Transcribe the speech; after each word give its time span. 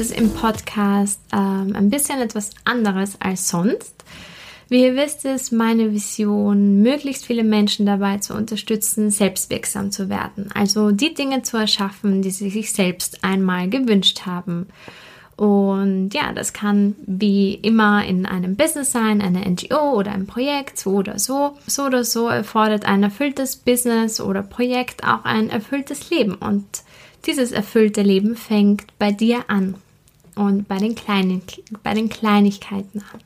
Es 0.00 0.10
im 0.10 0.30
Podcast 0.30 1.20
ähm, 1.32 1.74
ein 1.76 1.90
bisschen 1.90 2.20
etwas 2.20 2.50
anderes 2.64 3.20
als 3.20 3.48
sonst. 3.48 4.04
Wie 4.70 4.84
ihr 4.84 4.94
wisst, 4.94 5.24
ist 5.24 5.52
meine 5.52 5.92
Vision, 5.92 6.80
möglichst 6.80 7.26
viele 7.26 7.42
Menschen 7.42 7.86
dabei 7.86 8.18
zu 8.18 8.34
unterstützen, 8.34 9.10
selbstwirksam 9.10 9.90
zu 9.90 10.08
werden. 10.08 10.48
Also 10.54 10.92
die 10.92 11.12
Dinge 11.12 11.42
zu 11.42 11.56
erschaffen, 11.56 12.22
die 12.22 12.30
sie 12.30 12.50
sich 12.50 12.72
selbst 12.72 13.24
einmal 13.24 13.68
gewünscht 13.68 14.26
haben. 14.26 14.68
Und 15.36 16.10
ja, 16.14 16.32
das 16.32 16.52
kann 16.52 16.94
wie 17.06 17.54
immer 17.54 18.04
in 18.04 18.26
einem 18.26 18.54
Business 18.54 18.92
sein, 18.92 19.20
eine 19.20 19.40
NGO 19.40 19.94
oder 19.94 20.12
ein 20.12 20.26
Projekt, 20.26 20.78
so 20.78 20.90
oder 20.90 21.18
so. 21.18 21.56
So 21.66 21.86
oder 21.86 22.04
so 22.04 22.28
erfordert 22.28 22.84
ein 22.84 23.02
erfülltes 23.02 23.56
Business 23.56 24.20
oder 24.20 24.42
Projekt 24.42 25.02
auch 25.02 25.24
ein 25.24 25.50
erfülltes 25.50 26.10
Leben. 26.10 26.34
Und 26.36 26.64
dieses 27.26 27.50
erfüllte 27.50 28.02
Leben 28.02 28.36
fängt 28.36 28.98
bei 28.98 29.10
dir 29.10 29.44
an 29.48 29.74
und 30.34 30.68
bei 30.68 30.78
den, 30.78 30.94
kleinen, 30.94 31.42
bei 31.82 31.94
den 31.94 32.08
Kleinigkeiten 32.08 33.02
an. 33.12 33.20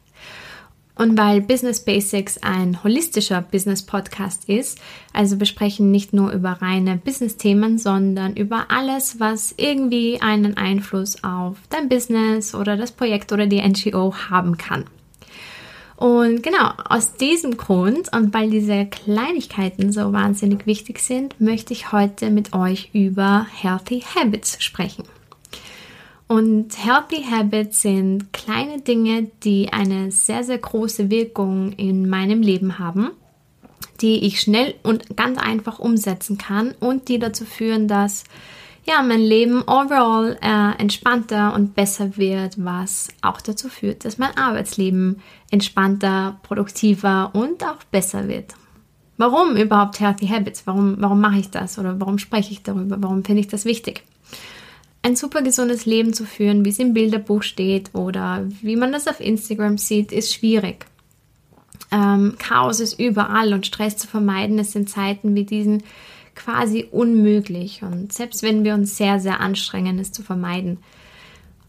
Und 0.97 1.19
weil 1.19 1.41
Business 1.41 1.85
Basics 1.85 2.39
ein 2.39 2.85
holistischer 2.85 3.43
Business 3.43 3.83
Podcast 3.83 4.49
ist, 4.49 4.79
also 5.13 5.37
besprechen 5.37 5.91
nicht 5.91 6.13
nur 6.13 6.31
über 6.31 6.51
reine 6.63 6.97
Business-Themen, 6.97 7.79
sondern 7.79 8.37
über 8.37 8.67
alles, 8.69 9.19
was 9.19 9.55
irgendwie 9.57 10.21
einen 10.23 10.57
Einfluss 10.57 11.25
auf 11.25 11.57
dein 11.69 11.89
Business 11.89 12.55
oder 12.55 12.77
das 12.77 12.93
Projekt 12.93 13.33
oder 13.33 13.47
die 13.47 13.61
NGO 13.61 14.15
haben 14.31 14.57
kann. 14.57 14.85
Und 15.97 16.43
genau, 16.43 16.73
aus 16.89 17.15
diesem 17.15 17.57
Grund 17.57 18.13
und 18.15 18.35
weil 18.35 18.51
diese 18.51 18.87
Kleinigkeiten 18.87 19.93
so 19.93 20.13
wahnsinnig 20.13 20.67
wichtig 20.67 21.01
sind, 21.01 21.41
möchte 21.41 21.73
ich 21.73 21.93
heute 21.93 22.31
mit 22.31 22.53
euch 22.53 22.91
über 22.93 23.47
Healthy 23.53 24.05
Habits 24.15 24.63
sprechen. 24.63 25.05
Und 26.27 26.73
Healthy 26.83 27.25
Habits 27.31 27.83
sind 27.83 28.33
kleine 28.33 28.81
Dinge, 28.81 29.31
die 29.43 29.73
eine 29.73 30.11
sehr, 30.11 30.43
sehr 30.43 30.59
große 30.59 31.11
Wirkung 31.11 31.73
in 31.73 32.09
meinem 32.09 32.41
Leben 32.41 32.79
haben, 32.79 33.11
die 34.01 34.25
ich 34.25 34.41
schnell 34.41 34.75
und 34.83 35.17
ganz 35.17 35.39
einfach 35.39 35.79
umsetzen 35.79 36.39
kann 36.39 36.75
und 36.81 37.09
die 37.09 37.19
dazu 37.19 37.45
führen, 37.45 37.89
dass 37.89 38.25
ja, 38.87 39.03
mein 39.03 39.21
Leben 39.21 39.63
overall 39.63 40.37
äh, 40.43 40.81
entspannter 40.81 41.55
und 41.55 41.75
besser 41.75 42.17
wird, 42.17 42.63
was 42.63 43.09
auch 43.23 43.41
dazu 43.41 43.69
führt, 43.69 44.05
dass 44.05 44.19
mein 44.19 44.37
Arbeitsleben 44.37 45.23
entspannter, 45.51 46.39
produktiver 46.43 47.31
und 47.35 47.65
auch 47.65 47.83
besser 47.91 48.29
wird. 48.29 48.55
Warum 49.17 49.57
überhaupt 49.57 50.01
Healthy 50.01 50.29
Habits? 50.29 50.67
Warum, 50.67 50.97
warum 50.99 51.21
mache 51.21 51.39
ich 51.39 51.51
das 51.51 51.79
oder 51.79 51.99
warum 52.01 52.19
spreche 52.19 52.53
ich 52.53 52.63
darüber? 52.63 52.97
Warum 53.01 53.25
finde 53.25 53.41
ich 53.41 53.49
das 53.49 53.65
wichtig? 53.65 54.03
Ein 55.05 55.17
super 55.17 55.43
gesundes 55.43 55.85
Leben 55.85 56.15
zu 56.15 56.25
führen, 56.25 56.65
wie 56.65 56.71
es 56.71 56.79
im 56.79 56.95
Bilderbuch 56.95 57.43
steht 57.43 57.95
oder 57.95 58.47
wie 58.63 58.75
man 58.75 58.91
das 58.91 59.07
auf 59.07 59.21
Instagram 59.21 59.77
sieht, 59.77 60.13
ist 60.13 60.33
schwierig. 60.33 60.87
Ähm, 61.93 62.37
Chaos 62.39 62.81
ist 62.81 62.99
überall 62.99 63.53
und 63.53 63.67
Stress 63.67 63.99
zu 63.99 64.09
vermeiden 64.09 64.59
ist 64.59 64.75
in 64.75 64.87
Zeiten 64.87 65.35
wie 65.35 65.45
diesen 65.45 65.83
quasi 66.35 66.89
unmöglich. 66.91 67.83
Und 67.83 68.15
selbst 68.15 68.43
wenn 68.43 68.65
wir 68.65 68.73
uns 68.73 68.97
sehr, 68.97 69.21
sehr 69.21 69.41
anstrengen, 69.41 69.99
es 69.99 70.11
zu 70.11 70.23
vermeiden. 70.23 70.79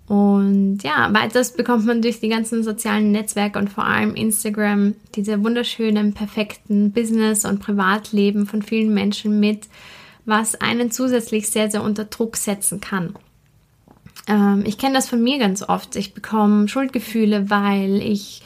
Und 0.07 0.77
ja, 0.83 1.13
weiters 1.13 1.51
bekommt 1.51 1.85
man 1.85 2.01
durch 2.01 2.21
die 2.21 2.29
ganzen 2.29 2.63
sozialen 2.63 3.11
Netzwerke 3.11 3.59
und 3.59 3.69
vor 3.69 3.83
allem 3.83 4.15
Instagram 4.15 4.95
diese 5.13 5.43
wunderschönen, 5.43 6.13
perfekten 6.13 6.93
Business- 6.93 7.43
und 7.43 7.59
Privatleben 7.59 8.45
von 8.45 8.61
vielen 8.61 8.93
Menschen 8.93 9.41
mit, 9.41 9.67
was 10.25 10.55
einen 10.55 10.91
zusätzlich 10.91 11.49
sehr, 11.49 11.69
sehr 11.69 11.83
unter 11.83 12.05
Druck 12.05 12.37
setzen 12.37 12.81
kann. 12.81 13.15
Ähm, 14.27 14.63
ich 14.65 14.77
kenne 14.77 14.95
das 14.95 15.09
von 15.09 15.21
mir 15.21 15.37
ganz 15.37 15.61
oft. 15.61 15.95
Ich 15.95 16.13
bekomme 16.13 16.67
Schuldgefühle, 16.67 17.49
weil 17.49 18.01
ich 18.01 18.41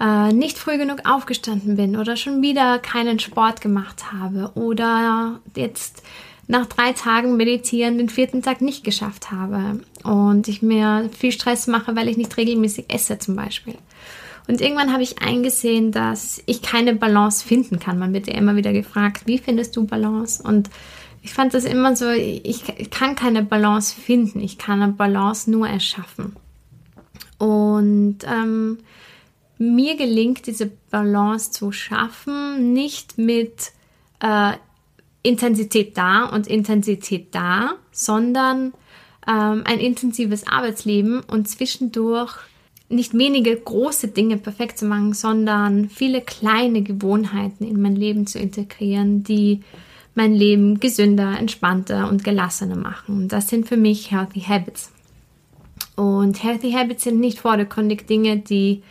äh, 0.00 0.32
nicht 0.32 0.58
früh 0.58 0.78
genug 0.78 1.00
aufgestanden 1.04 1.76
bin 1.76 1.96
oder 1.96 2.16
schon 2.16 2.42
wieder 2.42 2.78
keinen 2.78 3.18
Sport 3.18 3.60
gemacht 3.60 4.12
habe 4.12 4.52
oder 4.54 5.40
jetzt 5.54 6.02
nach 6.46 6.66
drei 6.66 6.92
Tagen 6.92 7.36
meditieren 7.36 7.98
den 7.98 8.08
vierten 8.08 8.42
Tag 8.42 8.62
nicht 8.62 8.82
geschafft 8.82 9.30
habe 9.30 9.80
und 10.02 10.48
ich 10.48 10.62
mir 10.62 11.10
viel 11.16 11.30
Stress 11.30 11.66
mache, 11.66 11.94
weil 11.94 12.08
ich 12.08 12.16
nicht 12.16 12.36
regelmäßig 12.38 12.86
esse 12.88 13.18
zum 13.18 13.36
Beispiel. 13.36 13.74
Und 14.46 14.62
irgendwann 14.62 14.94
habe 14.94 15.02
ich 15.02 15.20
eingesehen, 15.20 15.92
dass 15.92 16.42
ich 16.46 16.62
keine 16.62 16.94
Balance 16.94 17.46
finden 17.46 17.78
kann. 17.78 17.98
Man 17.98 18.14
wird 18.14 18.28
ja 18.28 18.34
immer 18.34 18.56
wieder 18.56 18.72
gefragt, 18.72 19.26
wie 19.26 19.36
findest 19.36 19.76
du 19.76 19.84
Balance? 19.84 20.42
Und 20.42 20.70
ich 21.22 21.32
fand 21.32 21.54
das 21.54 21.64
immer 21.64 21.96
so, 21.96 22.08
ich 22.10 22.62
kann 22.90 23.14
keine 23.16 23.42
Balance 23.42 23.94
finden. 23.94 24.40
Ich 24.40 24.58
kann 24.58 24.82
eine 24.82 24.92
Balance 24.92 25.50
nur 25.50 25.68
erschaffen. 25.68 26.36
Und 27.38 28.18
ähm, 28.24 28.78
mir 29.58 29.96
gelingt 29.96 30.46
diese 30.46 30.70
Balance 30.90 31.50
zu 31.50 31.72
schaffen, 31.72 32.72
nicht 32.72 33.18
mit 33.18 33.72
äh, 34.20 34.52
Intensität 35.22 35.96
da 35.96 36.24
und 36.24 36.46
Intensität 36.46 37.34
da, 37.34 37.74
sondern 37.90 38.72
ähm, 39.26 39.62
ein 39.64 39.78
intensives 39.78 40.46
Arbeitsleben 40.46 41.20
und 41.20 41.48
zwischendurch 41.48 42.34
nicht 42.88 43.12
wenige 43.16 43.54
große 43.54 44.08
Dinge 44.08 44.38
perfekt 44.38 44.78
zu 44.78 44.86
machen, 44.86 45.12
sondern 45.12 45.90
viele 45.90 46.22
kleine 46.22 46.82
Gewohnheiten 46.82 47.64
in 47.64 47.82
mein 47.82 47.96
Leben 47.96 48.26
zu 48.26 48.38
integrieren, 48.38 49.24
die 49.24 49.60
mein 50.18 50.34
Leben 50.34 50.80
gesünder, 50.80 51.38
entspannter 51.38 52.08
und 52.08 52.24
gelassener 52.24 52.76
machen. 52.76 53.28
Das 53.28 53.48
sind 53.48 53.68
für 53.68 53.76
mich 53.76 54.10
Healthy 54.10 54.40
Habits. 54.40 54.90
Und 55.94 56.42
Healthy 56.42 56.72
Habits 56.72 57.04
sind 57.04 57.20
nicht 57.20 57.38
vordergründig 57.38 58.06
Dinge, 58.06 58.36
die 58.36 58.82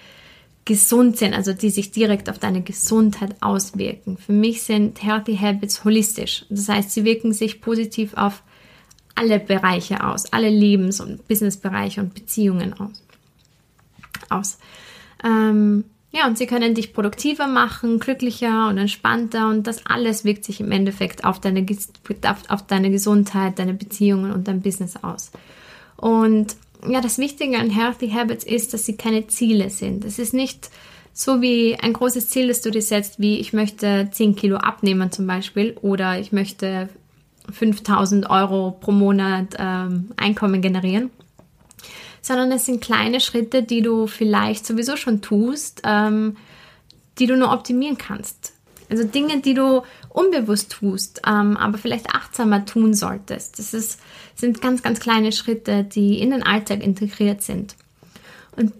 gesund 0.63 1.17
sind, 1.17 1.33
also 1.33 1.51
die 1.51 1.69
sich 1.69 1.91
direkt 1.91 2.29
auf 2.29 2.39
deine 2.39 2.61
Gesundheit 2.61 3.35
auswirken. 3.41 4.17
Für 4.17 4.31
mich 4.31 4.63
sind 4.63 5.03
Healthy 5.03 5.35
Habits 5.35 5.83
holistisch. 5.83 6.45
Das 6.49 6.69
heißt, 6.69 6.91
sie 6.91 7.03
wirken 7.03 7.33
sich 7.33 7.59
positiv 7.59 8.13
auf 8.13 8.41
alle 9.13 9.39
Bereiche 9.39 10.05
aus, 10.05 10.31
alle 10.31 10.49
Lebens- 10.49 11.01
und 11.01 11.27
Businessbereiche 11.27 11.99
und 11.99 12.13
Beziehungen 12.13 12.73
aus. 12.73 13.03
aus. 14.29 14.59
Ähm, 15.25 15.83
ja, 16.17 16.28
und 16.28 16.38
sie 16.38 16.47
können 16.47 16.73
dich 16.73 16.94
produktiver 16.94 17.47
machen, 17.47 18.00
glücklicher 18.00 18.67
und 18.69 18.78
entspannter 18.78 19.50
und 19.50 19.67
das 19.67 19.85
alles 19.85 20.25
wirkt 20.25 20.45
sich 20.45 20.59
im 20.59 20.72
Endeffekt 20.72 21.23
auf 21.23 21.39
deine, 21.39 21.66
auf, 22.25 22.38
auf 22.50 22.66
deine 22.66 22.89
Gesundheit, 22.89 23.59
deine 23.59 23.73
Beziehungen 23.73 24.31
und 24.31 24.47
dein 24.47 24.61
Business 24.61 24.95
aus. 25.03 25.31
Und 25.95 26.55
ja, 26.88 27.01
das 27.01 27.17
Wichtige 27.17 27.57
an 27.57 27.69
Healthy 27.69 28.09
Habits 28.11 28.44
ist, 28.44 28.73
dass 28.73 28.85
sie 28.85 28.97
keine 28.97 29.28
Ziele 29.28 29.69
sind. 29.69 30.05
Es 30.05 30.19
ist 30.19 30.33
nicht 30.33 30.69
so 31.13 31.41
wie 31.41 31.75
ein 31.79 31.94
großes 31.94 32.29
Ziel, 32.29 32.47
das 32.47 32.61
du 32.61 32.72
dir 32.72 32.81
setzt, 32.81 33.19
wie 33.19 33.39
ich 33.39 33.53
möchte 33.53 34.09
10 34.11 34.35
Kilo 34.35 34.57
abnehmen 34.57 35.11
zum 35.11 35.28
Beispiel 35.28 35.75
oder 35.81 36.19
ich 36.19 36.31
möchte 36.31 36.90
5000 37.52 38.29
Euro 38.29 38.72
pro 38.72 38.91
Monat 38.91 39.55
ähm, 39.58 40.11
Einkommen 40.17 40.61
generieren, 40.61 41.09
sondern 42.28 42.52
es 42.52 42.66
sind 42.66 42.82
kleine 42.82 43.20
Schritte, 43.20 43.64
die 43.64 43.82
du 43.82 44.06
vielleicht 44.06 44.66
sowieso 44.66 44.97
schon 44.97 45.22
tust, 45.22 45.82
ähm, 45.85 46.35
die 47.20 47.26
du 47.26 47.38
nur 47.38 47.52
optimieren 47.52 47.97
kannst. 47.97 48.53
Also 48.90 49.03
Dinge, 49.03 49.40
die 49.40 49.53
du 49.53 49.82
unbewusst 50.09 50.72
tust, 50.72 51.22
ähm, 51.26 51.58
aber 51.58 51.78
vielleicht 51.78 52.09
achtsamer 52.14 52.66
tun 52.66 52.94
solltest. 52.94 53.59
Das 53.59 53.74
ist, 53.74 54.00
sind 54.35 54.62
ganz, 54.62 54.82
ganz 54.82 55.00
kleine 55.00 55.32
Schritte, 55.32 55.84
die 55.84 56.20
in 56.20 56.32
den 56.32 56.44
Alltag 56.44 56.84
integriert 56.84 57.41
sind. 57.41 57.76
Und 58.56 58.74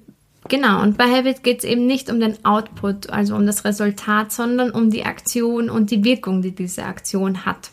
genau, 0.48 0.82
und 0.82 0.98
bei 0.98 1.06
Habit 1.06 1.44
geht 1.44 1.60
es 1.60 1.64
eben 1.64 1.86
nicht 1.86 2.10
um 2.10 2.20
den 2.20 2.44
Output, 2.46 3.10
also 3.10 3.36
um 3.36 3.46
das 3.46 3.66
Resultat, 3.66 4.32
sondern 4.32 4.72
um 4.72 4.92
die 4.92 5.06
Aktion 5.06 5.70
und 5.70 5.92
die 5.92 6.04
Wirkung, 6.04 6.42
die 6.42 6.56
diese 6.56 6.84
Aktion 6.84 7.46
hat. 7.46 7.72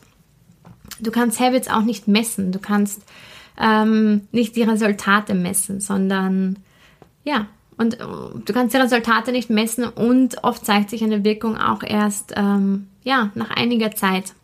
Du 1.01 1.11
kannst 1.11 1.41
Habits 1.41 1.69
auch 1.69 1.83
nicht 1.83 2.09
messen, 2.09 2.53
du 2.53 2.59
kannst 2.59 3.03
ähm, 3.61 4.23
nicht 4.33 4.57
die 4.57 4.63
Resultate 4.63 5.35
messen, 5.35 5.81
sondern 5.81 6.59
ja, 7.25 7.47
und 7.77 7.95
äh, 7.95 8.05
du 8.45 8.53
kannst 8.53 8.75
die 8.75 8.79
Resultate 8.79 9.33
nicht 9.33 9.51
messen 9.51 9.85
und 9.85 10.43
oft 10.43 10.65
zeigt 10.65 10.91
sich 10.91 11.03
eine 11.03 11.25
Wirkung 11.25 11.57
auch 11.57 11.83
erst 11.83 12.35
ähm, 12.37 12.89
ja, 13.03 13.31
nach 13.35 13.51
einiger 13.51 13.93
Zeit. 13.93 14.35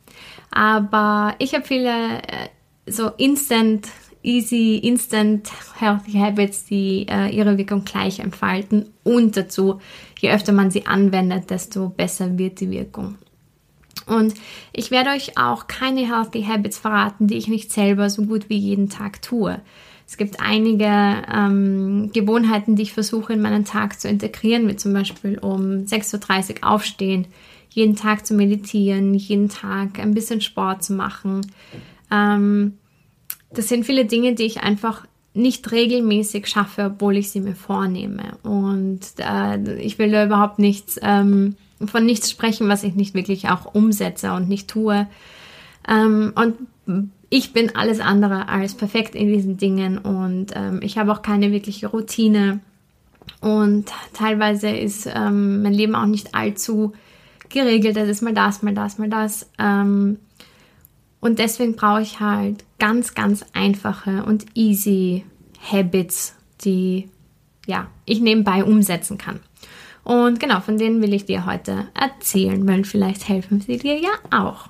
Aber 0.51 1.35
ich 1.39 1.55
habe 1.55 1.65
viele 1.65 2.19
äh, 2.19 2.49
so 2.87 3.09
instant, 3.17 3.89
easy, 4.23 4.77
instant 4.83 5.51
healthy 5.79 6.13
habits, 6.13 6.65
die 6.65 7.07
äh, 7.09 7.29
ihre 7.29 7.57
Wirkung 7.57 7.85
gleich 7.85 8.19
entfalten. 8.19 8.91
Und 9.05 9.37
dazu, 9.37 9.81
je 10.19 10.33
öfter 10.33 10.53
man 10.53 10.71
sie 10.71 10.87
anwendet, 10.87 11.51
desto 11.51 11.89
besser 11.89 12.37
wird 12.37 12.61
die 12.61 12.71
Wirkung. 12.71 13.17
Und 14.11 14.35
ich 14.73 14.91
werde 14.91 15.11
euch 15.11 15.39
auch 15.39 15.69
keine 15.69 16.01
Healthy 16.01 16.43
Habits 16.43 16.79
verraten, 16.79 17.29
die 17.29 17.37
ich 17.37 17.49
nicht 17.49 17.73
selber 17.73 18.11
so 18.11 18.23
gut 18.23 18.49
wie 18.49 18.59
jeden 18.59 18.89
Tag 18.89 19.23
tue. 19.23 19.61
Es 20.07 20.17
gibt 20.17 20.41
einige 20.41 21.23
ähm, 21.33 22.11
Gewohnheiten, 22.13 22.75
die 22.75 22.83
ich 22.83 22.93
versuche 22.93 23.33
in 23.33 23.41
meinen 23.41 23.65
Tag 23.65 24.01
zu 24.01 24.09
integrieren, 24.09 24.67
wie 24.69 24.75
zum 24.75 24.93
Beispiel 24.93 25.39
um 25.39 25.85
6.30 25.85 26.63
Uhr 26.63 26.73
aufstehen, 26.73 27.27
jeden 27.69 27.95
Tag 27.95 28.27
zu 28.27 28.35
meditieren, 28.35 29.15
jeden 29.15 29.49
Tag 29.49 30.01
ein 30.01 30.13
bisschen 30.13 30.41
Sport 30.41 30.83
zu 30.83 30.95
machen. 30.95 31.47
Ähm, 32.11 32.79
das 33.53 33.69
sind 33.69 33.87
viele 33.87 34.05
Dinge, 34.05 34.35
die 34.35 34.47
ich 34.47 34.63
einfach 34.65 35.07
nicht 35.33 35.71
regelmäßig 35.71 36.49
schaffe, 36.49 36.87
obwohl 36.87 37.17
ich 37.17 37.31
sie 37.31 37.41
mir 37.41 37.55
vornehme. 37.55 38.37
Und 38.43 39.01
äh, 39.19 39.81
ich 39.81 40.01
will 40.01 40.11
da 40.11 40.25
überhaupt 40.25 40.59
nichts 40.59 40.99
ähm, 41.03 41.55
von 41.87 42.05
nichts 42.05 42.31
sprechen, 42.31 42.69
was 42.69 42.85
ich 42.85 42.95
nicht 42.95 43.15
wirklich 43.15 43.49
auch 43.49 43.75
umsetze 43.75 44.33
und 44.33 44.49
nicht 44.49 44.69
tue. 44.69 45.07
Ähm, 45.89 46.33
und 46.35 47.07
ich 47.31 47.53
bin 47.53 47.75
alles 47.77 48.01
andere 48.01 48.49
als 48.49 48.75
perfekt 48.75 49.15
in 49.15 49.29
diesen 49.29 49.57
Dingen 49.57 49.99
und 49.99 50.49
ähm, 50.55 50.81
ich 50.83 50.99
habe 50.99 51.13
auch 51.13 51.23
keine 51.23 51.53
wirkliche 51.53 51.87
Routine. 51.87 52.61
Und 53.41 53.87
teilweise 54.13 54.69
ist 54.69 55.07
ähm, 55.07 55.63
mein 55.63 55.73
Leben 55.73 55.95
auch 55.95 56.07
nicht 56.07 56.35
allzu 56.35 56.93
geregelt. 57.49 57.97
Es 57.97 58.09
ist 58.09 58.23
mal 58.23 58.35
das, 58.35 58.63
mal 58.63 58.75
das, 58.75 58.99
mal 58.99 59.09
das. 59.09 59.49
Ähm, 59.59 60.19
und 61.21 61.39
deswegen 61.39 61.77
brauche 61.77 62.03
ich 62.03 62.21
halt 62.21 62.65
ganz, 62.79 63.15
ganz 63.15 63.45
einfache 63.53 64.25
und 64.25 64.47
easy 64.55 65.25
Habits, 65.71 66.35
die 66.63 67.09
ja, 67.67 67.89
ich 68.07 68.21
nebenbei 68.21 68.65
umsetzen 68.65 69.19
kann. 69.19 69.41
Und 70.05 70.41
genau, 70.41 70.61
von 70.61 70.79
denen 70.79 71.03
will 71.03 71.15
ich 71.15 71.27
dir 71.27 71.47
heute 71.47 71.89
erzählen, 71.95 72.67
weil 72.67 72.85
vielleicht 72.85 73.29
helfen 73.29 73.61
sie 73.61 73.77
dir 73.77 73.99
ja 73.99 74.11
auch. 74.31 74.69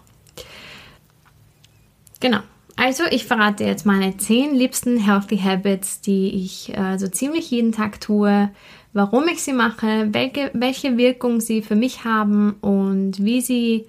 Genau. 2.21 2.41
Also, 2.77 3.05
ich 3.11 3.27
verrate 3.27 3.65
jetzt 3.65 3.85
meine 3.85 4.17
10 4.17 4.55
liebsten 4.55 4.97
Healthy 4.97 5.39
Habits, 5.39 6.01
die 6.01 6.45
ich 6.45 6.75
äh, 6.77 6.99
so 6.99 7.09
ziemlich 7.09 7.51
jeden 7.51 7.73
Tag 7.73 8.01
tue, 8.01 8.51
warum 8.93 9.29
ich 9.29 9.43
sie 9.43 9.53
mache, 9.53 10.09
welche, 10.13 10.51
welche 10.55 10.97
Wirkung 10.97 11.41
sie 11.41 11.63
für 11.63 11.77
mich 11.77 12.05
haben 12.05 12.55
und 12.61 13.23
wie 13.23 13.41
sie 13.41 13.87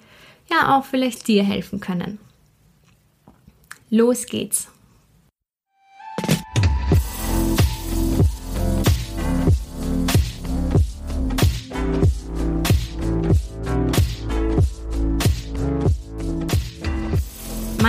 ja 0.49 0.77
auch 0.77 0.85
vielleicht 0.85 1.27
dir 1.27 1.43
helfen 1.43 1.79
können. 1.79 2.19
Los 3.89 4.25
geht's! 4.25 4.67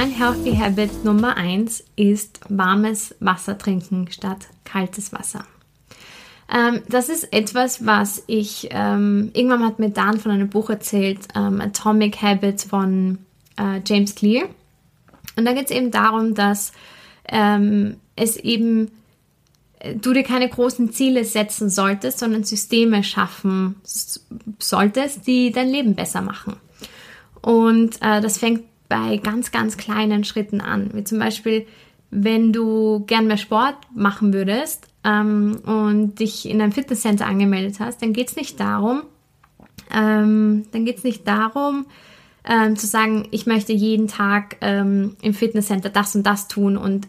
Mein 0.02 0.10
Healthy 0.10 0.56
Habit 0.56 1.04
Nummer 1.04 1.36
1 1.36 1.84
ist 1.94 2.40
warmes 2.48 3.14
Wasser 3.20 3.56
trinken 3.56 4.10
statt 4.10 4.48
kaltes 4.64 5.12
Wasser. 5.12 5.44
Ähm, 6.52 6.82
das 6.88 7.08
ist 7.08 7.32
etwas, 7.32 7.86
was 7.86 8.24
ich, 8.26 8.66
ähm, 8.72 9.30
irgendwann 9.32 9.64
hat 9.64 9.78
mir 9.78 9.90
Dan 9.90 10.18
von 10.18 10.32
einem 10.32 10.48
Buch 10.48 10.70
erzählt, 10.70 11.20
ähm, 11.36 11.60
Atomic 11.60 12.20
Habits 12.20 12.64
von 12.64 13.18
äh, 13.56 13.80
James 13.86 14.16
Clear. 14.16 14.48
Und 15.36 15.44
da 15.44 15.52
geht 15.52 15.66
es 15.66 15.70
eben 15.70 15.92
darum, 15.92 16.34
dass 16.34 16.72
ähm, 17.28 17.98
es 18.16 18.36
eben 18.36 18.90
äh, 19.78 19.94
du 19.94 20.12
dir 20.12 20.24
keine 20.24 20.48
großen 20.48 20.92
Ziele 20.92 21.24
setzen 21.24 21.70
solltest, 21.70 22.18
sondern 22.18 22.42
Systeme 22.42 23.04
schaffen 23.04 23.76
solltest, 24.58 25.28
die 25.28 25.52
dein 25.52 25.68
Leben 25.68 25.94
besser 25.94 26.22
machen. 26.22 26.56
Und 27.40 28.02
äh, 28.02 28.20
das 28.20 28.38
fängt 28.38 28.62
bei 28.92 29.16
ganz, 29.16 29.50
ganz 29.50 29.78
kleinen 29.78 30.22
Schritten 30.22 30.60
an. 30.60 30.90
Wie 30.92 31.02
zum 31.02 31.18
Beispiel, 31.18 31.66
wenn 32.10 32.52
du 32.52 33.04
gern 33.06 33.26
mehr 33.26 33.38
Sport 33.38 33.74
machen 33.94 34.34
würdest 34.34 34.86
ähm, 35.02 35.60
und 35.64 36.20
dich 36.20 36.46
in 36.46 36.60
einem 36.60 36.72
Fitnesscenter 36.72 37.26
angemeldet 37.26 37.80
hast, 37.80 38.02
dann 38.02 38.12
geht 38.12 38.28
es 38.28 38.36
nicht 38.36 38.60
darum, 38.60 39.04
ähm, 39.90 40.66
dann 40.72 40.84
geht 40.84 40.98
es 40.98 41.04
nicht 41.04 41.26
darum, 41.26 41.86
ähm, 42.44 42.76
zu 42.76 42.86
sagen, 42.86 43.28
ich 43.30 43.46
möchte 43.46 43.72
jeden 43.72 44.08
Tag 44.08 44.58
ähm, 44.60 45.16
im 45.22 45.32
Fitnesscenter 45.32 45.88
das 45.88 46.14
und 46.14 46.26
das 46.26 46.48
tun 46.48 46.76
und 46.76 47.08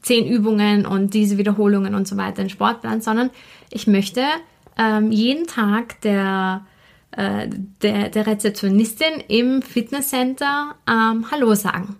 zehn 0.00 0.26
Übungen 0.26 0.86
und 0.86 1.14
diese 1.14 1.38
Wiederholungen 1.38 1.94
und 1.94 2.08
so 2.08 2.16
weiter 2.16 2.42
in 2.42 2.50
Sportplan, 2.50 3.00
sondern 3.00 3.30
ich 3.70 3.86
möchte 3.86 4.24
ähm, 4.76 5.12
jeden 5.12 5.46
Tag 5.46 6.00
der 6.00 6.66
äh, 7.16 7.48
der, 7.82 8.08
der 8.08 8.26
Rezeptionistin 8.26 9.22
im 9.28 9.62
Fitnesscenter 9.62 10.76
ähm, 10.88 11.30
Hallo 11.30 11.54
sagen. 11.54 11.96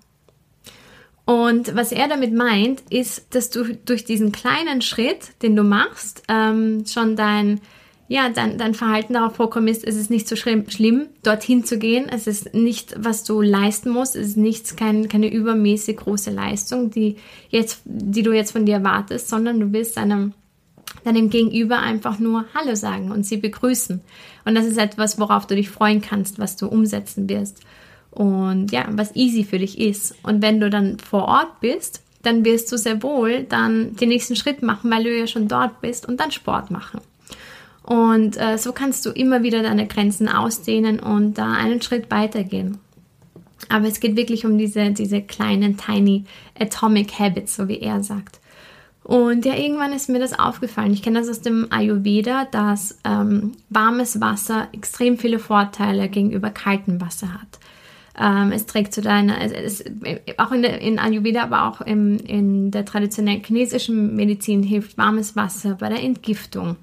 Und 1.25 1.75
was 1.77 1.93
er 1.93 2.09
damit 2.09 2.35
meint, 2.35 2.83
ist, 2.91 3.35
dass 3.35 3.51
du 3.51 3.77
durch 3.85 4.05
diesen 4.05 4.33
kleinen 4.33 4.83
Schritt, 4.83 5.41
den 5.43 5.55
du 5.55 5.63
machst, 5.63 6.25
ähm, 6.29 6.85
schon 6.87 7.15
dein, 7.15 7.61
ja, 8.09 8.29
dein, 8.29 8.59
dein 8.59 8.75
Verhalten 8.75 9.15
darauf 9.15 9.37
vorkommst, 9.37 9.85
es 9.85 9.95
ist 9.95 10.11
nicht 10.11 10.27
so 10.27 10.35
schlimm, 10.35 10.69
schlimm, 10.69 11.07
dorthin 11.23 11.65
zu 11.65 11.79
gehen. 11.79 12.09
Es 12.09 12.27
ist 12.27 12.55
nicht, 12.55 12.95
was 12.99 13.23
du 13.23 13.41
leisten 13.41 13.91
musst. 13.91 14.17
Es 14.17 14.29
ist 14.29 14.37
nichts, 14.37 14.75
kein, 14.75 15.09
keine 15.09 15.33
übermäßig 15.33 15.99
große 15.99 16.31
Leistung, 16.31 16.91
die, 16.91 17.17
jetzt, 17.51 17.83
die 17.85 18.23
du 18.23 18.33
jetzt 18.33 18.51
von 18.53 18.67
dir 18.67 18.75
erwartest, 18.77 19.29
sondern 19.29 19.61
du 19.61 19.67
bist 19.67 19.99
einem 19.99 20.35
deinem 21.05 21.31
Gegenüber 21.31 21.79
einfach 21.79 22.19
nur 22.19 22.45
Hallo 22.55 22.75
sagen 22.75 23.11
und 23.11 23.25
sie 23.25 23.37
begrüßen. 23.37 24.01
Und 24.45 24.55
das 24.55 24.67
ist 24.67 24.79
etwas, 24.79 25.19
worauf 25.19 25.47
du 25.47 25.55
dich 25.55 25.71
freuen 25.71 26.01
kannst, 26.01 26.39
was 26.39 26.57
du 26.57 26.67
umsetzen 26.67 27.29
wirst. 27.29 27.61
Und 28.11 28.73
ja, 28.73 28.87
was 28.91 29.17
easy 29.17 29.45
für 29.45 29.59
dich 29.59 29.79
ist. 29.81 30.15
Und 30.23 30.43
wenn 30.43 30.61
du 30.61 30.71
dann 30.71 30.99
vor 30.99 31.25
Ort 31.25 31.61
bist, 31.61 32.03
dann 32.23 32.45
wirst 32.45 32.71
du 32.71 32.77
sehr 32.77 33.03
wohl 33.03 33.45
dann 33.45 33.97
den 33.97 34.09
nächsten 34.09 34.37
Schritt 34.37 34.63
machen, 34.63 34.91
weil 34.91 35.05
du 35.05 35.17
ja 35.17 35.27
schon 35.27 35.49
dort 35.49 35.81
bist 35.81 36.07
und 36.07 36.21
dann 36.21 36.31
Sport 36.31 36.71
machen. 36.71 37.01
Und 37.83 38.41
äh, 38.41 38.59
so 38.59 38.73
kannst 38.73 39.05
du 39.07 39.11
immer 39.11 39.43
wieder 39.43 39.63
deine 39.63 39.89
Grenzen 39.89 40.29
ausdehnen 40.29 41.01
und 41.01 41.37
da 41.37 41.53
einen 41.53 41.83
Schritt 41.83 42.11
weitergehen. 42.11 42.79
Aber 43.69 43.87
es 43.87 44.01
geht 44.01 44.17
wirklich 44.17 44.45
um 44.45 44.59
diese, 44.59 44.91
diese 44.91 45.23
kleinen, 45.23 45.77
tiny 45.77 46.25
atomic 46.59 47.19
habits, 47.19 47.57
so 47.57 47.69
wie 47.69 47.79
er 47.79 48.03
sagt. 48.03 48.41
Und 49.05 49.45
ja, 49.45 49.57
irgendwann 49.57 49.93
ist 49.93 50.09
mir 50.09 50.21
das 50.21 50.39
aufgefallen. 50.39 50.93
Ich 50.93 51.03
kenne 51.03 51.19
das 51.19 51.29
aus 51.29 51.41
dem 51.41 51.67
Ayurveda, 51.71 52.47
dass 52.51 52.99
ähm, 53.05 53.53
warmes 53.69 54.21
Wasser 54.21 54.69
extrem 54.73 55.19
viele 55.19 55.41
Vorteile 55.41 56.09
gegenüber 56.09 56.51
kaltem 56.51 57.01
Wasser 57.01 57.35
hat. 57.35 57.59
Ähm, 58.19 58.53
es 58.53 58.67
trägt 58.67 58.93
zu 58.93 59.01
deiner, 59.01 59.41
es, 59.41 59.81
es, 59.81 59.85
auch 60.37 60.53
in, 60.53 60.63
in 60.65 60.99
Ayurveda, 60.99 61.43
aber 61.43 61.67
auch 61.67 61.81
im, 61.81 62.19
in 62.19 62.71
der 62.71 62.85
traditionellen 62.85 63.43
chinesischen 63.43 64.15
Medizin 64.15 64.63
hilft 64.63 64.99
warmes 64.99 65.35
Wasser 65.35 65.77
bei 65.81 65.89
der 65.89 66.03
Entgiftung. 66.03 66.77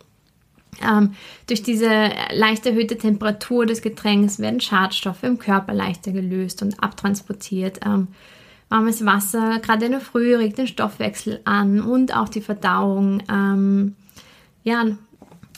Ähm, 0.81 1.13
durch 1.47 1.63
diese 1.63 2.09
leicht 2.33 2.65
erhöhte 2.65 2.97
Temperatur 2.97 3.65
des 3.65 3.81
Getränks 3.81 4.39
werden 4.39 4.59
Schadstoffe 4.59 5.23
im 5.23 5.37
Körper 5.37 5.73
leichter 5.73 6.11
gelöst 6.11 6.61
und 6.61 6.81
abtransportiert. 6.81 7.79
Ähm, 7.85 8.07
Warmes 8.69 9.03
Wasser, 9.03 9.59
gerade 9.59 9.85
in 9.85 9.91
der 9.91 10.01
Früh, 10.01 10.35
regt 10.35 10.59
den 10.59 10.67
Stoffwechsel 10.67 11.41
an 11.43 11.81
und 11.81 12.15
auch 12.15 12.29
die 12.29 12.41
Verdauung. 12.41 13.23
Ähm, 13.29 13.95
ja, 14.63 14.85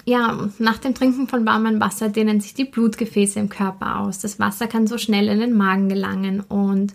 ja, 0.06 0.50
nach 0.58 0.78
dem 0.78 0.96
Trinken 0.96 1.28
von 1.28 1.46
warmem 1.46 1.80
Wasser 1.80 2.10
dehnen 2.10 2.42
sich 2.42 2.54
die 2.54 2.66
Blutgefäße 2.66 3.40
im 3.40 3.50
Körper 3.50 4.00
aus. 4.00 4.20
Das 4.20 4.40
Wasser 4.40 4.68
kann 4.68 4.88
so 4.88 4.98
schnell 4.98 5.28
in 5.28 5.40
den 5.40 5.54
Magen 5.54 5.90
gelangen 5.90 6.40
und 6.40 6.94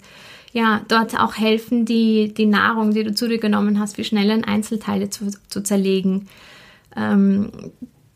ja, 0.53 0.81
dort 0.89 1.21
auch 1.21 1.37
helfen, 1.37 1.85
die, 1.85 2.33
die 2.33 2.47
Nahrung, 2.47 2.93
die 2.93 3.05
du 3.05 3.15
zu 3.15 3.29
dir 3.29 3.39
genommen 3.39 3.79
hast, 3.79 3.99
wie 3.99 4.05
schnell 4.05 4.31
in 4.31 4.45
Einzelteile 4.45 5.11
zu, 5.11 5.31
zu 5.49 5.63
zerlegen. 5.63 6.29
Ähm, 6.97 7.51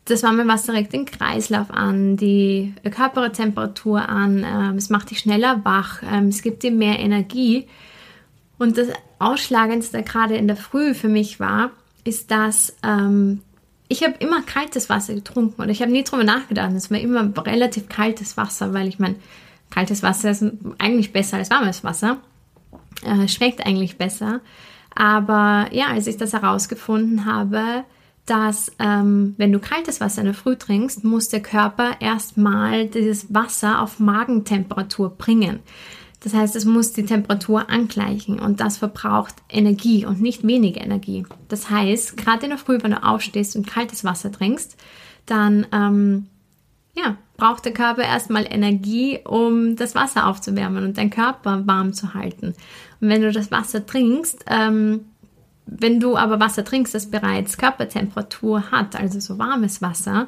das 0.05 0.23
warme 0.23 0.47
Wasser 0.47 0.73
regt 0.73 0.93
den 0.93 1.05
Kreislauf 1.05 1.69
an, 1.69 2.17
die 2.17 2.73
Körpertemperatur 2.89 4.09
an, 4.09 4.43
ähm, 4.43 4.75
es 4.75 4.89
macht 4.89 5.11
dich 5.11 5.19
schneller 5.19 5.61
wach, 5.63 6.01
ähm, 6.11 6.29
es 6.29 6.41
gibt 6.41 6.63
dir 6.63 6.71
mehr 6.71 6.99
Energie 6.99 7.67
und 8.61 8.77
das 8.77 8.89
Ausschlagendste 9.17 10.03
gerade 10.03 10.35
in 10.35 10.45
der 10.45 10.55
Früh 10.55 10.93
für 10.93 11.07
mich 11.07 11.39
war, 11.39 11.71
ist, 12.03 12.29
dass 12.29 12.75
ähm, 12.83 13.41
ich 13.87 14.03
habe 14.03 14.13
immer 14.19 14.43
kaltes 14.43 14.87
Wasser 14.87 15.15
getrunken 15.15 15.63
und 15.63 15.69
ich 15.69 15.81
habe 15.81 15.91
nie 15.91 16.03
drüber 16.03 16.23
nachgedacht. 16.23 16.71
Es 16.73 16.91
war 16.91 16.99
immer 16.99 17.33
relativ 17.43 17.89
kaltes 17.89 18.37
Wasser, 18.37 18.71
weil 18.71 18.87
ich 18.87 18.99
meine, 18.99 19.15
kaltes 19.71 20.03
Wasser 20.03 20.29
ist 20.29 20.45
eigentlich 20.77 21.11
besser 21.11 21.37
als 21.37 21.49
warmes 21.49 21.83
Wasser. 21.83 22.17
Äh, 23.03 23.27
schmeckt 23.27 23.65
eigentlich 23.65 23.97
besser. 23.97 24.41
Aber 24.93 25.65
ja, 25.71 25.87
als 25.87 26.05
ich 26.05 26.17
das 26.17 26.33
herausgefunden 26.33 27.25
habe, 27.25 27.83
dass 28.27 28.71
ähm, 28.77 29.33
wenn 29.37 29.51
du 29.51 29.57
kaltes 29.57 30.01
Wasser 30.01 30.21
in 30.21 30.27
der 30.27 30.35
Früh 30.35 30.55
trinkst, 30.55 31.03
muss 31.03 31.29
der 31.29 31.41
Körper 31.41 31.95
erstmal 31.99 32.85
dieses 32.85 33.33
Wasser 33.33 33.81
auf 33.81 33.99
Magentemperatur 33.99 35.17
bringen 35.17 35.61
Das 36.23 36.35
heißt, 36.35 36.55
es 36.55 36.65
muss 36.65 36.93
die 36.93 37.05
Temperatur 37.05 37.69
angleichen 37.69 38.39
und 38.39 38.59
das 38.59 38.77
verbraucht 38.77 39.35
Energie 39.49 40.05
und 40.05 40.21
nicht 40.21 40.45
wenig 40.45 40.77
Energie. 40.79 41.25
Das 41.47 41.69
heißt, 41.69 42.15
gerade 42.15 42.43
in 42.43 42.49
der 42.49 42.59
Früh, 42.59 42.77
wenn 42.81 42.91
du 42.91 43.03
aufstehst 43.03 43.55
und 43.55 43.65
kaltes 43.65 44.03
Wasser 44.03 44.31
trinkst, 44.31 44.77
dann 45.25 45.65
ähm, 45.71 46.27
ja, 46.95 47.17
braucht 47.37 47.65
der 47.65 47.73
Körper 47.73 48.03
erstmal 48.03 48.45
Energie, 48.47 49.19
um 49.25 49.75
das 49.75 49.95
Wasser 49.95 50.27
aufzuwärmen 50.27 50.83
und 50.83 50.97
deinen 50.97 51.09
Körper 51.09 51.65
warm 51.65 51.93
zu 51.93 52.13
halten. 52.13 52.53
Und 52.99 53.09
wenn 53.09 53.21
du 53.21 53.31
das 53.31 53.49
Wasser 53.49 53.83
trinkst, 53.83 54.45
ähm, 54.47 55.05
wenn 55.65 55.99
du 55.99 56.17
aber 56.17 56.39
Wasser 56.39 56.63
trinkst, 56.63 56.93
das 56.93 57.09
bereits 57.09 57.57
Körpertemperatur 57.57 58.71
hat, 58.71 58.95
also 58.95 59.19
so 59.19 59.39
warmes 59.39 59.81
Wasser, 59.81 60.27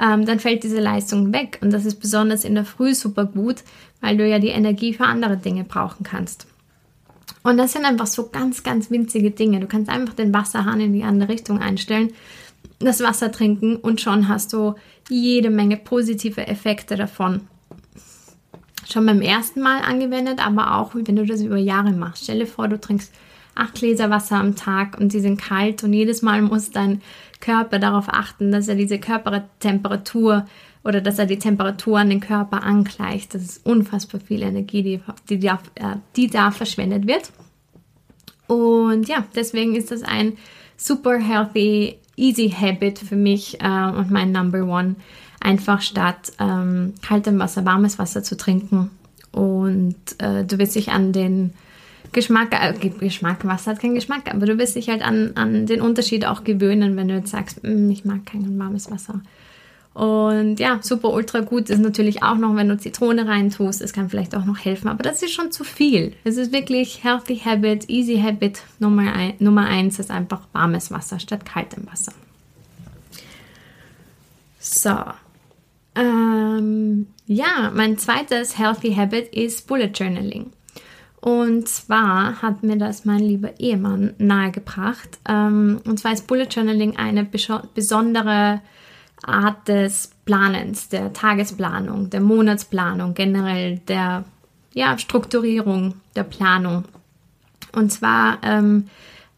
ähm, 0.00 0.26
dann 0.26 0.40
fällt 0.40 0.64
diese 0.64 0.80
Leistung 0.80 1.32
weg. 1.32 1.58
Und 1.60 1.72
das 1.72 1.84
ist 1.84 1.96
besonders 1.96 2.44
in 2.44 2.54
der 2.54 2.64
Früh 2.64 2.94
super 2.94 3.24
gut, 3.24 3.62
weil 4.00 4.16
du 4.16 4.28
ja 4.28 4.38
die 4.38 4.48
Energie 4.48 4.94
für 4.94 5.04
andere 5.04 5.36
Dinge 5.36 5.64
brauchen 5.64 6.04
kannst. 6.04 6.46
Und 7.42 7.58
das 7.58 7.72
sind 7.72 7.84
einfach 7.84 8.06
so 8.06 8.28
ganz, 8.28 8.62
ganz 8.62 8.90
winzige 8.90 9.30
Dinge. 9.30 9.60
Du 9.60 9.66
kannst 9.66 9.90
einfach 9.90 10.14
den 10.14 10.32
Wasserhahn 10.32 10.80
in 10.80 10.92
die 10.92 11.04
andere 11.04 11.28
Richtung 11.28 11.58
einstellen, 11.60 12.12
das 12.78 13.02
Wasser 13.02 13.30
trinken 13.30 13.76
und 13.76 14.00
schon 14.00 14.28
hast 14.28 14.52
du 14.52 14.74
jede 15.08 15.50
Menge 15.50 15.76
positive 15.76 16.46
Effekte 16.46 16.96
davon. 16.96 17.42
Schon 18.90 19.06
beim 19.06 19.20
ersten 19.20 19.60
Mal 19.60 19.80
angewendet, 19.82 20.44
aber 20.44 20.76
auch 20.76 20.94
wenn 20.94 21.16
du 21.16 21.24
das 21.24 21.40
über 21.40 21.56
Jahre 21.56 21.92
machst. 21.92 22.24
Stell 22.24 22.40
dir 22.40 22.46
vor, 22.46 22.68
du 22.68 22.80
trinkst 22.80 23.12
acht 23.54 23.74
Gläser 23.74 24.10
Wasser 24.10 24.36
am 24.36 24.56
Tag 24.56 24.98
und 24.98 25.12
die 25.12 25.20
sind 25.20 25.40
kalt 25.40 25.84
und 25.84 25.92
jedes 25.92 26.22
Mal 26.22 26.42
muss 26.42 26.70
dein 26.70 27.00
Körper 27.44 27.78
darauf 27.78 28.08
achten, 28.08 28.50
dass 28.52 28.68
er 28.68 28.74
diese 28.74 28.98
Körpertemperatur 28.98 30.46
oder 30.82 31.00
dass 31.00 31.18
er 31.18 31.26
die 31.26 31.38
Temperatur 31.38 31.98
an 31.98 32.08
den 32.08 32.20
Körper 32.20 32.62
angleicht. 32.62 33.34
Das 33.34 33.42
ist 33.42 33.66
unfassbar 33.66 34.20
viel 34.20 34.42
Energie, 34.42 34.82
die, 34.82 35.00
die, 35.28 35.38
die, 35.38 35.46
äh, 35.46 35.96
die 36.16 36.28
da 36.28 36.50
verschwendet 36.50 37.06
wird. 37.06 37.32
Und 38.46 39.08
ja, 39.08 39.24
deswegen 39.34 39.74
ist 39.74 39.90
das 39.90 40.02
ein 40.02 40.34
super 40.76 41.18
healthy, 41.18 41.98
easy 42.16 42.50
habit 42.50 42.98
für 42.98 43.16
mich 43.16 43.60
äh, 43.60 43.88
und 43.90 44.10
mein 44.10 44.32
Number 44.32 44.64
One. 44.64 44.96
Einfach 45.40 45.82
statt 45.82 46.32
ähm, 46.40 46.94
kaltem 47.02 47.38
Wasser, 47.38 47.66
warmes 47.66 47.98
Wasser 47.98 48.22
zu 48.22 48.36
trinken. 48.36 48.90
Und 49.32 49.96
äh, 50.18 50.44
du 50.44 50.58
wirst 50.58 50.76
dich 50.76 50.90
an 50.92 51.12
den 51.12 51.52
Geschmack, 52.14 52.54
äh, 52.58 52.88
Geschmack, 52.88 53.44
Wasser 53.44 53.72
hat 53.72 53.80
keinen 53.80 53.94
Geschmack, 53.94 54.32
aber 54.32 54.46
du 54.46 54.56
wirst 54.56 54.76
dich 54.76 54.88
halt 54.88 55.02
an, 55.02 55.32
an 55.34 55.66
den 55.66 55.82
Unterschied 55.82 56.24
auch 56.24 56.44
gewöhnen, 56.44 56.96
wenn 56.96 57.08
du 57.08 57.14
jetzt 57.14 57.30
sagst, 57.30 57.62
mm, 57.62 57.90
ich 57.90 58.06
mag 58.06 58.24
kein 58.24 58.58
warmes 58.58 58.90
Wasser. 58.90 59.20
Und 59.94 60.58
ja, 60.58 60.80
super 60.82 61.12
ultra 61.12 61.40
gut 61.40 61.70
ist 61.70 61.78
natürlich 61.78 62.24
auch 62.24 62.36
noch, 62.36 62.56
wenn 62.56 62.68
du 62.68 62.76
Zitrone 62.76 63.28
reintust. 63.28 63.80
Es 63.80 63.92
kann 63.92 64.10
vielleicht 64.10 64.34
auch 64.34 64.44
noch 64.44 64.58
helfen, 64.58 64.88
aber 64.88 65.04
das 65.04 65.22
ist 65.22 65.32
schon 65.32 65.52
zu 65.52 65.62
viel. 65.62 66.14
Es 66.24 66.36
ist 66.36 66.52
wirklich 66.52 67.04
Healthy 67.04 67.38
Habit, 67.44 67.88
Easy 67.88 68.18
Habit 68.20 68.62
Nummer, 68.80 69.12
ein, 69.12 69.34
Nummer 69.38 69.66
eins 69.66 70.00
ist 70.00 70.10
einfach 70.10 70.40
warmes 70.52 70.90
Wasser 70.90 71.20
statt 71.20 71.44
kaltem 71.46 71.86
Wasser. 71.86 72.12
So. 74.58 74.96
Ähm, 75.94 77.06
ja, 77.26 77.70
mein 77.72 77.96
zweites 77.96 78.58
Healthy 78.58 78.94
Habit 78.94 79.28
ist 79.32 79.68
Bullet 79.68 79.92
Journaling. 79.94 80.50
Und 81.24 81.70
zwar 81.70 82.42
hat 82.42 82.62
mir 82.62 82.76
das 82.76 83.06
mein 83.06 83.20
lieber 83.20 83.58
Ehemann 83.58 84.12
nahegebracht. 84.18 85.08
Ähm, 85.26 85.80
und 85.86 85.98
zwar 85.98 86.12
ist 86.12 86.26
Bullet 86.26 86.48
Journaling 86.50 86.98
eine 86.98 87.24
besondere 87.24 88.60
Art 89.22 89.66
des 89.66 90.10
Planens, 90.26 90.90
der 90.90 91.14
Tagesplanung, 91.14 92.10
der 92.10 92.20
Monatsplanung, 92.20 93.14
generell 93.14 93.78
der 93.88 94.26
ja, 94.74 94.98
Strukturierung 94.98 95.94
der 96.14 96.24
Planung. 96.24 96.84
Und 97.72 97.90
zwar 97.90 98.36
ähm, 98.42 98.88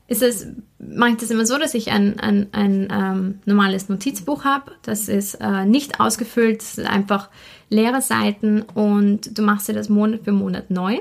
ist 0.09 0.25
es, 0.25 0.49
mache 0.81 1.11
ich 1.11 1.17
das 1.19 1.31
immer 1.31 1.47
so, 1.47 1.57
dass 1.57 1.75
ich 1.75 1.93
ein, 1.93 2.19
ein, 2.19 2.49
ein 2.51 2.89
ähm, 2.91 3.39
normales 3.45 3.89
Notizbuch 3.89 4.43
habe. 4.43 4.73
Das 4.83 5.09
ist 5.09 5.37
äh, 5.37 5.65
nicht 5.65 6.01
ausgefüllt, 6.01 6.63
es 6.63 6.75
sind 6.75 6.89
einfach 6.89 7.29
leere 7.71 8.03
Seiten 8.03 8.63
und 8.63 9.39
du 9.39 9.43
machst 9.43 9.69
dir 9.69 9.75
das 9.75 9.89
Monat 9.89 10.23
für 10.25 10.33
Monat 10.33 10.69
neu. 10.69 10.99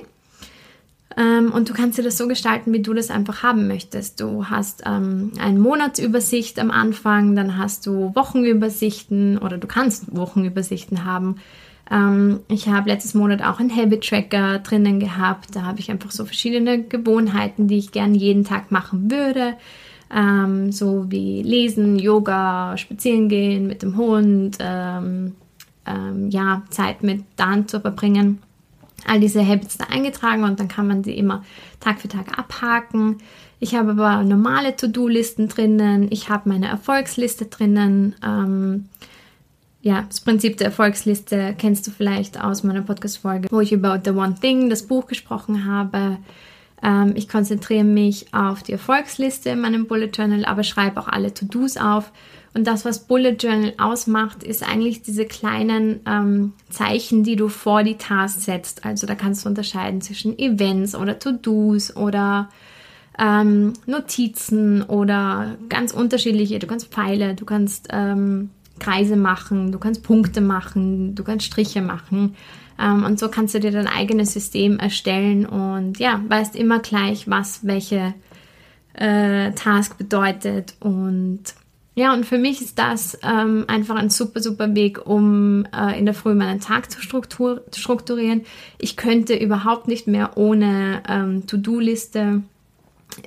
Ähm, 1.17 1.51
und 1.51 1.69
du 1.69 1.73
kannst 1.73 1.97
dir 1.97 2.03
das 2.03 2.17
so 2.17 2.27
gestalten, 2.27 2.73
wie 2.73 2.81
du 2.81 2.93
das 2.93 3.09
einfach 3.09 3.41
haben 3.41 3.67
möchtest. 3.67 4.19
Du 4.19 4.45
hast 4.45 4.83
ähm, 4.85 5.31
eine 5.39 5.59
Monatsübersicht 5.59 6.59
am 6.59 6.71
Anfang, 6.71 7.35
dann 7.35 7.57
hast 7.57 7.85
du 7.85 8.13
Wochenübersichten 8.15 9.37
oder 9.37 9.57
du 9.57 9.67
kannst 9.67 10.13
Wochenübersichten 10.15 11.05
haben. 11.05 11.37
Ähm, 11.89 12.41
ich 12.49 12.67
habe 12.67 12.89
letztes 12.89 13.13
Monat 13.13 13.41
auch 13.41 13.59
einen 13.59 13.73
Habit 13.73 14.07
Tracker 14.07 14.59
drinnen 14.59 14.99
gehabt. 14.99 15.55
Da 15.55 15.61
habe 15.61 15.79
ich 15.79 15.89
einfach 15.89 16.11
so 16.11 16.25
verschiedene 16.25 16.83
Gewohnheiten, 16.83 17.67
die 17.67 17.77
ich 17.77 17.91
gerne 17.91 18.17
jeden 18.17 18.43
Tag 18.43 18.71
machen 18.71 19.09
würde. 19.09 19.53
Ähm, 20.13 20.71
so 20.71 21.05
wie 21.09 21.41
Lesen, 21.43 21.97
Yoga, 21.97 22.75
Spazieren 22.77 23.29
gehen 23.29 23.67
mit 23.67 23.83
dem 23.83 23.95
Hund, 23.95 24.57
ähm, 24.59 25.35
ähm, 25.85 26.29
ja, 26.29 26.63
Zeit 26.69 27.03
mit 27.03 27.23
Dan 27.37 27.67
zu 27.67 27.79
verbringen 27.79 28.39
all 29.07 29.19
diese 29.19 29.45
Habits 29.45 29.77
da 29.77 29.85
eingetragen 29.85 30.43
und 30.43 30.59
dann 30.59 30.67
kann 30.67 30.87
man 30.87 31.03
sie 31.03 31.17
immer 31.17 31.43
Tag 31.79 32.01
für 32.01 32.07
Tag 32.07 32.37
abhaken. 32.37 33.17
Ich 33.59 33.75
habe 33.75 33.91
aber 33.91 34.23
normale 34.23 34.75
To-Do-Listen 34.75 35.47
drinnen, 35.47 36.07
ich 36.11 36.29
habe 36.29 36.49
meine 36.49 36.67
Erfolgsliste 36.67 37.45
drinnen. 37.45 38.15
Ähm, 38.23 38.89
ja, 39.81 40.03
das 40.07 40.19
Prinzip 40.19 40.57
der 40.57 40.67
Erfolgsliste 40.67 41.55
kennst 41.57 41.85
du 41.85 41.91
vielleicht 41.91 42.43
aus 42.43 42.63
meiner 42.63 42.81
Podcast-Folge, 42.81 43.47
wo 43.51 43.59
ich 43.61 43.71
über 43.71 44.01
The 44.03 44.11
One 44.11 44.35
Thing, 44.39 44.69
das 44.69 44.87
Buch 44.87 45.05
gesprochen 45.05 45.65
habe. 45.65 46.17
Ähm, 46.81 47.13
ich 47.15 47.29
konzentriere 47.29 47.83
mich 47.83 48.33
auf 48.33 48.63
die 48.63 48.71
Erfolgsliste 48.71 49.49
in 49.51 49.61
meinem 49.61 49.87
Bullet 49.87 50.09
Journal, 50.13 50.45
aber 50.45 50.63
schreibe 50.63 50.99
auch 50.99 51.07
alle 51.07 51.33
To-Dos 51.33 51.77
auf 51.77 52.11
und 52.55 52.65
das, 52.65 52.85
was 52.85 52.99
Bullet 53.05 53.35
Journal 53.37 53.73
ausmacht, 53.77 54.41
ist 54.41 54.63
eigentlich 54.63 55.01
diese 55.01 55.25
kleinen 55.25 55.99
ähm, 56.07 56.53
Zeichen, 56.69 57.23
die 57.25 57.35
du 57.35 57.49
vor 57.49 57.83
die 57.83 57.97
Tasks 57.97 58.45
setzt. 58.45 58.85
Also 58.85 59.05
da 59.05 59.13
kannst 59.13 59.43
du 59.43 59.49
unterscheiden 59.49 59.99
zwischen 59.99 60.39
Events 60.39 60.95
oder 60.95 61.19
To-Dos 61.19 61.97
oder 61.97 62.47
ähm, 63.19 63.73
Notizen 63.85 64.83
oder 64.83 65.57
ganz 65.67 65.91
unterschiedliche. 65.91 66.57
Du 66.59 66.67
kannst 66.67 66.93
Pfeile, 66.93 67.35
du 67.35 67.43
kannst 67.43 67.89
ähm, 67.91 68.51
Kreise 68.79 69.17
machen, 69.17 69.73
du 69.73 69.77
kannst 69.77 70.03
Punkte 70.03 70.39
machen, 70.39 71.13
du 71.13 71.25
kannst 71.25 71.45
Striche 71.47 71.81
machen. 71.81 72.37
Ähm, 72.79 73.03
und 73.03 73.19
so 73.19 73.27
kannst 73.27 73.53
du 73.53 73.59
dir 73.59 73.71
dein 73.71 73.87
eigenes 73.87 74.31
System 74.31 74.79
erstellen 74.79 75.45
und 75.45 75.99
ja, 75.99 76.21
weißt 76.25 76.55
immer 76.55 76.79
gleich, 76.79 77.29
was 77.29 77.67
welche 77.67 78.13
äh, 78.93 79.51
Task 79.51 79.97
bedeutet 79.97 80.75
und 80.79 81.43
ja, 81.95 82.13
und 82.13 82.25
für 82.25 82.37
mich 82.37 82.61
ist 82.61 82.77
das 82.77 83.17
ähm, 83.23 83.63
einfach 83.67 83.95
ein 83.95 84.09
super, 84.09 84.41
super 84.41 84.75
Weg, 84.75 85.07
um 85.07 85.65
äh, 85.73 85.97
in 85.97 86.05
der 86.05 86.13
Früh 86.13 86.33
meinen 86.33 86.59
Tag 86.59 86.91
zu, 86.91 87.01
struktur 87.01 87.63
strukturieren. 87.73 88.41
Ich 88.77 88.97
könnte 88.97 89.33
überhaupt 89.33 89.87
nicht 89.87 90.05
mehr 90.05 90.35
ohne 90.35 91.01
ähm, 91.07 91.47
To-Do-Liste 91.47 92.43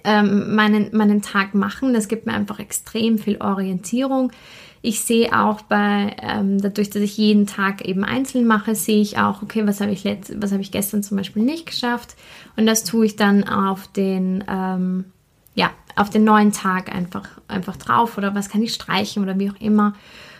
ähm, 0.04 0.54
meinen, 0.54 0.94
meinen 0.94 1.22
Tag 1.22 1.54
machen. 1.54 1.94
Das 1.94 2.08
gibt 2.08 2.26
mir 2.26 2.34
einfach 2.34 2.58
extrem 2.58 3.18
viel 3.18 3.38
Orientierung. 3.40 4.32
Ich 4.82 5.00
sehe 5.00 5.32
auch 5.32 5.62
bei, 5.62 6.14
ähm, 6.22 6.60
dadurch, 6.60 6.90
dass 6.90 7.02
ich 7.02 7.16
jeden 7.16 7.46
Tag 7.46 7.84
eben 7.86 8.04
einzeln 8.04 8.46
mache, 8.46 8.74
sehe 8.74 9.00
ich 9.00 9.18
auch, 9.18 9.42
okay, 9.42 9.66
was 9.66 9.80
habe 9.80 9.92
ich, 9.92 10.04
was 10.04 10.52
habe 10.52 10.62
ich 10.62 10.70
gestern 10.70 11.02
zum 11.02 11.16
Beispiel 11.16 11.42
nicht 11.42 11.66
geschafft. 11.66 12.16
Und 12.56 12.66
das 12.66 12.84
tue 12.84 13.06
ich 13.06 13.16
dann 13.16 13.44
auf 13.44 13.88
den, 13.88 14.44
ähm, 14.46 15.06
ja, 15.58 15.72
auf 15.96 16.08
den 16.08 16.22
neuen 16.22 16.52
Tag 16.52 16.94
einfach, 16.94 17.28
einfach 17.48 17.76
drauf 17.76 18.16
oder 18.16 18.32
was 18.36 18.48
kann 18.48 18.62
ich 18.62 18.72
streichen 18.72 19.24
oder 19.24 19.36
wie 19.40 19.50
auch 19.50 19.60
immer. 19.60 19.94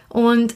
Und 0.08 0.54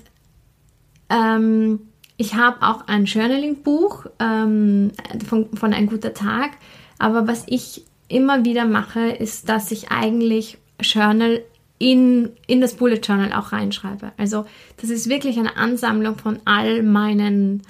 ähm, 1.10 1.80
ich 2.16 2.36
habe 2.36 2.64
auch 2.64 2.86
ein 2.86 3.06
Journaling-Buch 3.06 4.06
ähm, 4.20 4.92
von, 5.26 5.48
von 5.56 5.74
Ein 5.74 5.88
guter 5.88 6.14
Tag. 6.14 6.52
Aber 7.00 7.26
was 7.26 7.42
ich 7.48 7.84
immer 8.06 8.44
wieder 8.44 8.64
mache, 8.64 9.00
ist, 9.00 9.48
dass 9.48 9.72
ich 9.72 9.90
eigentlich 9.90 10.58
Journal 10.80 11.42
in, 11.78 12.30
in 12.46 12.60
das 12.60 12.74
Bullet 12.74 13.00
Journal 13.02 13.32
auch 13.32 13.50
reinschreibe. 13.50 14.12
Also 14.16 14.46
das 14.80 14.90
ist 14.90 15.08
wirklich 15.08 15.40
eine 15.40 15.56
Ansammlung 15.56 16.18
von 16.18 16.38
all 16.44 16.84
meinen 16.84 17.62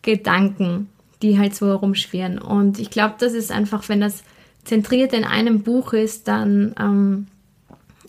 Gedanken, 0.00 0.88
die 1.20 1.38
halt 1.38 1.54
so 1.54 1.66
herumschwirren. 1.66 2.38
Und 2.38 2.78
ich 2.78 2.88
glaube, 2.88 3.16
das 3.18 3.34
ist 3.34 3.52
einfach, 3.52 3.90
wenn 3.90 4.00
das 4.00 4.24
zentriert 4.64 5.12
in 5.12 5.24
einem 5.24 5.62
Buch 5.62 5.92
ist, 5.92 6.28
dann 6.28 6.74
ähm, 6.78 7.26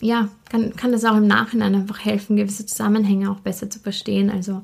ja, 0.00 0.28
kann, 0.50 0.74
kann 0.76 0.92
das 0.92 1.04
auch 1.04 1.16
im 1.16 1.26
Nachhinein 1.26 1.74
einfach 1.74 2.04
helfen, 2.04 2.36
gewisse 2.36 2.66
Zusammenhänge 2.66 3.30
auch 3.30 3.40
besser 3.40 3.70
zu 3.70 3.78
verstehen. 3.78 4.30
Also 4.30 4.62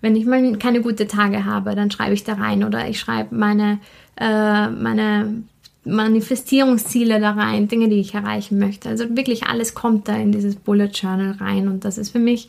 wenn 0.00 0.16
ich 0.16 0.26
mal 0.26 0.58
keine 0.58 0.82
guten 0.82 1.08
Tage 1.08 1.44
habe, 1.44 1.74
dann 1.74 1.90
schreibe 1.90 2.14
ich 2.14 2.24
da 2.24 2.34
rein 2.34 2.64
oder 2.64 2.88
ich 2.88 2.98
schreibe 2.98 3.34
meine, 3.34 3.78
äh, 4.16 4.68
meine 4.68 5.44
Manifestierungsziele 5.84 7.20
da 7.20 7.32
rein, 7.32 7.68
Dinge, 7.68 7.88
die 7.88 8.00
ich 8.00 8.14
erreichen 8.14 8.58
möchte. 8.58 8.88
Also 8.88 9.16
wirklich 9.16 9.44
alles 9.44 9.74
kommt 9.74 10.08
da 10.08 10.16
in 10.16 10.32
dieses 10.32 10.56
Bullet 10.56 10.90
Journal 10.92 11.32
rein 11.32 11.68
und 11.68 11.84
das 11.84 11.96
ist 11.96 12.10
für 12.10 12.18
mich 12.18 12.48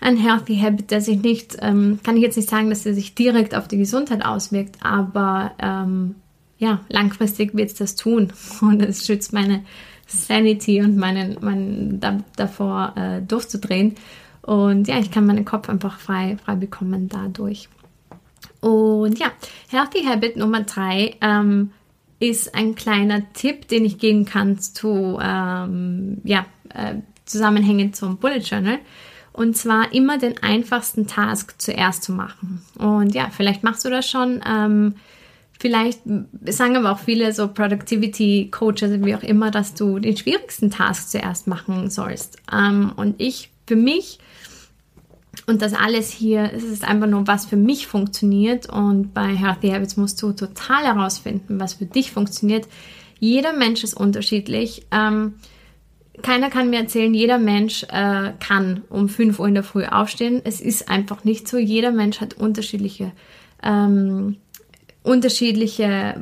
ein 0.00 0.16
Healthy 0.16 0.56
Habit, 0.58 0.90
der 0.90 1.00
sich 1.00 1.20
nicht, 1.20 1.56
ähm, 1.60 1.98
kann 2.04 2.16
ich 2.16 2.22
jetzt 2.22 2.36
nicht 2.36 2.48
sagen, 2.48 2.70
dass 2.70 2.86
er 2.86 2.94
sich 2.94 3.14
direkt 3.14 3.54
auf 3.54 3.68
die 3.68 3.78
Gesundheit 3.78 4.24
auswirkt, 4.24 4.76
aber 4.80 5.52
ähm, 5.58 6.14
ja, 6.58 6.80
langfristig 6.88 7.54
wird 7.54 7.70
es 7.70 7.76
das 7.76 7.96
tun 7.96 8.32
und 8.60 8.82
es 8.82 9.06
schützt 9.06 9.32
meine 9.32 9.64
Sanity 10.06 10.80
und 10.82 10.96
meinen, 10.96 11.36
meinen 11.40 12.00
da, 12.00 12.18
davor 12.36 12.94
äh, 12.96 13.20
durchzudrehen. 13.22 13.94
Und 14.42 14.88
ja, 14.88 14.98
ich 14.98 15.10
kann 15.10 15.26
meinen 15.26 15.44
Kopf 15.44 15.68
einfach 15.68 15.98
frei, 15.98 16.38
frei 16.42 16.54
bekommen 16.54 17.08
dadurch. 17.08 17.68
Und 18.60 19.18
ja, 19.18 19.30
Healthy 19.68 20.04
Habit 20.04 20.36
Nummer 20.36 20.62
drei 20.62 21.16
ähm, 21.20 21.72
ist 22.18 22.54
ein 22.54 22.74
kleiner 22.74 23.32
Tipp, 23.34 23.68
den 23.68 23.84
ich 23.84 23.98
geben 23.98 24.24
kann 24.24 24.58
zu 24.58 25.18
ähm, 25.22 26.20
ja, 26.24 26.46
äh, 26.74 26.94
Zusammenhängen 27.26 27.92
zum 27.92 28.16
Bullet 28.16 28.38
Journal. 28.38 28.78
Und 29.32 29.56
zwar 29.56 29.92
immer 29.92 30.18
den 30.18 30.42
einfachsten 30.42 31.06
Task 31.06 31.54
zuerst 31.58 32.02
zu 32.02 32.12
machen. 32.12 32.62
Und 32.78 33.14
ja, 33.14 33.28
vielleicht 33.30 33.62
machst 33.62 33.84
du 33.84 33.90
das 33.90 34.08
schon. 34.08 34.40
Ähm, 34.44 34.94
vielleicht 35.58 36.00
sagen 36.46 36.76
aber 36.76 36.92
auch 36.92 36.98
viele 36.98 37.32
so 37.32 37.48
Productivity 37.48 38.48
Coaches, 38.50 39.04
wie 39.04 39.14
auch 39.14 39.22
immer, 39.22 39.50
dass 39.50 39.74
du 39.74 39.98
den 39.98 40.16
schwierigsten 40.16 40.70
Task 40.70 41.10
zuerst 41.10 41.46
machen 41.46 41.90
sollst. 41.90 42.38
Ähm, 42.52 42.92
und 42.96 43.20
ich, 43.20 43.50
für 43.66 43.76
mich, 43.76 44.18
und 45.46 45.62
das 45.62 45.74
alles 45.74 46.10
hier, 46.10 46.50
es 46.54 46.64
ist 46.64 46.84
einfach 46.86 47.06
nur, 47.06 47.26
was 47.26 47.46
für 47.46 47.56
mich 47.56 47.86
funktioniert. 47.86 48.68
Und 48.68 49.14
bei 49.14 49.34
Healthy 49.34 49.70
Habits 49.70 49.96
musst 49.96 50.20
du 50.22 50.32
total 50.32 50.84
herausfinden, 50.84 51.60
was 51.60 51.74
für 51.74 51.86
dich 51.86 52.12
funktioniert. 52.12 52.68
Jeder 53.18 53.52
Mensch 53.52 53.82
ist 53.82 53.94
unterschiedlich. 53.94 54.86
Ähm, 54.90 55.34
keiner 56.22 56.50
kann 56.50 56.70
mir 56.70 56.80
erzählen, 56.80 57.14
jeder 57.14 57.38
Mensch 57.38 57.84
äh, 57.84 58.32
kann 58.40 58.82
um 58.90 59.08
5 59.08 59.38
Uhr 59.38 59.48
in 59.48 59.54
der 59.54 59.62
Früh 59.62 59.84
aufstehen. 59.84 60.40
Es 60.44 60.60
ist 60.60 60.88
einfach 60.88 61.24
nicht 61.24 61.48
so. 61.48 61.58
Jeder 61.58 61.92
Mensch 61.92 62.20
hat 62.20 62.34
unterschiedliche, 62.34 63.12
ähm, 63.62 64.36
unterschiedliche, 65.02 66.20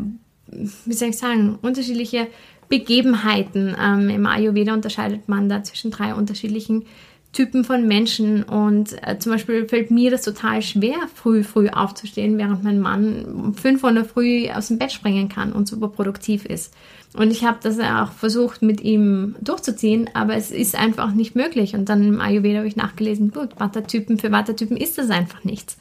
wie 0.48 0.92
soll 0.92 1.08
ich 1.08 1.18
sagen, 1.18 1.58
unterschiedliche 1.62 2.28
Begebenheiten. 2.68 3.76
Ähm, 3.80 4.08
Im 4.08 4.26
Ayurveda 4.26 4.74
unterscheidet 4.74 5.28
man 5.28 5.48
da 5.48 5.62
zwischen 5.62 5.90
drei 5.90 6.14
unterschiedlichen 6.14 6.84
Typen 7.32 7.64
von 7.64 7.86
Menschen. 7.86 8.42
Und 8.42 8.96
äh, 9.06 9.18
zum 9.18 9.32
Beispiel 9.32 9.68
fällt 9.68 9.90
mir 9.90 10.10
das 10.10 10.22
total 10.22 10.62
schwer, 10.62 10.96
früh, 11.14 11.44
früh 11.44 11.68
aufzustehen, 11.68 12.38
während 12.38 12.64
mein 12.64 12.80
Mann 12.80 13.24
um 13.26 13.54
5 13.54 13.84
Uhr 13.84 14.04
Früh 14.04 14.48
aus 14.50 14.68
dem 14.68 14.78
Bett 14.78 14.92
springen 14.92 15.28
kann 15.28 15.52
und 15.52 15.68
super 15.68 15.88
produktiv 15.88 16.44
ist. 16.44 16.74
Und 17.14 17.30
ich 17.30 17.44
habe 17.44 17.58
das 17.62 17.78
auch 17.78 18.12
versucht, 18.12 18.62
mit 18.62 18.80
ihm 18.80 19.36
durchzuziehen, 19.40 20.10
aber 20.12 20.34
es 20.34 20.50
ist 20.50 20.74
einfach 20.74 21.12
nicht 21.12 21.34
möglich. 21.34 21.74
Und 21.74 21.88
dann 21.88 22.02
im 22.02 22.20
Ayurveda 22.20 22.58
habe 22.58 22.68
ich 22.68 22.76
nachgelesen, 22.76 23.30
gut, 23.30 23.58
Wattertypen, 23.58 24.18
für 24.18 24.32
Wattertypen 24.32 24.76
ist 24.76 24.98
das 24.98 25.10
einfach 25.10 25.44
nichts. 25.44 25.76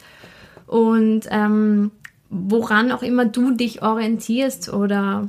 Und 0.66 1.22
ähm, 1.30 1.90
woran 2.30 2.92
auch 2.92 3.02
immer 3.02 3.24
du 3.24 3.52
dich 3.52 3.82
orientierst 3.82 4.72
oder 4.72 5.28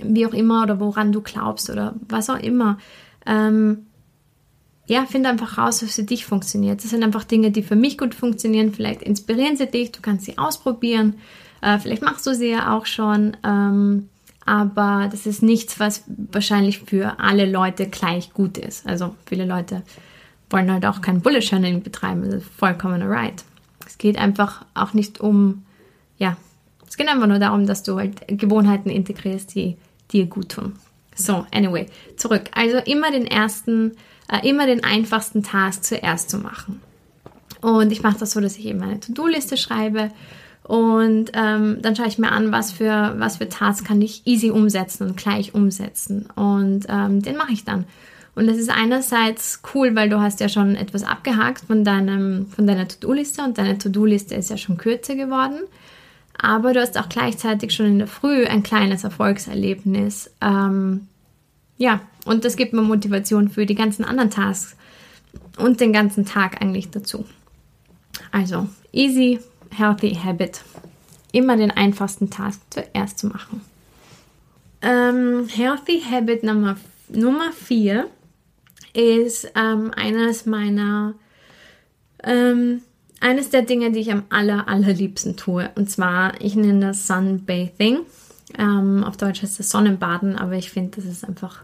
wie 0.00 0.26
auch 0.26 0.32
immer 0.32 0.62
oder 0.62 0.80
woran 0.80 1.12
du 1.12 1.22
glaubst 1.22 1.70
oder 1.70 1.94
was 2.08 2.30
auch 2.30 2.38
immer, 2.38 2.78
ähm, 3.26 3.86
ja, 4.86 5.04
finde 5.04 5.28
einfach 5.28 5.58
raus, 5.58 5.82
was 5.82 5.94
für 5.94 6.02
dich 6.02 6.24
funktioniert. 6.24 6.82
Das 6.82 6.90
sind 6.90 7.04
einfach 7.04 7.24
Dinge, 7.24 7.50
die 7.50 7.62
für 7.62 7.76
mich 7.76 7.98
gut 7.98 8.14
funktionieren. 8.14 8.72
Vielleicht 8.72 9.02
inspirieren 9.02 9.56
sie 9.56 9.66
dich, 9.66 9.92
du 9.92 10.00
kannst 10.00 10.24
sie 10.24 10.38
ausprobieren. 10.38 11.16
Äh, 11.60 11.78
vielleicht 11.78 12.02
machst 12.02 12.26
du 12.26 12.34
sie 12.34 12.48
ja 12.48 12.74
auch 12.74 12.86
schon. 12.86 13.36
Ähm, 13.44 14.08
aber 14.46 15.08
das 15.10 15.26
ist 15.26 15.42
nichts, 15.42 15.78
was 15.78 16.04
wahrscheinlich 16.06 16.78
für 16.78 17.20
alle 17.20 17.44
Leute 17.44 17.86
gleich 17.86 18.32
gut 18.32 18.56
ist. 18.56 18.86
Also 18.86 19.14
viele 19.26 19.44
Leute 19.44 19.82
wollen 20.48 20.72
halt 20.72 20.86
auch 20.86 21.02
kein 21.02 21.20
Bullet 21.20 21.40
Journaling 21.40 21.82
betreiben. 21.82 22.24
Das 22.24 22.36
ist 22.36 22.48
vollkommen 22.56 23.02
right. 23.02 23.44
Es 23.86 23.98
geht 23.98 24.16
einfach 24.16 24.64
auch 24.72 24.94
nicht 24.94 25.20
um, 25.20 25.64
ja, 26.18 26.36
es 26.86 26.96
geht 26.96 27.08
einfach 27.08 27.26
nur 27.26 27.38
darum, 27.38 27.66
dass 27.66 27.82
du 27.82 27.96
halt 27.96 28.26
Gewohnheiten 28.28 28.90
integrierst, 28.90 29.54
die 29.54 29.76
dir 30.12 30.26
gut 30.26 30.50
tun. 30.50 30.74
So, 31.14 31.46
anyway, 31.52 31.86
zurück. 32.16 32.44
Also 32.54 32.78
immer 32.78 33.10
den 33.10 33.26
ersten 33.26 33.92
äh, 34.30 34.46
immer 34.48 34.66
den 34.66 34.84
einfachsten 34.84 35.42
Task 35.42 35.84
zuerst 35.84 36.30
zu 36.30 36.38
machen. 36.38 36.80
Und 37.60 37.90
ich 37.90 38.02
mache 38.02 38.18
das 38.18 38.32
so, 38.32 38.40
dass 38.40 38.56
ich 38.56 38.66
eben 38.66 38.82
eine 38.82 39.00
To-Do-Liste 39.00 39.56
schreibe 39.56 40.10
und 40.62 41.30
ähm, 41.32 41.78
dann 41.80 41.96
schaue 41.96 42.08
ich 42.08 42.18
mir 42.18 42.30
an, 42.30 42.52
was 42.52 42.72
für, 42.72 43.14
was 43.16 43.38
für 43.38 43.48
Tasks 43.48 43.84
kann 43.84 44.02
ich 44.02 44.26
easy 44.26 44.50
umsetzen 44.50 45.08
und 45.08 45.16
gleich 45.16 45.54
umsetzen. 45.54 46.28
Und 46.36 46.84
ähm, 46.90 47.22
den 47.22 47.36
mache 47.36 47.52
ich 47.52 47.64
dann. 47.64 47.86
Und 48.34 48.46
das 48.46 48.58
ist 48.58 48.70
einerseits 48.70 49.62
cool, 49.74 49.96
weil 49.96 50.10
du 50.10 50.20
hast 50.20 50.40
ja 50.40 50.48
schon 50.50 50.76
etwas 50.76 51.04
abgehakt 51.04 51.64
von, 51.66 51.84
deinem, 51.84 52.46
von 52.54 52.66
deiner 52.66 52.86
To-Do-Liste 52.86 53.42
und 53.42 53.56
deine 53.56 53.78
To-Do-Liste 53.78 54.34
ist 54.34 54.50
ja 54.50 54.58
schon 54.58 54.76
kürzer 54.76 55.14
geworden. 55.14 55.60
Aber 56.40 56.72
du 56.72 56.80
hast 56.80 56.98
auch 56.98 57.08
gleichzeitig 57.08 57.74
schon 57.74 57.86
in 57.86 57.98
der 57.98 58.06
Früh 58.08 58.46
ein 58.46 58.62
kleines 58.62 59.04
Erfolgserlebnis. 59.04 60.30
Ähm, 60.40 61.08
ja, 61.76 62.00
und 62.24 62.44
das 62.44 62.56
gibt 62.56 62.72
mir 62.72 62.82
Motivation 62.82 63.48
für 63.48 63.66
die 63.66 63.74
ganzen 63.74 64.04
anderen 64.04 64.30
Tasks 64.30 64.76
und 65.58 65.80
den 65.80 65.92
ganzen 65.92 66.24
Tag 66.24 66.62
eigentlich 66.62 66.90
dazu. 66.90 67.24
Also, 68.30 68.68
easy, 68.92 69.40
healthy 69.70 70.14
habit. 70.14 70.62
Immer 71.32 71.56
den 71.56 71.70
einfachsten 71.70 72.30
Task 72.30 72.60
zuerst 72.70 73.18
zu 73.18 73.26
machen. 73.26 73.60
Ähm, 74.80 75.48
healthy 75.48 76.00
habit 76.00 76.44
Nummer, 76.44 76.76
Nummer 77.08 77.52
vier 77.52 78.08
ist 78.94 79.50
ähm, 79.54 79.92
eines 79.94 80.46
meiner, 80.46 81.14
ähm, 82.22 82.82
eines 83.20 83.50
der 83.50 83.62
Dinge, 83.62 83.92
die 83.92 84.00
ich 84.00 84.12
am 84.12 84.24
aller, 84.28 84.68
allerliebsten 84.68 85.36
tue. 85.36 85.70
Und 85.74 85.90
zwar, 85.90 86.40
ich 86.40 86.54
nenne 86.54 86.86
das 86.88 87.06
Sunbathing. 87.06 88.00
Ähm, 88.58 89.04
auf 89.04 89.16
Deutsch 89.16 89.42
heißt 89.42 89.60
es 89.60 89.70
Sonnenbaden, 89.70 90.36
aber 90.36 90.54
ich 90.54 90.70
finde, 90.70 90.96
das 90.96 91.04
ist 91.04 91.24
einfach 91.24 91.62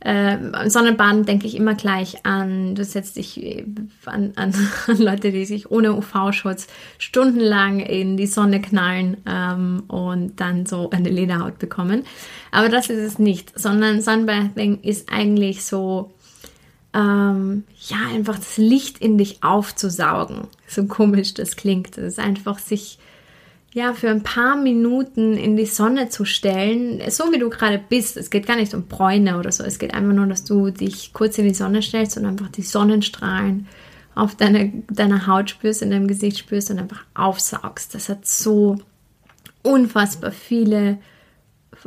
äh, 0.00 0.68
Sonnenbaden 0.68 1.26
denke 1.26 1.46
ich 1.46 1.56
immer 1.56 1.74
gleich 1.74 2.24
an, 2.24 2.74
du 2.74 2.84
setzt 2.84 3.16
dich 3.16 3.42
äh, 3.42 3.66
an, 4.06 4.32
an, 4.36 4.54
an 4.86 4.96
Leute, 4.96 5.30
die 5.30 5.44
sich 5.44 5.70
ohne 5.70 5.94
UV-Schutz 5.94 6.66
stundenlang 6.98 7.80
in 7.80 8.16
die 8.16 8.26
Sonne 8.26 8.62
knallen 8.62 9.18
ähm, 9.26 9.84
und 9.88 10.40
dann 10.40 10.64
so 10.64 10.88
eine 10.90 11.10
Lederhaut 11.10 11.58
bekommen. 11.58 12.04
Aber 12.50 12.70
das 12.70 12.88
ist 12.88 12.98
es 12.98 13.18
nicht, 13.18 13.58
sondern 13.58 14.00
Sunbathing 14.00 14.80
ist 14.80 15.12
eigentlich 15.12 15.64
so, 15.64 16.10
ähm, 16.92 17.64
ja, 17.88 17.98
einfach 18.12 18.36
das 18.36 18.56
Licht 18.56 18.98
in 18.98 19.18
dich 19.18 19.42
aufzusaugen. 19.42 20.48
So 20.66 20.86
komisch 20.86 21.34
das 21.34 21.56
klingt. 21.56 21.98
Es 21.98 22.14
ist 22.14 22.18
einfach 22.18 22.58
sich 22.58 22.98
ja, 23.72 23.94
für 23.94 24.10
ein 24.10 24.24
paar 24.24 24.56
Minuten 24.56 25.36
in 25.36 25.56
die 25.56 25.66
Sonne 25.66 26.08
zu 26.08 26.24
stellen, 26.24 27.00
so 27.08 27.32
wie 27.32 27.38
du 27.38 27.48
gerade 27.50 27.80
bist. 27.88 28.16
Es 28.16 28.30
geht 28.30 28.46
gar 28.46 28.56
nicht 28.56 28.74
um 28.74 28.86
Bräune 28.86 29.38
oder 29.38 29.52
so. 29.52 29.62
Es 29.62 29.78
geht 29.78 29.94
einfach 29.94 30.12
nur, 30.12 30.26
dass 30.26 30.44
du 30.44 30.70
dich 30.70 31.12
kurz 31.12 31.38
in 31.38 31.44
die 31.44 31.54
Sonne 31.54 31.80
stellst 31.80 32.16
und 32.16 32.26
einfach 32.26 32.48
die 32.48 32.62
Sonnenstrahlen 32.62 33.68
auf 34.16 34.34
deine, 34.34 34.72
deiner 34.90 35.28
Haut 35.28 35.50
spürst, 35.50 35.82
in 35.82 35.92
deinem 35.92 36.08
Gesicht 36.08 36.38
spürst 36.38 36.72
und 36.72 36.80
einfach 36.80 37.04
aufsaugst. 37.14 37.94
Das 37.94 38.08
hat 38.08 38.26
so 38.26 38.78
unfassbar 39.62 40.32
viele 40.32 40.98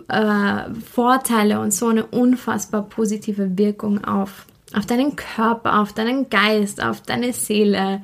äh, 0.08 0.74
Vorteile 0.90 1.60
und 1.60 1.74
so 1.74 1.88
eine 1.88 2.06
unfassbar 2.06 2.84
positive 2.84 3.58
Wirkung 3.58 4.06
auf, 4.06 4.46
auf 4.74 4.86
deinen 4.86 5.16
Körper, 5.16 5.80
auf 5.80 5.94
deinen 5.94 6.30
Geist, 6.30 6.84
auf 6.84 7.02
deine 7.02 7.34
Seele, 7.34 8.02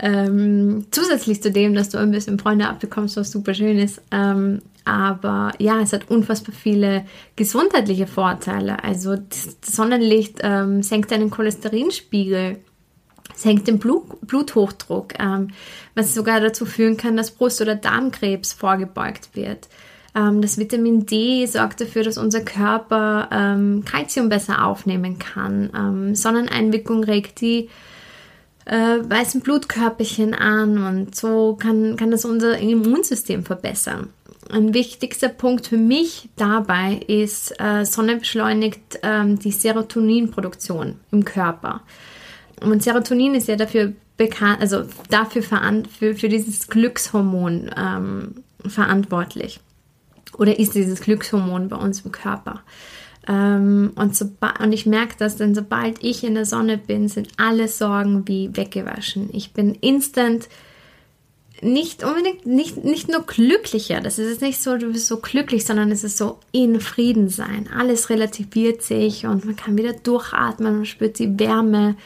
ähm, 0.00 0.86
zusätzlich 0.90 1.42
zu 1.42 1.50
dem, 1.50 1.74
dass 1.74 1.88
du 1.88 1.98
ein 1.98 2.10
bisschen 2.10 2.38
Freunde 2.38 2.68
abbekommst, 2.68 3.16
was 3.16 3.30
super 3.30 3.54
schön 3.54 3.78
ist. 3.78 4.00
Ähm, 4.10 4.62
aber 4.84 5.52
ja, 5.58 5.80
es 5.80 5.92
hat 5.92 6.10
unfassbar 6.10 6.54
viele 6.54 7.04
gesundheitliche 7.36 8.06
Vorteile. 8.06 8.82
Also 8.84 9.16
das 9.16 9.56
Sonnenlicht 9.62 10.38
ähm, 10.42 10.82
senkt 10.82 11.10
deinen 11.10 11.30
Cholesterinspiegel, 11.30 12.58
senkt 13.34 13.68
den 13.68 13.78
Blut, 13.78 14.20
Bluthochdruck, 14.26 15.18
ähm, 15.18 15.48
was 15.94 16.14
sogar 16.14 16.40
dazu 16.40 16.64
führen 16.64 16.96
kann, 16.96 17.16
dass 17.16 17.32
Brust- 17.32 17.60
oder 17.60 17.74
Darmkrebs 17.74 18.52
vorgebeugt 18.52 19.30
wird. 19.34 19.68
Ähm, 20.14 20.42
das 20.42 20.58
Vitamin 20.58 21.06
D 21.06 21.46
sorgt 21.46 21.80
dafür, 21.80 22.04
dass 22.04 22.18
unser 22.18 22.40
Körper 22.40 23.28
ähm, 23.30 23.84
Kalzium 23.84 24.28
besser 24.28 24.64
aufnehmen 24.64 25.18
kann. 25.18 26.14
Sonneneinwirkung 26.14 27.04
regt 27.04 27.40
die 27.40 27.68
äh, 28.68 28.98
weißen 29.02 29.40
Blutkörperchen 29.40 30.34
an 30.34 30.78
und 30.84 31.14
so 31.14 31.56
kann, 31.58 31.96
kann 31.96 32.10
das 32.10 32.24
unser 32.24 32.58
Immunsystem 32.58 33.44
verbessern. 33.44 34.10
Ein 34.50 34.72
wichtigster 34.74 35.28
Punkt 35.28 35.66
für 35.66 35.76
mich 35.76 36.28
dabei 36.36 37.00
ist, 37.06 37.58
äh, 37.60 37.84
Sonne 37.84 38.16
beschleunigt 38.16 39.00
ähm, 39.02 39.38
die 39.38 39.52
Serotoninproduktion 39.52 41.00
im 41.10 41.24
Körper. 41.24 41.80
Und 42.60 42.82
Serotonin 42.82 43.34
ist 43.34 43.48
ja 43.48 43.56
dafür 43.56 43.92
bekannt, 44.16 44.60
also 44.60 44.84
dafür 45.10 45.42
für, 45.42 46.14
für 46.14 46.28
dieses 46.28 46.68
Glückshormon 46.68 47.70
ähm, 47.76 48.34
verantwortlich. 48.66 49.60
Oder 50.38 50.58
ist 50.58 50.74
dieses 50.74 51.00
Glückshormon 51.00 51.68
bei 51.68 51.76
uns 51.76 52.00
im 52.00 52.12
Körper. 52.12 52.62
Ähm, 53.28 53.92
und, 53.94 54.16
so, 54.16 54.30
und 54.62 54.72
ich 54.72 54.86
merke 54.86 55.16
das, 55.18 55.36
denn 55.36 55.54
sobald 55.54 56.02
ich 56.02 56.24
in 56.24 56.34
der 56.34 56.46
Sonne 56.46 56.78
bin, 56.78 57.08
sind 57.08 57.28
alle 57.36 57.68
Sorgen 57.68 58.26
wie 58.26 58.56
weggewaschen. 58.56 59.28
Ich 59.32 59.52
bin 59.52 59.74
instant 59.74 60.48
nicht 61.60 62.04
unbedingt, 62.04 62.46
nicht, 62.46 62.84
nicht 62.84 63.08
nur 63.08 63.22
glücklicher. 63.22 64.00
Das 64.00 64.18
ist 64.18 64.40
nicht 64.40 64.62
so, 64.62 64.76
du 64.76 64.92
bist 64.92 65.08
so 65.08 65.18
glücklich, 65.18 65.64
sondern 65.64 65.90
es 65.90 66.04
ist 66.04 66.16
so 66.16 66.38
in 66.52 66.80
Frieden 66.80 67.28
sein. 67.28 67.68
Alles 67.76 68.10
relativiert 68.10 68.82
sich 68.82 69.26
und 69.26 69.44
man 69.44 69.56
kann 69.56 69.76
wieder 69.76 69.92
durchatmen, 69.92 70.76
man 70.76 70.86
spürt 70.86 71.18
die 71.18 71.38
Wärme. 71.38 71.96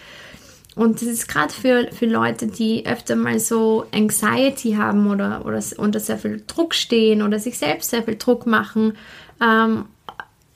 Und 0.74 1.02
das 1.02 1.08
ist 1.08 1.28
gerade 1.28 1.52
für, 1.52 1.88
für 1.92 2.06
Leute, 2.06 2.46
die 2.46 2.86
öfter 2.86 3.14
mal 3.14 3.38
so 3.38 3.84
Anxiety 3.92 4.72
haben 4.72 5.10
oder, 5.10 5.44
oder 5.44 5.62
unter 5.76 6.00
sehr 6.00 6.16
viel 6.16 6.42
Druck 6.46 6.74
stehen 6.74 7.20
oder 7.20 7.38
sich 7.38 7.58
selbst 7.58 7.90
sehr 7.90 8.02
viel 8.02 8.16
Druck 8.16 8.46
machen. 8.46 8.94
Ähm, 9.40 9.84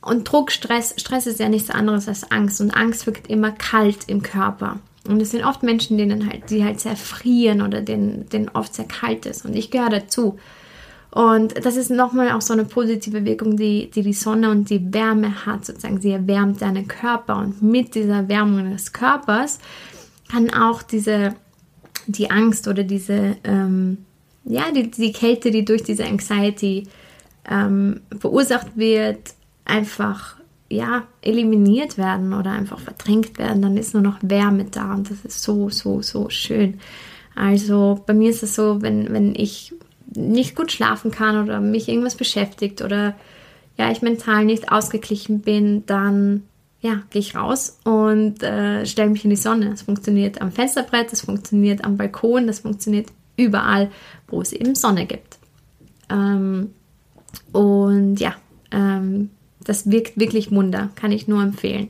und 0.00 0.30
Druck, 0.30 0.52
Stress, 0.52 0.94
Stress 0.96 1.26
ist 1.26 1.40
ja 1.40 1.48
nichts 1.48 1.68
anderes 1.68 2.08
als 2.08 2.30
Angst. 2.30 2.60
Und 2.60 2.70
Angst 2.70 3.06
wirkt 3.06 3.28
immer 3.28 3.50
kalt 3.50 4.08
im 4.08 4.22
Körper. 4.22 4.78
Und 5.06 5.20
es 5.20 5.32
sind 5.32 5.44
oft 5.44 5.62
Menschen, 5.62 5.98
denen 5.98 6.28
halt, 6.28 6.50
die 6.50 6.64
halt 6.64 6.80
sehr 6.80 6.96
frieren 6.96 7.60
oder 7.60 7.82
denen, 7.82 8.28
denen 8.28 8.48
oft 8.48 8.74
sehr 8.74 8.86
kalt 8.86 9.26
ist. 9.26 9.44
Und 9.44 9.54
ich 9.54 9.70
gehöre 9.70 9.90
dazu. 9.90 10.38
Und 11.10 11.64
das 11.64 11.76
ist 11.76 11.90
nochmal 11.90 12.30
auch 12.32 12.40
so 12.40 12.52
eine 12.52 12.64
positive 12.64 13.24
Wirkung, 13.24 13.56
die, 13.56 13.90
die 13.90 14.02
die 14.02 14.12
Sonne 14.12 14.50
und 14.50 14.68
die 14.70 14.92
Wärme 14.92 15.46
hat, 15.46 15.64
sozusagen. 15.64 16.00
Sie 16.00 16.10
erwärmt 16.10 16.62
deinen 16.62 16.88
Körper 16.88 17.38
und 17.38 17.62
mit 17.62 17.94
dieser 17.94 18.16
Erwärmung 18.16 18.70
des 18.70 18.92
Körpers 18.92 19.58
kann 20.28 20.52
auch 20.52 20.82
diese, 20.82 21.34
die 22.06 22.30
Angst 22.30 22.68
oder 22.68 22.84
diese, 22.84 23.36
ähm, 23.44 23.98
ja, 24.44 24.70
die, 24.72 24.90
die 24.90 25.12
Kälte, 25.12 25.50
die 25.50 25.64
durch 25.64 25.82
diese 25.82 26.04
Anxiety 26.04 26.86
ähm, 27.48 28.00
verursacht 28.18 28.76
wird, 28.76 29.34
einfach 29.64 30.36
ja, 30.68 31.04
eliminiert 31.22 31.96
werden 31.96 32.32
oder 32.32 32.50
einfach 32.50 32.80
verdrängt 32.80 33.38
werden, 33.38 33.62
dann 33.62 33.76
ist 33.76 33.94
nur 33.94 34.02
noch 34.02 34.18
Wärme 34.22 34.64
da 34.64 34.94
und 34.94 35.10
das 35.10 35.24
ist 35.24 35.42
so, 35.42 35.70
so, 35.70 36.02
so 36.02 36.28
schön. 36.28 36.80
Also 37.34 38.02
bei 38.06 38.14
mir 38.14 38.30
ist 38.30 38.42
es 38.42 38.54
so, 38.54 38.82
wenn, 38.82 39.12
wenn 39.12 39.34
ich 39.34 39.74
nicht 40.14 40.56
gut 40.56 40.72
schlafen 40.72 41.10
kann 41.10 41.42
oder 41.42 41.60
mich 41.60 41.88
irgendwas 41.88 42.16
beschäftigt 42.16 42.82
oder 42.82 43.14
ja, 43.76 43.90
ich 43.90 44.02
mental 44.02 44.44
nicht 44.44 44.72
ausgeglichen 44.72 45.40
bin, 45.40 45.84
dann 45.86 46.44
ja, 46.86 47.02
gehe 47.10 47.20
ich 47.20 47.34
raus 47.34 47.78
und 47.84 48.42
äh, 48.42 48.86
stelle 48.86 49.10
mich 49.10 49.24
in 49.24 49.30
die 49.30 49.36
Sonne. 49.36 49.72
Es 49.72 49.82
funktioniert 49.82 50.40
am 50.40 50.52
Fensterbrett, 50.52 51.12
es 51.12 51.22
funktioniert 51.22 51.84
am 51.84 51.96
Balkon, 51.96 52.46
das 52.46 52.60
funktioniert 52.60 53.08
überall, 53.36 53.90
wo 54.28 54.40
es 54.40 54.52
eben 54.52 54.74
Sonne 54.76 55.06
gibt. 55.06 55.38
Ähm, 56.08 56.70
und 57.52 58.16
ja, 58.20 58.36
ähm, 58.70 59.30
das 59.64 59.90
wirkt 59.90 60.18
wirklich 60.18 60.52
Wunder, 60.52 60.90
kann 60.94 61.10
ich 61.10 61.26
nur 61.26 61.42
empfehlen. 61.42 61.88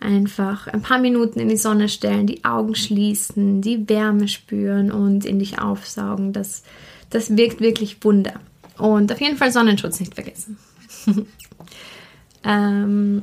Einfach 0.00 0.66
ein 0.66 0.82
paar 0.82 0.98
Minuten 0.98 1.38
in 1.38 1.48
die 1.48 1.56
Sonne 1.56 1.88
stellen, 1.88 2.26
die 2.26 2.44
Augen 2.44 2.74
schließen, 2.74 3.62
die 3.62 3.88
Wärme 3.88 4.26
spüren 4.26 4.90
und 4.90 5.24
in 5.24 5.38
dich 5.38 5.60
aufsaugen. 5.60 6.32
Das, 6.32 6.64
das 7.10 7.36
wirkt 7.36 7.60
wirklich 7.60 8.02
Wunder. 8.02 8.34
Und 8.78 9.12
auf 9.12 9.20
jeden 9.20 9.36
Fall 9.36 9.52
Sonnenschutz 9.52 10.00
nicht 10.00 10.14
vergessen. 10.14 10.58
ähm, 12.44 13.22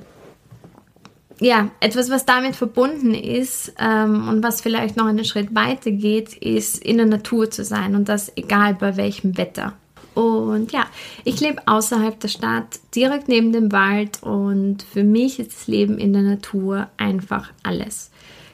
ja, 1.41 1.71
etwas, 1.79 2.11
was 2.11 2.25
damit 2.25 2.55
verbunden 2.55 3.15
ist 3.15 3.73
ähm, 3.79 4.29
und 4.29 4.43
was 4.43 4.61
vielleicht 4.61 4.95
noch 4.95 5.07
einen 5.07 5.25
Schritt 5.25 5.55
weiter 5.55 5.89
geht, 5.89 6.33
ist 6.37 6.77
in 6.77 6.97
der 6.97 7.07
Natur 7.07 7.49
zu 7.49 7.65
sein 7.65 7.95
und 7.95 8.07
das 8.07 8.31
egal 8.37 8.75
bei 8.75 8.95
welchem 8.95 9.37
Wetter. 9.37 9.73
Und 10.13 10.71
ja, 10.71 10.85
ich 11.23 11.39
lebe 11.39 11.63
außerhalb 11.65 12.19
der 12.19 12.27
Stadt, 12.27 12.79
direkt 12.93 13.27
neben 13.27 13.53
dem 13.53 13.71
Wald 13.71 14.21
und 14.21 14.83
für 14.83 15.03
mich 15.03 15.39
ist 15.39 15.53
das 15.53 15.67
Leben 15.67 15.97
in 15.97 16.13
der 16.13 16.21
Natur 16.21 16.89
einfach 16.97 17.49
alles. 17.63 18.11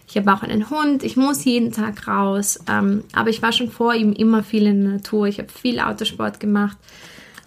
Ich 0.07 0.15
habe 0.15 0.31
auch 0.33 0.41
einen 0.41 0.69
Hund, 0.69 1.03
ich 1.03 1.17
muss 1.17 1.43
jeden 1.43 1.73
Tag 1.73 2.07
raus, 2.07 2.57
ähm, 2.69 3.03
aber 3.11 3.29
ich 3.29 3.41
war 3.41 3.51
schon 3.51 3.69
vor 3.69 3.95
ihm 3.95 4.13
immer 4.13 4.43
viel 4.43 4.65
in 4.65 4.83
der 4.83 4.93
Natur. 4.93 5.27
Ich 5.27 5.39
habe 5.39 5.49
viel 5.49 5.81
Autosport 5.81 6.39
gemacht, 6.39 6.77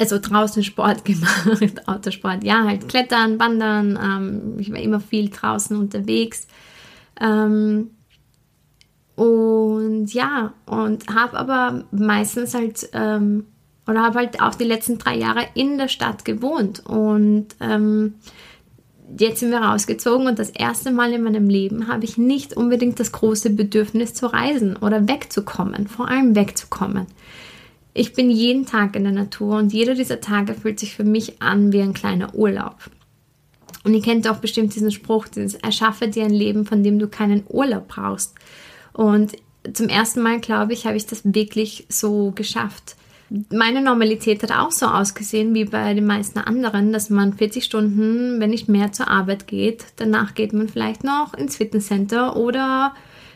also 0.01 0.19
draußen 0.19 0.65
Sport 0.65 1.05
gemacht, 1.05 1.87
Autosport, 1.87 2.43
ja, 2.43 2.65
halt 2.65 2.89
Klettern, 2.89 3.39
Wandern. 3.39 3.99
Ähm, 4.03 4.59
ich 4.59 4.73
war 4.73 4.81
immer 4.81 5.01
viel 5.01 5.29
draußen 5.29 5.77
unterwegs. 5.77 6.47
Ähm, 7.21 7.91
und 9.17 10.15
ja, 10.15 10.55
und 10.65 11.07
habe 11.09 11.39
aber 11.39 11.85
meistens 11.91 12.55
halt 12.55 12.89
ähm, 12.95 13.45
oder 13.87 14.03
habe 14.03 14.21
halt 14.21 14.41
auch 14.41 14.55
die 14.55 14.65
letzten 14.65 14.99
drei 14.99 15.17
Jahre 15.17 15.47
in 15.55 15.77
der 15.77 15.89
Stadt 15.89 16.25
gewohnt. 16.25 16.81
Und 16.87 17.49
ähm, 17.61 18.15
jetzt 19.19 19.41
sind 19.41 19.51
wir 19.51 19.59
rausgezogen 19.59 20.27
und 20.27 20.39
das 20.39 20.51
erste 20.51 20.91
Mal 20.93 21.13
in 21.13 21.23
meinem 21.23 21.49
Leben 21.49 21.89
habe 21.89 22.05
ich 22.05 22.17
nicht 22.17 22.57
unbedingt 22.57 23.01
das 23.01 23.13
große 23.13 23.51
Bedürfnis 23.51 24.15
zu 24.15 24.27
reisen 24.27 24.77
oder 24.77 25.09
wegzukommen, 25.09 25.89
vor 25.89 26.09
allem 26.09 26.35
wegzukommen. 26.35 27.07
Ich 27.93 28.13
bin 28.13 28.31
jeden 28.31 28.67
Tag 28.67 28.95
in 28.95 29.05
der 29.05 29.13
Natur 29.13 29.57
und 29.57 29.73
jeder 29.73 29.95
dieser 29.95 30.21
Tage 30.21 30.55
fühlt 30.55 30.79
sich 30.79 30.95
für 30.95 31.05
mich 31.05 31.43
an 31.43 31.73
wie 31.73 31.81
ein 31.81 31.95
kleiner 31.95 32.35
Urlaub. 32.35 32.77
Und 33.85 33.95
ihr 33.95 34.03
kennt 34.03 34.29
auch 34.29 34.39
bestimmt 34.39 34.75
diesen 34.75 34.93
Spruch, 34.93 35.29
dieses 35.29 35.55
erschaffe 35.55 36.09
dir 36.09 36.25
ein 36.25 36.35
Leben, 36.35 36.67
von 36.67 36.83
dem 36.83 36.99
du 36.99 37.09
keinen 37.09 37.45
Urlaub 37.49 37.89
brauchst. 37.89 38.35
Und 38.93 39.33
zum 39.73 39.89
ersten 39.89 40.23
Mal, 40.23 40.41
glaube 40.41 40.73
ich, 40.73 40.87
habe 40.87 40.97
ich 40.97 41.07
das 41.07 41.23
wirklich 41.25 41.87
so 41.89 42.33
geschafft 42.35 42.97
meine 43.51 43.81
Normalität 43.81 44.43
hat 44.43 44.51
auch 44.51 44.73
so 44.73 44.87
ausgesehen 44.87 45.55
wie 45.55 45.65
bei 45.65 45.95
den 45.95 46.07
meisten 46.07 46.41
anderen, 46.41 46.93
dass 46.93 47.11
man 47.11 47.33
40 47.33 47.65
Stunden, 47.65 48.41
wenn 48.41 48.51
nicht 48.51 48.69
mehr, 48.69 48.93
zur 48.93 49.09
Arbeit 49.09 49.47
geht. 49.47 49.85
Danach 49.97 50.35
geht 50.35 50.53
man 50.53 50.69
vielleicht 50.69 51.05
noch 51.05 51.35
ins 51.35 51.57
Fitnesscenter 51.57 52.37
oder, 52.37 52.93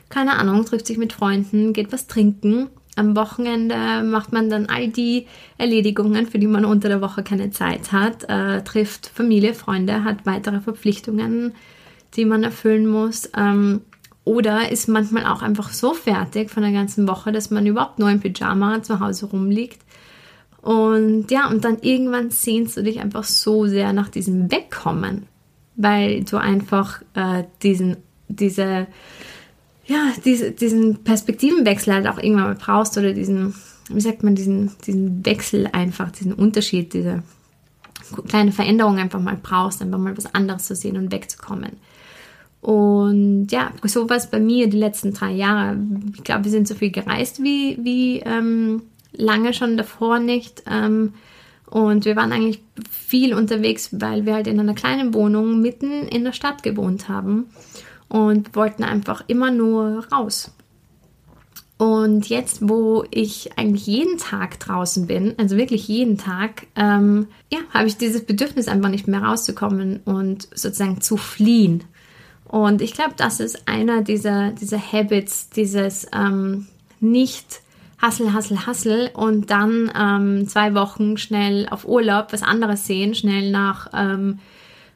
keine 0.09 0.37
Ahnung, 0.37 0.64
trifft 0.64 0.87
sich 0.87 0.99
mit 0.99 1.12
Freunden, 1.12 1.73
geht 1.73 1.93
was 1.93 2.09
trinken. 2.09 2.69
Am 2.97 3.17
Wochenende 3.17 4.03
macht 4.05 4.33
man 4.33 4.49
dann 4.49 4.67
all 4.67 4.89
die 4.89 5.27
Erledigungen, 5.59 6.27
für 6.27 6.39
die 6.39 6.47
man 6.47 6.65
unter 6.65 6.89
der 6.89 7.01
Woche 7.01 7.23
keine 7.23 7.51
Zeit 7.51 7.91
hat, 7.93 8.25
äh, 8.29 8.63
trifft 8.63 9.07
Familie, 9.07 9.55
Freunde, 9.55 10.05
hat 10.05 10.27
weitere 10.27 10.61
Verpflichtungen, 10.61 11.55
die 12.15 12.25
man 12.25 12.45
erfüllen 12.45 12.87
muss. 12.87 13.31
Ähm, 13.37 13.81
oder 14.25 14.71
ist 14.71 14.89
manchmal 14.89 15.27
auch 15.27 15.43
einfach 15.43 15.71
so 15.71 15.93
fertig 15.93 16.51
von 16.51 16.63
der 16.63 16.73
ganzen 16.73 17.07
Woche, 17.07 17.31
dass 17.33 17.51
man 17.51 17.67
überhaupt 17.67 17.99
nur 17.99 18.11
im 18.11 18.21
Pyjama 18.21 18.83
zu 18.83 19.01
Hause 19.01 19.27
rumliegt. 19.27 19.83
Und 20.63 21.31
ja, 21.31 21.49
und 21.51 21.65
dann 21.65 21.79
irgendwann 21.83 22.31
sehnst 22.31 22.77
du 22.77 22.83
dich 22.83 23.01
einfach 23.01 23.25
so 23.25 23.67
sehr 23.67 23.93
nach 23.93 24.09
diesem 24.09 24.51
Wegkommen, 24.51 25.27
weil 25.77 26.25
du 26.25 26.39
einfach 26.39 27.03
äh, 27.13 27.45
diesen, 27.63 27.99
diese, 28.29 28.87
ja, 29.87 30.12
diese, 30.25 30.51
diesen 30.51 31.05
Perspektivenwechsel 31.05 31.94
halt 31.94 32.07
auch 32.07 32.18
irgendwann 32.18 32.44
mal 32.44 32.55
brauchst 32.55 32.97
oder 32.97 33.12
diesen, 33.12 33.55
wie 33.88 34.01
sagt 34.01 34.23
man, 34.23 34.35
diesen, 34.35 34.73
diesen 34.87 35.25
Wechsel 35.27 35.68
einfach, 35.73 36.11
diesen 36.11 36.33
Unterschied, 36.33 36.94
diese 36.94 37.23
kleine 38.29 38.53
Veränderung 38.53 38.99
einfach 38.99 39.20
mal 39.20 39.38
brauchst, 39.40 39.83
einfach 39.83 39.99
mal 39.99 40.16
was 40.16 40.35
anderes 40.35 40.66
zu 40.66 40.75
sehen 40.75 40.97
und 40.97 41.12
wegzukommen. 41.12 41.73
Und 42.61 43.49
ja, 43.49 43.73
so 43.83 44.09
war 44.09 44.16
es 44.16 44.31
bei 44.31 44.40
mir 44.40 44.68
die 44.68 44.79
letzten 44.79 45.12
drei 45.12 45.33
Jahre. 45.33 45.77
Ich 46.14 46.25
glaube, 46.25 46.44
wir 46.44 46.51
sind 46.51 46.66
so 46.66 46.75
viel 46.75 46.90
gereist 46.90 47.42
wie, 47.42 47.79
wie 47.83 48.20
ähm, 48.20 48.83
lange 49.12 49.53
schon 49.53 49.77
davor 49.77 50.18
nicht. 50.18 50.62
Ähm, 50.70 51.12
und 51.66 52.07
wir 52.07 52.16
waren 52.16 52.33
eigentlich 52.33 52.62
viel 52.90 53.35
unterwegs, 53.35 53.90
weil 53.92 54.25
wir 54.25 54.35
halt 54.35 54.47
in 54.47 54.59
einer 54.59 54.75
kleinen 54.75 55.12
Wohnung 55.12 55.61
mitten 55.61 56.09
in 56.09 56.25
der 56.25 56.33
Stadt 56.33 56.62
gewohnt 56.62 57.09
haben 57.09 57.47
und 58.14 58.55
wollten 58.55 58.85
einfach 58.85 59.24
immer 59.27 59.50
nur 59.50 60.07
raus. 60.12 60.53
Und 61.77 62.29
jetzt, 62.29 62.68
wo 62.68 63.05
ich 63.11 63.59
eigentlich 63.59 63.87
jeden 63.87 64.16
Tag 64.16 64.61
draußen 64.61 65.07
bin, 65.07 65.35
also 65.38 65.57
wirklich 65.57 65.88
jeden 65.88 66.16
Tag, 66.16 66.66
ähm, 66.77 67.27
ja, 67.53 67.59
habe 67.70 67.88
ich 67.88 67.96
dieses 67.96 68.24
Bedürfnis 68.24 68.68
einfach 68.68 68.90
nicht 68.90 69.09
mehr 69.09 69.22
rauszukommen 69.22 70.00
und 70.05 70.48
sozusagen 70.55 71.00
zu 71.00 71.16
fliehen 71.16 71.85
und 72.55 72.83
ich 72.83 72.92
glaube, 72.92 73.14
das 73.16 73.40
ist 73.40 73.66
einer 73.66 74.03
dieser, 74.03 74.53
dieser 74.53 74.79
Habits, 74.79 75.50
dieses 75.50 76.07
ähm, 76.14 76.68
nicht 77.00 77.62
Hassel, 78.00 78.33
Hassel, 78.33 78.64
Hassel 78.64 79.11
und 79.12 79.50
dann 79.50 79.90
ähm, 79.98 80.46
zwei 80.46 80.72
Wochen 80.74 81.16
schnell 81.16 81.66
auf 81.68 81.85
Urlaub 81.85 82.33
was 82.33 82.44
anderes 82.44 82.87
sehen, 82.87 83.16
schnell 83.16 83.50
nach, 83.50 83.88
ähm, 83.92 84.38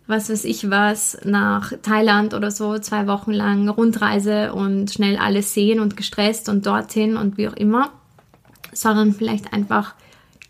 was 0.08 0.30
weiß 0.30 0.44
ich 0.44 0.70
was, 0.70 1.18
nach 1.24 1.72
Thailand 1.82 2.32
oder 2.32 2.50
so, 2.50 2.78
zwei 2.78 3.06
Wochen 3.06 3.32
lang 3.32 3.68
Rundreise 3.68 4.54
und 4.54 4.90
schnell 4.90 5.18
alles 5.18 5.52
sehen 5.52 5.80
und 5.80 5.96
gestresst 5.96 6.48
und 6.48 6.66
dorthin 6.66 7.16
und 7.16 7.36
wie 7.36 7.46
auch 7.46 7.56
immer, 7.56 7.92
sondern 8.72 9.12
vielleicht 9.12 9.52
einfach 9.52 9.94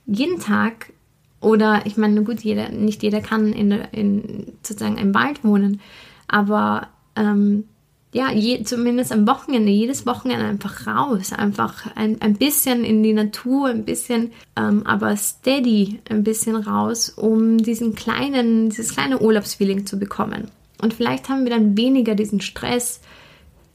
jeden 0.06 0.38
Tag 0.38 0.92
oder 1.40 1.82
ich 1.86 1.96
meine, 1.96 2.22
gut, 2.22 2.40
jeder, 2.40 2.70
nicht 2.70 3.02
jeder 3.02 3.20
kann 3.20 3.52
in, 3.52 3.72
in 3.72 4.52
sozusagen 4.62 4.96
im 4.96 5.12
Wald 5.12 5.44
wohnen, 5.44 5.80
aber 6.28 6.88
ähm, 7.16 7.64
ja, 8.12 8.32
je, 8.32 8.62
zumindest 8.64 9.12
am 9.12 9.26
Wochenende, 9.26 9.70
jedes 9.70 10.06
Wochenende 10.06 10.46
einfach 10.46 10.86
raus, 10.86 11.32
einfach 11.32 11.94
ein, 11.94 12.20
ein 12.22 12.34
bisschen 12.34 12.82
in 12.82 13.02
die 13.02 13.12
Natur, 13.12 13.68
ein 13.68 13.84
bisschen, 13.84 14.32
ähm, 14.56 14.86
aber 14.86 15.14
steady 15.16 16.00
ein 16.08 16.24
bisschen 16.24 16.56
raus, 16.56 17.10
um 17.10 17.58
diesen 17.58 17.94
kleinen, 17.94 18.70
dieses 18.70 18.94
kleine 18.94 19.18
Urlaubsfeeling 19.18 19.84
zu 19.84 19.98
bekommen. 19.98 20.50
Und 20.80 20.94
vielleicht 20.94 21.28
haben 21.28 21.44
wir 21.44 21.50
dann 21.50 21.76
weniger 21.76 22.14
diesen 22.14 22.40
Stress 22.40 23.00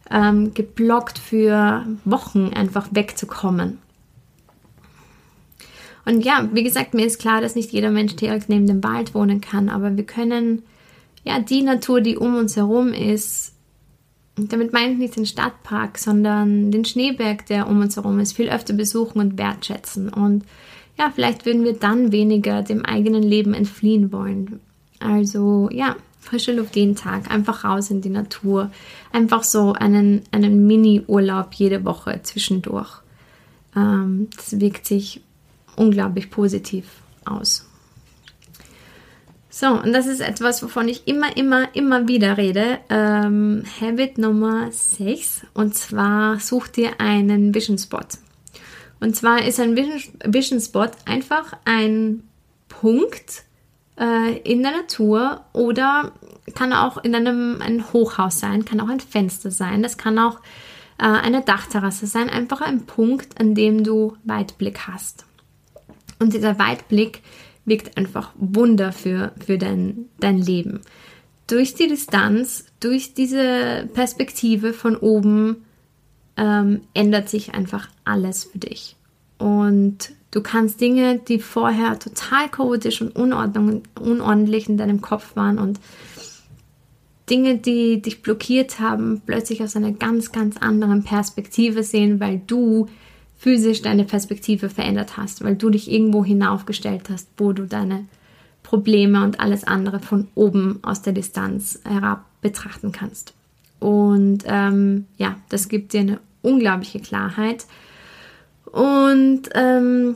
ähm, 0.09 0.53
geblockt 0.53 1.19
für 1.19 1.85
Wochen 2.03 2.51
einfach 2.55 2.87
wegzukommen. 2.91 3.77
Und 6.05 6.25
ja, 6.25 6.49
wie 6.51 6.63
gesagt, 6.63 6.95
mir 6.95 7.05
ist 7.05 7.19
klar, 7.19 7.39
dass 7.39 7.55
nicht 7.55 7.71
jeder 7.71 7.91
Mensch 7.91 8.15
direkt 8.15 8.49
neben 8.49 8.67
dem 8.67 8.83
Wald 8.83 9.13
wohnen 9.13 9.41
kann, 9.41 9.69
aber 9.69 9.95
wir 9.95 10.05
können 10.05 10.63
ja 11.23 11.39
die 11.39 11.61
Natur, 11.61 12.01
die 12.01 12.17
um 12.17 12.35
uns 12.35 12.57
herum 12.57 12.93
ist, 12.93 13.52
damit 14.35 14.73
meine 14.73 14.93
ich 14.93 14.99
nicht 14.99 15.15
den 15.15 15.25
Stadtpark, 15.25 15.97
sondern 15.97 16.71
den 16.71 16.85
Schneeberg, 16.85 17.45
der 17.45 17.67
um 17.67 17.81
uns 17.81 17.95
herum 17.95 18.19
ist, 18.19 18.33
viel 18.33 18.49
öfter 18.49 18.73
besuchen 18.73 19.19
und 19.19 19.37
wertschätzen. 19.37 20.09
Und 20.09 20.43
ja, 20.97 21.11
vielleicht 21.13 21.45
würden 21.45 21.63
wir 21.63 21.73
dann 21.73 22.11
weniger 22.11 22.61
dem 22.61 22.83
eigenen 22.83 23.23
Leben 23.23 23.53
entfliehen 23.53 24.11
wollen. 24.11 24.59
Also 24.99 25.69
ja, 25.71 25.95
frische 26.19 26.53
Luft 26.53 26.75
jeden 26.75 26.95
Tag, 26.95 27.29
einfach 27.29 27.63
raus 27.63 27.91
in 27.91 28.01
die 28.01 28.09
Natur, 28.09 28.71
einfach 29.11 29.43
so 29.43 29.73
einen, 29.73 30.21
einen 30.31 30.65
Mini-Urlaub 30.65 31.53
jede 31.53 31.85
Woche 31.85 32.21
zwischendurch. 32.23 33.01
Ähm, 33.75 34.29
das 34.35 34.59
wirkt 34.59 34.85
sich 34.85 35.21
unglaublich 35.75 36.31
positiv 36.31 36.85
aus. 37.25 37.67
So, 39.55 39.67
und 39.67 39.93
das 39.93 40.07
ist 40.07 40.19
etwas, 40.19 40.63
wovon 40.63 40.89
ich 40.89 41.07
immer, 41.07 41.37
immer, 41.37 41.75
immer 41.75 42.07
wieder 42.07 42.37
rede. 42.39 42.79
Ähm, 42.89 43.63
Habit 43.79 44.17
Nummer 44.17 44.71
6. 44.71 45.45
Und 45.53 45.75
zwar 45.75 46.39
such 46.39 46.69
dir 46.69 46.99
einen 46.99 47.53
Vision 47.53 47.77
Spot. 47.77 47.99
Und 48.99 49.15
zwar 49.15 49.45
ist 49.45 49.59
ein 49.59 49.75
Vision, 49.75 50.01
Vision 50.25 50.59
Spot 50.59 50.89
einfach 51.05 51.55
ein 51.65 52.23
Punkt 52.67 53.43
äh, 53.99 54.39
in 54.39 54.63
der 54.63 54.71
Natur 54.71 55.45
oder 55.53 56.13
kann 56.55 56.73
auch 56.73 56.97
in 57.03 57.13
einem 57.13 57.61
ein 57.61 57.93
Hochhaus 57.93 58.39
sein, 58.39 58.65
kann 58.65 58.79
auch 58.79 58.89
ein 58.89 59.01
Fenster 59.01 59.51
sein, 59.51 59.83
das 59.83 59.99
kann 59.99 60.17
auch 60.17 60.39
äh, 60.97 61.03
eine 61.03 61.41
Dachterrasse 61.41 62.07
sein. 62.07 62.31
Einfach 62.31 62.61
ein 62.61 62.87
Punkt, 62.87 63.39
an 63.39 63.53
dem 63.53 63.83
du 63.83 64.17
Weitblick 64.23 64.87
hast. 64.87 65.27
Und 66.17 66.33
dieser 66.33 66.57
Weitblick 66.57 67.21
wirkt 67.65 67.97
einfach 67.97 68.31
Wunder 68.35 68.91
für, 68.91 69.31
für 69.45 69.57
dein, 69.57 70.05
dein 70.19 70.37
Leben. 70.37 70.81
Durch 71.47 71.75
die 71.75 71.87
Distanz, 71.87 72.65
durch 72.79 73.13
diese 73.13 73.89
Perspektive 73.93 74.73
von 74.73 74.95
oben 74.95 75.65
ähm, 76.37 76.81
ändert 76.93 77.29
sich 77.29 77.53
einfach 77.53 77.89
alles 78.05 78.45
für 78.45 78.59
dich. 78.59 78.95
Und 79.37 80.13
du 80.31 80.41
kannst 80.41 80.81
Dinge, 80.81 81.19
die 81.19 81.39
vorher 81.39 81.99
total 81.99 82.49
chaotisch 82.49 83.01
und 83.01 83.15
unordnung, 83.15 83.83
unordentlich 83.99 84.69
in 84.69 84.77
deinem 84.77 85.01
Kopf 85.01 85.35
waren 85.35 85.59
und 85.59 85.79
Dinge, 87.29 87.57
die 87.57 88.01
dich 88.01 88.21
blockiert 88.21 88.79
haben, 88.79 89.21
plötzlich 89.25 89.63
aus 89.63 89.75
einer 89.75 89.91
ganz, 89.91 90.31
ganz 90.31 90.57
anderen 90.57 91.03
Perspektive 91.03 91.83
sehen, 91.83 92.19
weil 92.19 92.41
du 92.45 92.87
physisch 93.43 93.81
deine 93.81 94.05
Perspektive 94.05 94.69
verändert 94.69 95.17
hast, 95.17 95.43
weil 95.43 95.57
du 95.57 95.69
dich 95.69 95.91
irgendwo 95.91 96.23
hinaufgestellt 96.23 97.09
hast, 97.09 97.27
wo 97.35 97.51
du 97.51 97.65
deine 97.65 98.05
Probleme 98.63 99.21
und 99.21 99.41
alles 99.41 99.65
andere 99.65 99.99
von 99.99 100.29
oben 100.33 100.79
aus 100.81 101.01
der 101.01 101.11
Distanz 101.11 101.81
herab 101.83 102.23
betrachten 102.41 102.93
kannst. 102.93 103.33
Und 103.81 104.45
ähm, 104.45 105.07
ja, 105.17 105.35
das 105.49 105.67
gibt 105.67 105.91
dir 105.91 105.99
eine 105.99 106.19
unglaubliche 106.41 107.01
Klarheit. 107.01 107.65
Und 108.63 109.49
ähm, 109.55 110.15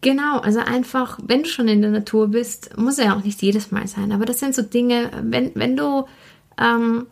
genau, 0.00 0.38
also 0.38 0.60
einfach, 0.60 1.18
wenn 1.20 1.42
du 1.42 1.48
schon 1.48 1.66
in 1.66 1.82
der 1.82 1.90
Natur 1.90 2.28
bist, 2.28 2.78
muss 2.78 2.98
ja 2.98 3.16
auch 3.16 3.24
nicht 3.24 3.42
jedes 3.42 3.72
Mal 3.72 3.88
sein, 3.88 4.12
aber 4.12 4.26
das 4.26 4.38
sind 4.38 4.54
so 4.54 4.62
Dinge, 4.62 5.10
wenn, 5.24 5.50
wenn 5.56 5.76
du 5.76 6.04
ähm, 6.56 7.08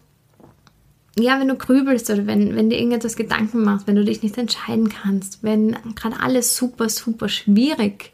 ja, 1.18 1.40
wenn 1.40 1.48
du 1.48 1.54
grübelst 1.54 2.10
oder 2.10 2.26
wenn, 2.26 2.54
wenn 2.56 2.68
dir 2.68 2.76
irgendetwas 2.76 3.16
Gedanken 3.16 3.62
machst, 3.64 3.86
wenn 3.86 3.96
du 3.96 4.04
dich 4.04 4.22
nicht 4.22 4.36
entscheiden 4.36 4.90
kannst, 4.90 5.42
wenn 5.42 5.76
gerade 5.94 6.20
alles 6.20 6.56
super, 6.56 6.88
super 6.88 7.28
schwierig, 7.28 8.12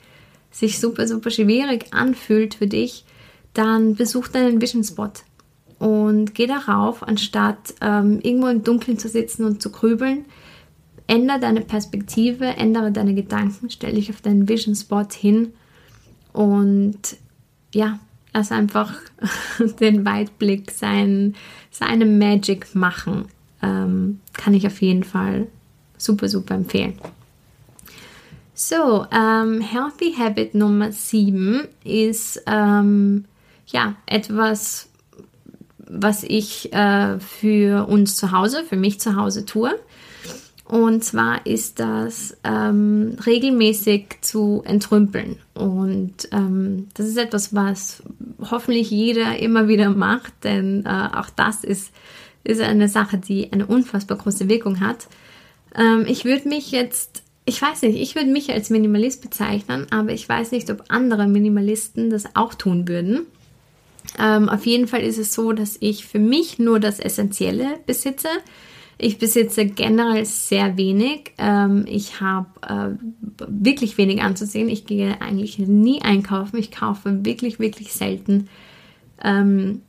sich 0.50 0.78
super, 0.78 1.08
super 1.08 1.30
schwierig 1.30 1.92
anfühlt 1.92 2.54
für 2.54 2.68
dich, 2.68 3.04
dann 3.54 3.96
besuch 3.96 4.28
deinen 4.28 4.60
Vision 4.60 4.84
Spot 4.84 5.10
und 5.78 6.34
geh 6.34 6.46
darauf, 6.46 7.02
anstatt 7.02 7.74
ähm, 7.80 8.20
irgendwo 8.22 8.46
im 8.46 8.62
Dunkeln 8.62 8.98
zu 8.98 9.08
sitzen 9.08 9.44
und 9.44 9.60
zu 9.60 9.72
grübeln. 9.72 10.26
Ändere 11.08 11.40
deine 11.40 11.62
Perspektive, 11.62 12.44
ändere 12.44 12.92
deine 12.92 13.14
Gedanken, 13.14 13.68
stell 13.68 13.94
dich 13.94 14.10
auf 14.10 14.20
deinen 14.20 14.48
Vision 14.48 14.76
Spot 14.76 15.08
hin 15.12 15.52
und 16.32 17.00
ja, 17.74 17.98
lass 18.32 18.52
einfach 18.52 18.94
den 19.80 20.04
Weitblick 20.04 20.70
sein, 20.70 21.34
seine 21.72 22.06
Magic 22.06 22.74
machen. 22.74 23.24
Ähm, 23.62 24.20
kann 24.34 24.54
ich 24.54 24.66
auf 24.66 24.80
jeden 24.80 25.02
Fall 25.02 25.48
super, 25.98 26.28
super 26.28 26.54
empfehlen. 26.54 26.94
So, 28.54 29.06
ähm, 29.10 29.60
Healthy 29.60 30.14
Habit 30.16 30.54
Nummer 30.54 30.92
7 30.92 31.66
ist 31.84 32.42
ähm, 32.46 33.24
ja 33.66 33.96
etwas, 34.06 34.88
was 35.78 36.22
ich 36.22 36.72
äh, 36.72 37.18
für 37.18 37.88
uns 37.88 38.14
zu 38.16 38.30
Hause, 38.30 38.62
für 38.64 38.76
mich 38.76 39.00
zu 39.00 39.16
Hause 39.16 39.46
tue. 39.46 39.72
Und 40.64 41.02
zwar 41.02 41.44
ist 41.46 41.80
das 41.80 42.36
ähm, 42.44 43.16
regelmäßig 43.26 44.18
zu 44.20 44.62
entrümpeln. 44.64 45.38
Und 45.62 46.28
ähm, 46.32 46.88
das 46.94 47.06
ist 47.06 47.16
etwas, 47.16 47.54
was 47.54 48.02
hoffentlich 48.50 48.90
jeder 48.90 49.38
immer 49.38 49.68
wieder 49.68 49.90
macht, 49.90 50.32
denn 50.42 50.84
äh, 50.84 51.08
auch 51.14 51.30
das 51.30 51.62
ist, 51.62 51.92
ist 52.42 52.60
eine 52.60 52.88
Sache, 52.88 53.16
die 53.16 53.52
eine 53.52 53.66
unfassbar 53.66 54.18
große 54.18 54.48
Wirkung 54.48 54.80
hat. 54.80 55.06
Ähm, 55.76 56.04
ich 56.08 56.24
würde 56.24 56.48
mich 56.48 56.72
jetzt, 56.72 57.22
ich 57.44 57.62
weiß 57.62 57.82
nicht, 57.82 57.96
ich 57.96 58.16
würde 58.16 58.32
mich 58.32 58.50
als 58.52 58.70
Minimalist 58.70 59.22
bezeichnen, 59.22 59.86
aber 59.90 60.10
ich 60.10 60.28
weiß 60.28 60.50
nicht, 60.50 60.68
ob 60.68 60.82
andere 60.88 61.28
Minimalisten 61.28 62.10
das 62.10 62.34
auch 62.34 62.54
tun 62.54 62.88
würden. 62.88 63.20
Ähm, 64.18 64.48
auf 64.48 64.66
jeden 64.66 64.88
Fall 64.88 65.02
ist 65.02 65.18
es 65.18 65.32
so, 65.32 65.52
dass 65.52 65.76
ich 65.78 66.06
für 66.06 66.18
mich 66.18 66.58
nur 66.58 66.80
das 66.80 66.98
Essentielle 66.98 67.78
besitze. 67.86 68.28
Ich 68.98 69.18
besitze 69.18 69.66
generell 69.66 70.24
sehr 70.24 70.76
wenig. 70.76 71.32
Ähm, 71.38 71.84
ich 71.88 72.20
habe 72.20 72.46
äh, 72.66 73.46
wirklich 73.48 73.98
wenig 73.98 74.22
anzusehen. 74.22 74.68
Ich 74.68 74.86
gehe 74.86 75.20
eigentlich 75.20 75.58
nie 75.58 76.02
einkaufen. 76.02 76.58
Ich 76.58 76.70
kaufe 76.70 77.24
wirklich, 77.24 77.58
wirklich 77.58 77.92
selten 77.92 78.48
ähm, 79.22 79.82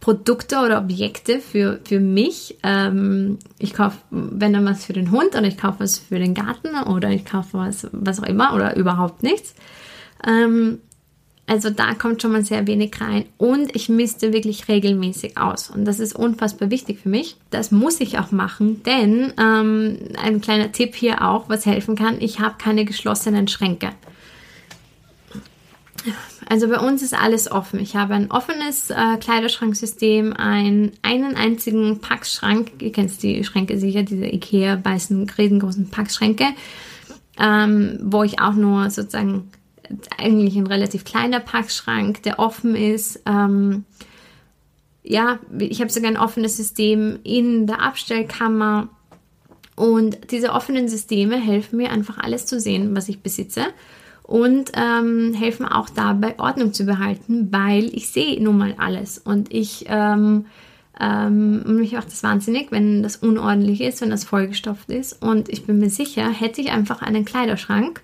Produkte 0.00 0.58
oder 0.58 0.78
Objekte 0.78 1.40
für, 1.40 1.80
für 1.84 2.00
mich. 2.00 2.56
Ähm, 2.62 3.38
ich 3.58 3.74
kaufe, 3.74 3.98
wenn 4.10 4.52
dann 4.52 4.64
was 4.64 4.84
für 4.84 4.92
den 4.92 5.10
Hund 5.10 5.34
oder 5.34 5.46
ich 5.46 5.56
kaufe 5.56 5.80
was 5.80 5.98
für 5.98 6.18
den 6.18 6.34
Garten 6.34 6.68
oder 6.88 7.10
ich 7.10 7.24
kaufe 7.24 7.58
was, 7.58 7.88
was 7.92 8.20
auch 8.20 8.26
immer 8.26 8.54
oder 8.54 8.76
überhaupt 8.76 9.22
nichts. 9.22 9.54
Also 11.48 11.70
da 11.70 11.94
kommt 11.94 12.20
schon 12.20 12.32
mal 12.32 12.44
sehr 12.44 12.66
wenig 12.66 13.00
rein 13.00 13.24
und 13.38 13.74
ich 13.74 13.88
misste 13.88 14.34
wirklich 14.34 14.68
regelmäßig 14.68 15.38
aus. 15.38 15.70
Und 15.70 15.86
das 15.86 15.98
ist 15.98 16.14
unfassbar 16.14 16.70
wichtig 16.70 17.00
für 17.00 17.08
mich. 17.08 17.36
Das 17.50 17.70
muss 17.70 18.00
ich 18.00 18.18
auch 18.18 18.30
machen, 18.30 18.82
denn 18.82 19.32
ähm, 19.40 19.98
ein 20.22 20.42
kleiner 20.42 20.72
Tipp 20.72 20.94
hier 20.94 21.26
auch, 21.26 21.48
was 21.48 21.64
helfen 21.64 21.96
kann, 21.96 22.20
ich 22.20 22.38
habe 22.38 22.56
keine 22.58 22.84
geschlossenen 22.84 23.48
Schränke. 23.48 23.90
Also 26.50 26.68
bei 26.68 26.78
uns 26.78 27.02
ist 27.02 27.14
alles 27.14 27.50
offen. 27.50 27.80
Ich 27.80 27.96
habe 27.96 28.14
ein 28.14 28.30
offenes 28.30 28.90
äh, 28.90 29.16
Kleiderschranksystem, 29.18 30.34
ein, 30.34 30.92
einen 31.02 31.34
einzigen 31.34 32.00
Packschrank. 32.00 32.72
Ihr 32.80 32.92
kennt 32.92 33.22
die 33.22 33.42
Schränke 33.44 33.78
sicher, 33.78 34.02
diese 34.02 34.26
Ikea 34.26 34.84
weißen, 34.84 35.28
riesengroßen 35.30 35.88
Packschränke, 35.90 36.46
ähm, 37.38 37.98
wo 38.02 38.22
ich 38.22 38.40
auch 38.40 38.54
nur 38.54 38.90
sozusagen 38.90 39.50
eigentlich 40.16 40.56
ein 40.56 40.66
relativ 40.66 41.04
kleiner 41.04 41.40
Packschrank, 41.40 42.22
der 42.22 42.38
offen 42.38 42.74
ist. 42.74 43.22
Ähm, 43.26 43.84
ja, 45.02 45.38
ich 45.58 45.80
habe 45.80 45.90
sogar 45.90 46.10
ein 46.10 46.18
offenes 46.18 46.56
System 46.56 47.18
in 47.24 47.66
der 47.66 47.82
Abstellkammer. 47.82 48.88
Und 49.74 50.32
diese 50.32 50.52
offenen 50.52 50.88
Systeme 50.88 51.36
helfen 51.36 51.76
mir 51.76 51.90
einfach 51.90 52.18
alles 52.18 52.46
zu 52.46 52.60
sehen, 52.60 52.94
was 52.96 53.08
ich 53.08 53.20
besitze. 53.20 53.66
Und 54.22 54.72
ähm, 54.74 55.32
helfen 55.32 55.64
auch 55.64 55.88
dabei, 55.88 56.38
Ordnung 56.38 56.74
zu 56.74 56.84
behalten, 56.84 57.50
weil 57.50 57.84
ich 57.94 58.10
sehe 58.10 58.42
nun 58.42 58.58
mal 58.58 58.74
alles. 58.76 59.16
Und 59.16 59.54
ich, 59.54 59.86
ähm, 59.88 60.44
ähm, 61.00 61.78
mich 61.78 61.92
macht 61.92 62.08
das 62.08 62.22
wahnsinnig, 62.22 62.70
wenn 62.70 63.02
das 63.02 63.16
unordentlich 63.16 63.80
ist, 63.80 64.02
wenn 64.02 64.10
das 64.10 64.24
vollgestopft 64.24 64.90
ist. 64.90 65.22
Und 65.22 65.48
ich 65.48 65.64
bin 65.64 65.78
mir 65.78 65.88
sicher, 65.90 66.28
hätte 66.28 66.60
ich 66.60 66.70
einfach 66.70 67.00
einen 67.00 67.24
Kleiderschrank, 67.24 68.02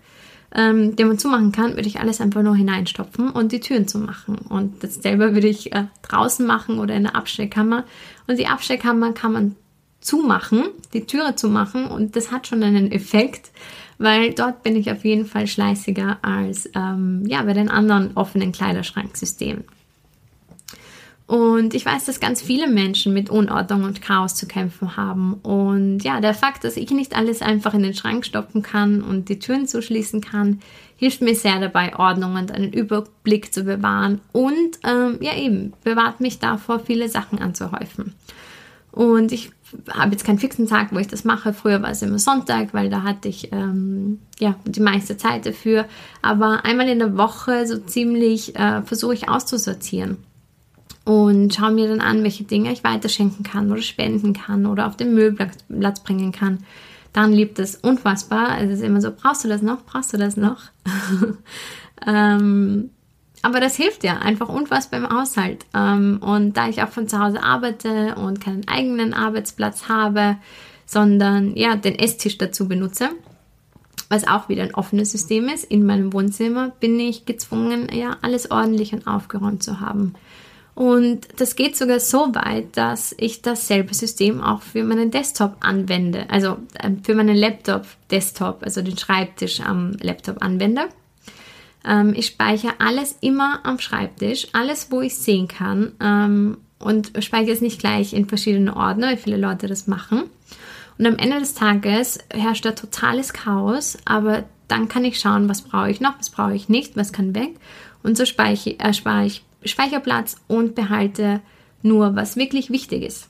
ähm, 0.55 0.97
den 0.97 1.09
man 1.09 1.19
zumachen 1.19 1.53
kann, 1.53 1.77
würde 1.77 1.89
ich 1.89 2.01
alles 2.01 2.21
einfach 2.21 2.43
nur 2.43 2.57
hineinstopfen 2.57 3.31
und 3.31 3.53
die 3.53 3.61
Türen 3.61 3.89
zu 3.89 3.99
machen. 3.99 4.37
Und 4.49 4.83
dasselbe 4.83 5.35
würde 5.35 5.49
ich 5.49 5.73
äh, 5.73 5.85
draußen 6.03 6.47
machen 6.47 6.79
oder 6.79 6.95
in 6.95 7.05
der 7.05 7.17
Abstellkammer. 7.17 7.85
Und 8.27 8.39
die 8.39 8.47
Abstellkammer 8.47 9.13
kann 9.13 9.33
man 9.33 9.57
zumachen, 10.01 10.65
die 10.93 11.07
Türe 11.07 11.35
zumachen 11.35 11.87
und 11.87 12.15
das 12.15 12.31
hat 12.31 12.47
schon 12.47 12.63
einen 12.63 12.93
Effekt, 12.93 13.51
weil 13.97 14.35
dort 14.35 14.63
bin 14.63 14.77
ich 14.77 14.91
auf 14.91 15.05
jeden 15.05 15.25
Fall 15.25 15.47
schleißiger 15.47 16.19
als 16.21 16.69
ähm, 16.75 17.25
ja, 17.27 17.43
bei 17.43 17.55
den 17.55 17.71
anderen 17.71 18.15
offenen 18.15 18.53
Kleiderschranksystemen. 18.53 19.65
Und 21.27 21.73
ich 21.73 21.87
weiß, 21.87 22.05
dass 22.05 22.21
ganz 22.21 22.43
viele 22.43 22.69
Menschen 22.69 23.15
mit 23.15 23.31
Unordnung 23.31 23.85
und 23.85 24.03
Chaos 24.03 24.35
zu 24.35 24.47
kämpfen 24.47 24.97
haben. 24.99 25.35
Und 25.43 26.01
ja, 26.01 26.21
der 26.21 26.35
Fakt, 26.35 26.65
dass 26.65 26.77
ich 26.77 26.91
nicht 26.91 27.17
alles 27.17 27.41
einfach 27.41 27.73
in 27.73 27.83
den 27.83 27.95
Schrank 27.95 28.27
stopfen 28.27 28.63
kann 28.63 29.01
und 29.01 29.31
die 29.31 29.39
Türen 29.39 29.67
zuschließen 29.67 30.21
kann, 30.21 30.61
hilft 30.97 31.23
mir 31.23 31.35
sehr 31.35 31.59
dabei, 31.61 31.97
Ordnung 31.97 32.35
und 32.35 32.53
einen 32.53 32.73
Überblick 32.73 33.55
zu 33.55 33.65
bewahren 33.65 34.21
und 34.33 34.79
ähm, 34.85 35.19
ja 35.21 35.35
eben, 35.37 35.73
bewahrt 35.83 36.21
mich 36.21 36.41
davor, 36.41 36.79
viele 36.79 37.09
Sachen 37.09 37.39
anzuhäufen. 37.39 38.15
Und 38.93 39.33
ich 39.33 39.51
habe 39.93 40.13
jetzt 40.13 40.25
keinen 40.25 40.39
fixen 40.39 40.69
Tag, 40.69 40.93
wo 40.93 40.99
ich 40.99 41.09
das 41.09 41.25
mache. 41.25 41.53
Früher 41.55 41.83
war 41.83 41.91
es 41.91 42.03
immer 42.03 42.19
Sonntag, 42.19 42.75
weil 42.75 42.91
da 42.91 43.03
hatte 43.03 43.29
ich 43.29 43.51
ähm, 43.51 44.21
ja 44.39 44.57
die 44.67 44.81
meiste 44.81 45.17
Zeit 45.17 45.47
dafür. 45.47 45.87
Aber 46.21 46.65
einmal 46.65 46.89
in 46.89 47.01
der 47.01 47.17
Woche 47.17 47.67
so 47.67 47.79
ziemlich 47.79 48.55
äh, 48.57 48.83
versuche 48.83 49.15
ich 49.15 49.29
auszusortieren 49.29 50.19
und 51.05 51.55
schaue 51.55 51.73
mir 51.73 51.89
dann 51.89 52.01
an, 52.01 52.23
welche 52.23 52.45
Dinge 52.45 52.73
ich 52.73 52.83
weiterschenken 52.83 53.45
kann 53.45 53.71
oder 53.71 53.83
spenden 53.83 54.33
kann 54.33 54.67
oder 54.67 54.87
auf 54.87 54.97
den 54.97 55.15
Müllplatz 55.15 56.01
bringen 56.01 56.33
kann. 56.33 56.65
Dann 57.13 57.33
liebt 57.33 57.59
es 57.59 57.77
unfassbar. 57.77 58.61
Es 58.61 58.71
ist 58.71 58.83
immer 58.83 59.01
so, 59.01 59.11
brauchst 59.13 59.45
du 59.45 59.49
das 59.49 59.63
noch? 59.63 59.85
Brauchst 59.85 60.13
du 60.13 60.17
das 60.17 60.37
noch? 60.37 60.63
ähm, 62.07 62.91
aber 63.43 63.61
das 63.61 63.77
hilft 63.77 64.03
ja 64.05 64.19
einfach 64.19 64.49
unfassbar 64.49 65.01
im 65.01 65.11
Haushalt. 65.11 65.67
Ähm, 65.75 66.19
und 66.23 66.57
da 66.57 66.69
ich 66.69 66.83
auch 66.83 66.89
von 66.89 67.07
zu 67.07 67.19
Hause 67.19 67.43
arbeite 67.43 68.15
und 68.15 68.41
keinen 68.41 68.67
eigenen 68.67 69.13
Arbeitsplatz 69.13 69.89
habe, 69.89 70.39
sondern 70.87 71.55
ja, 71.55 71.77
den 71.77 71.99
Esstisch 71.99 72.39
dazu 72.39 72.67
benutze, 72.67 73.11
was 74.09 74.27
auch 74.27 74.49
wieder 74.49 74.63
ein 74.63 74.75
offenes 74.75 75.13
System 75.13 75.49
ist, 75.49 75.65
in 75.65 75.85
meinem 75.85 76.13
Wohnzimmer 76.13 76.73
bin 76.81 76.99
ich 76.99 77.27
gezwungen, 77.27 77.89
ja, 77.93 78.17
alles 78.23 78.51
ordentlich 78.51 78.93
und 78.95 79.07
aufgeräumt 79.07 79.63
zu 79.63 79.81
haben. 79.81 80.15
Und 80.75 81.29
das 81.37 81.55
geht 81.55 81.77
sogar 81.77 82.01
so 82.01 82.35
weit, 82.35 82.77
dass 82.77 83.15
ich 83.17 83.43
dasselbe 83.43 83.95
System 83.95 84.41
auch 84.41 84.61
für 84.61 84.83
meinen 84.83 85.11
Desktop 85.11 85.57
anwende. 85.61 86.29
Also 86.31 86.59
ähm, 86.83 87.03
für 87.05 87.15
meinen 87.15 87.37
Laptop, 87.37 87.87
Desktop, 88.11 88.63
also 88.63 88.83
den 88.83 88.99
Schreibtisch 88.99 89.61
am 89.61 89.93
Laptop 90.01 90.43
anwende. 90.43 90.89
Ähm, 91.87 92.13
ich 92.17 92.27
speichere 92.27 92.75
alles 92.81 93.17
immer 93.21 93.61
am 93.65 93.79
Schreibtisch, 93.79 94.49
alles, 94.53 94.91
wo 94.91 95.01
ich 95.01 95.17
sehen 95.17 95.47
kann. 95.47 95.93
Ähm, 96.01 96.57
und 96.81 97.13
speichere 97.21 97.53
es 97.53 97.61
nicht 97.61 97.79
gleich 97.79 98.13
in 98.13 98.27
verschiedene 98.27 98.75
Ordner, 98.75 99.13
wie 99.13 99.17
viele 99.17 99.37
Leute 99.37 99.69
das 99.69 99.87
machen. 99.87 100.25
Und 100.99 101.07
am 101.07 101.17
Ende 101.17 101.39
des 101.39 101.55
Tages 101.55 102.19
herrscht 102.31 102.65
da 102.65 102.73
totales 102.73 103.33
Chaos, 103.33 103.97
aber 104.05 104.45
dann 104.69 104.89
kann 104.89 105.05
ich 105.05 105.19
schauen, 105.19 105.49
was 105.49 105.63
brauche 105.63 105.91
ich 105.91 106.01
noch, 106.01 106.19
was 106.19 106.31
brauche 106.31 106.55
ich 106.55 106.69
nicht, 106.69 106.97
was 106.97 107.13
kann 107.13 107.35
weg. 107.35 107.51
Und 108.03 108.17
so 108.17 108.25
speichere, 108.25 108.79
äh, 108.81 108.93
spare 108.93 109.27
ich 109.27 109.45
Speicherplatz 109.65 110.37
und 110.47 110.75
behalte 110.75 111.41
nur, 111.83 112.17
was 112.17 112.37
wirklich 112.37 112.71
wichtig 112.71 113.03
ist. 113.03 113.29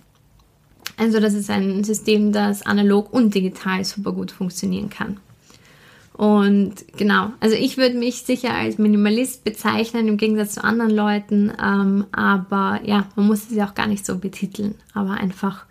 Also 0.97 1.21
das 1.21 1.35
ist 1.35 1.51
ein 1.51 1.83
System, 1.85 2.33
das 2.33 2.63
analog 2.63 3.13
und 3.13 3.35
digital 3.35 3.85
super 3.85 4.13
gut 4.13 4.31
funktionieren 4.31 4.91
kann. 4.91 5.19
Und 6.13 6.75
genau, 6.97 7.33
also 7.41 7.57
ich 7.57 7.77
würde 7.77 7.99
mich 7.99 8.23
sicher 8.23 8.55
als 8.55 8.79
Minimalist 8.79 9.43
bezeichnen 9.43 10.07
im 10.07 10.17
Gegensatz 10.17 10.55
zu 10.55 10.63
anderen 10.63 10.93
Leuten, 10.93 11.53
ähm, 11.61 12.05
aber 12.13 12.81
ja, 12.85 13.09
man 13.17 13.27
muss 13.27 13.51
es 13.51 13.57
ja 13.57 13.69
auch 13.69 13.75
gar 13.75 13.89
nicht 13.89 14.07
so 14.07 14.19
betiteln, 14.19 14.77
aber 14.93 15.15
einfach 15.15 15.65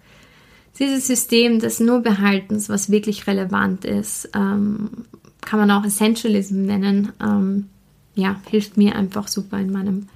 dieses 0.80 1.08
System 1.08 1.60
des 1.60 1.80
nur 1.80 2.02
Behaltens, 2.02 2.68
was 2.68 2.92
wirklich 2.92 3.26
relevant 3.26 3.86
ist, 3.86 4.30
ähm, 4.36 4.90
kann 5.40 5.60
man 5.60 5.72
auch 5.72 5.86
Essentialism 5.86 6.64
nennen, 6.64 7.14
ähm, 7.22 7.70
ja, 8.16 8.36
hilft 8.50 8.76
mir 8.76 8.96
einfach 8.96 9.30
super 9.30 9.60
in 9.60 9.72
meinem 9.72 10.10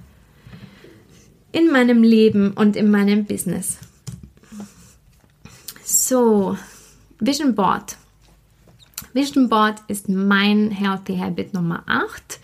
in 1.52 1.70
meinem 1.70 2.02
Leben 2.02 2.52
und 2.52 2.76
in 2.76 2.90
meinem 2.90 3.24
Business. 3.24 3.78
So, 5.84 6.56
Vision 7.18 7.54
Board. 7.54 7.96
Vision 9.14 9.48
Board 9.48 9.82
ist 9.88 10.08
mein 10.08 10.70
Healthy 10.70 11.16
Habit 11.16 11.54
Nummer 11.54 11.82
8. 11.86 12.38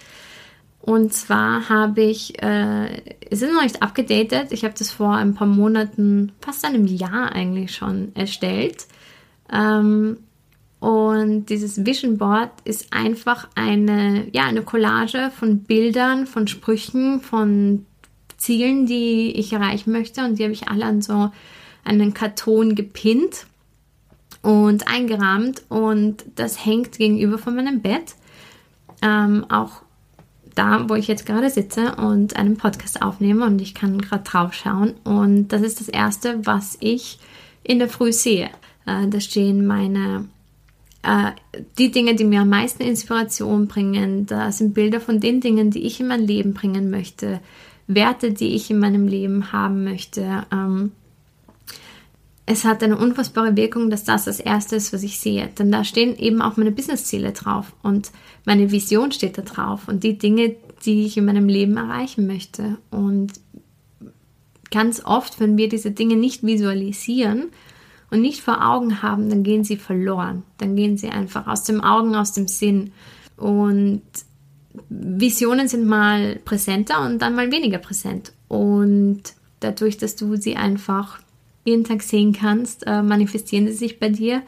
Und 0.81 1.13
zwar 1.13 1.69
habe 1.69 2.03
ich, 2.03 2.43
äh, 2.43 3.03
es 3.31 3.41
ist 3.41 3.53
noch 3.53 3.63
nicht 3.63 3.83
abgedatet, 3.83 4.53
ich 4.53 4.65
habe 4.65 4.75
das 4.77 4.91
vor 4.91 5.15
ein 5.15 5.35
paar 5.35 5.47
Monaten, 5.47 6.33
fast 6.41 6.65
einem 6.65 6.87
Jahr 6.87 7.33
eigentlich 7.33 7.75
schon 7.75 8.15
erstellt. 8.15 8.87
Ähm, 9.51 10.19
und 10.81 11.47
dieses 11.47 11.87
Vision 11.87 12.19
Board 12.19 12.51
ist 12.65 12.93
einfach 12.93 13.49
eine, 13.55 14.27
ja, 14.33 14.45
eine 14.45 14.61
Collage 14.61 15.31
von 15.35 15.61
Bildern, 15.61 16.27
von 16.27 16.49
Sprüchen, 16.49 17.23
von 17.23 17.87
Zielen, 18.45 18.87
die 18.87 19.33
ich 19.33 19.53
erreichen 19.53 19.93
möchte. 19.93 20.25
Und 20.25 20.39
die 20.39 20.45
habe 20.45 20.53
ich 20.53 20.69
alle 20.69 20.85
an 20.85 21.03
so 21.03 21.31
einen 21.83 22.15
Karton 22.15 22.75
gepinnt 22.75 23.47
und 24.43 24.87
eingerahmt. 24.87 25.63
Und 25.69 26.25
das 26.37 26.65
hängt 26.65 26.99
gegenüber 26.99 27.39
von 27.39 27.57
meinem 27.57 27.81
Bett. 27.81 28.15
Ähm, 29.03 29.47
auch 29.49 29.83
da, 30.55 30.89
wo 30.89 30.95
ich 30.95 31.09
jetzt 31.09 31.27
gerade 31.27 31.51
sitze 31.51 31.97
und 31.97 32.37
einen 32.37 32.57
Podcast 32.57 33.03
aufnehme 33.03 33.45
und 33.45 33.61
ich 33.61 33.75
kann 33.75 34.01
gerade 34.01 34.25
drauf 34.25 34.53
schauen. 34.53 34.95
Und 35.05 35.49
das 35.49 35.63
ist 35.63 35.81
das 35.81 35.89
Erste, 35.89 36.47
was 36.47 36.77
ich 36.81 37.19
in 37.63 37.79
der 37.79 37.89
Früh 37.89 38.13
sehe. 38.13 38.51
Äh, 38.87 39.09
da 39.09 39.21
stehen 39.21 39.67
meine 39.67 40.29
äh, 41.03 41.33
die 41.79 41.91
Dinge, 41.91 42.15
die 42.15 42.25
mir 42.25 42.43
am 42.43 42.49
meisten 42.51 42.83
Inspiration 42.83 43.69
bringen. 43.69 44.27
Da 44.27 44.53
sind 44.53 44.75
Bilder 44.75 45.01
von 45.01 45.21
den 45.21 45.41
Dingen, 45.41 45.71
die 45.71 45.87
ich 45.87 46.01
in 46.01 46.07
mein 46.07 46.27
Leben 46.27 46.55
bringen 46.55 46.91
möchte. 46.91 47.41
Werte, 47.87 48.33
die 48.33 48.55
ich 48.55 48.71
in 48.71 48.79
meinem 48.79 49.07
Leben 49.07 49.53
haben 49.53 49.85
möchte. 49.85 50.47
Ähm, 50.53 50.93
es 52.47 52.65
hat 52.65 52.83
eine 52.83 52.99
unfassbare 52.99 53.57
Wirkung, 53.57 53.89
dass 53.89 54.05
das 54.05 54.25
das 54.25 54.39
Erste 54.39 54.77
ist, 54.77 54.93
was 54.93 55.03
ich 55.03 55.19
sehe. 55.19 55.49
Denn 55.59 55.73
da 55.73 55.85
stehen 55.85 56.17
eben 56.17 56.43
auch 56.43 56.57
meine 56.57 56.73
Businessziele 56.73 57.33
drauf 57.33 57.73
und 57.83 58.11
meine 58.45 58.71
Vision 58.71 59.13
steht 59.13 59.39
da 59.39 59.43
drauf 59.43 59.89
und 59.89 60.05
die 60.05 60.19
Dinge, 60.19 60.55
die 60.85 61.07
ich 61.07 61.17
in 61.17 61.25
meinem 61.25 61.49
Leben 61.49 61.77
erreichen 61.77 62.27
möchte. 62.27 62.77
Und 62.91 63.33
ganz 64.71 65.03
oft, 65.05 65.41
wenn 65.41 65.57
wir 65.57 65.69
diese 65.69 65.93
Dinge 65.93 66.17
nicht 66.17 66.43
visualisieren 66.43 67.47
und 68.11 68.21
nicht 68.21 68.43
vor 68.43 68.67
Augen 68.67 69.03
haben, 69.03 69.31
dann 69.31 69.43
gehen 69.43 69.65
sie 69.65 69.77
verloren. 69.77 70.43
Dann 70.59 70.77
gehen 70.77 70.99
sie 70.99 71.09
einfach 71.09 71.47
aus 71.47 71.65
dem 71.65 71.81
Augen, 71.81 72.15
aus 72.15 72.33
dem 72.33 72.49
Sinn. 72.49 72.93
Und 73.39 74.03
Visionen 74.89 75.69
sind 75.69 75.87
mal 75.87 76.37
präsenter 76.45 77.05
und 77.05 77.21
dann 77.21 77.35
mal 77.35 77.51
weniger 77.53 77.79
präsent. 77.79 78.33
Und 78.49 79.23
dadurch, 79.61 79.99
dass 79.99 80.17
du 80.17 80.37
sie 80.37 80.57
einfach 80.57 81.21
jeden 81.65 81.85
Tag 81.85 82.03
sehen 82.03 82.33
kannst, 82.33 82.87
äh, 82.87 83.03
manifestieren 83.03 83.67
sie 83.67 83.75
sich 83.75 83.99
bei 83.99 84.09
dir. 84.09 84.43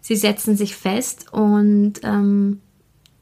Sie 0.00 0.16
setzen 0.16 0.56
sich 0.56 0.74
fest 0.74 1.32
und 1.32 1.94
ähm, 2.02 2.60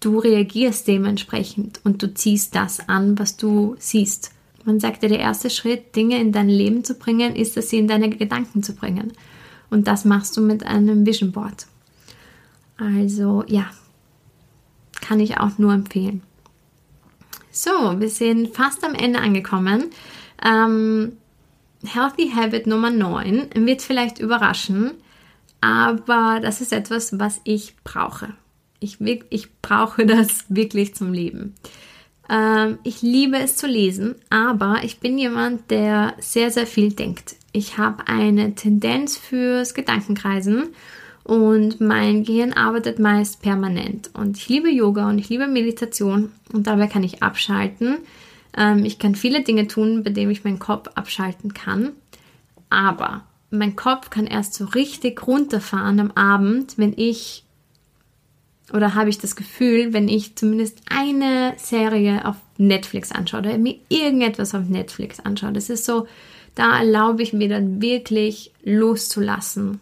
du 0.00 0.18
reagierst 0.18 0.88
dementsprechend 0.88 1.80
und 1.84 2.02
du 2.02 2.14
ziehst 2.14 2.54
das 2.54 2.88
an, 2.88 3.18
was 3.18 3.36
du 3.36 3.76
siehst. 3.78 4.32
Man 4.64 4.80
sagt 4.80 5.02
ja, 5.02 5.08
der 5.08 5.18
erste 5.18 5.50
Schritt, 5.50 5.96
Dinge 5.96 6.20
in 6.20 6.32
dein 6.32 6.48
Leben 6.48 6.84
zu 6.84 6.94
bringen, 6.94 7.34
ist, 7.34 7.56
dass 7.56 7.70
sie 7.70 7.78
in 7.78 7.88
deine 7.88 8.10
Gedanken 8.10 8.62
zu 8.62 8.74
bringen. 8.74 9.12
Und 9.70 9.88
das 9.88 10.04
machst 10.04 10.36
du 10.36 10.40
mit 10.40 10.64
einem 10.64 11.06
Vision 11.06 11.32
Board. 11.32 11.66
Also 12.76 13.44
ja, 13.46 13.70
kann 15.00 15.20
ich 15.20 15.38
auch 15.38 15.58
nur 15.58 15.72
empfehlen. 15.72 16.22
So, 17.52 17.98
wir 17.98 18.08
sind 18.08 18.54
fast 18.54 18.84
am 18.84 18.94
Ende 18.94 19.20
angekommen. 19.20 19.90
Ähm, 20.44 21.16
Healthy 21.84 22.30
Habit 22.30 22.66
Nummer 22.66 22.90
9 22.90 23.50
wird 23.54 23.82
vielleicht 23.82 24.18
überraschen, 24.20 24.92
aber 25.60 26.38
das 26.40 26.60
ist 26.60 26.72
etwas, 26.72 27.18
was 27.18 27.40
ich 27.44 27.74
brauche. 27.82 28.34
Ich, 28.78 28.98
ich 29.00 29.48
brauche 29.60 30.06
das 30.06 30.44
wirklich 30.48 30.94
zum 30.94 31.12
Leben. 31.12 31.54
Ähm, 32.28 32.78
ich 32.84 33.02
liebe 33.02 33.38
es 33.38 33.56
zu 33.56 33.66
lesen, 33.66 34.14
aber 34.30 34.84
ich 34.84 35.00
bin 35.00 35.18
jemand, 35.18 35.70
der 35.70 36.14
sehr, 36.20 36.52
sehr 36.52 36.66
viel 36.66 36.92
denkt. 36.92 37.34
Ich 37.52 37.78
habe 37.78 38.06
eine 38.06 38.54
Tendenz 38.54 39.16
fürs 39.16 39.74
Gedankenkreisen 39.74 40.68
und 41.24 41.80
mein 41.80 42.24
Gehirn 42.24 42.52
arbeitet 42.52 42.98
meist 42.98 43.42
permanent. 43.42 44.10
Und 44.14 44.36
ich 44.36 44.48
liebe 44.48 44.70
Yoga 44.70 45.08
und 45.08 45.18
ich 45.18 45.28
liebe 45.28 45.46
Meditation 45.46 46.32
und 46.52 46.66
dabei 46.66 46.86
kann 46.86 47.02
ich 47.02 47.22
abschalten. 47.22 47.98
Ähm, 48.56 48.84
ich 48.84 48.98
kann 48.98 49.14
viele 49.14 49.42
Dinge 49.42 49.66
tun, 49.66 50.02
bei 50.02 50.10
denen 50.10 50.30
ich 50.30 50.44
meinen 50.44 50.58
Kopf 50.58 50.88
abschalten 50.94 51.54
kann. 51.54 51.90
Aber 52.68 53.24
mein 53.50 53.76
Kopf 53.76 54.10
kann 54.10 54.26
erst 54.26 54.54
so 54.54 54.64
richtig 54.64 55.26
runterfahren 55.26 56.00
am 56.00 56.10
Abend, 56.12 56.78
wenn 56.78 56.94
ich 56.96 57.44
oder 58.72 58.94
habe 58.94 59.10
ich 59.10 59.18
das 59.18 59.34
Gefühl, 59.34 59.92
wenn 59.92 60.08
ich 60.08 60.36
zumindest 60.36 60.80
eine 60.88 61.54
Serie 61.56 62.24
auf 62.24 62.36
Netflix 62.56 63.10
anschaue 63.10 63.40
oder 63.40 63.58
mir 63.58 63.74
irgendetwas 63.88 64.54
auf 64.54 64.68
Netflix 64.68 65.18
anschaue, 65.18 65.52
das 65.52 65.70
ist 65.70 65.84
so, 65.84 66.06
da 66.54 66.78
erlaube 66.78 67.22
ich 67.22 67.32
mir 67.32 67.48
dann 67.48 67.82
wirklich 67.82 68.52
loszulassen. 68.62 69.80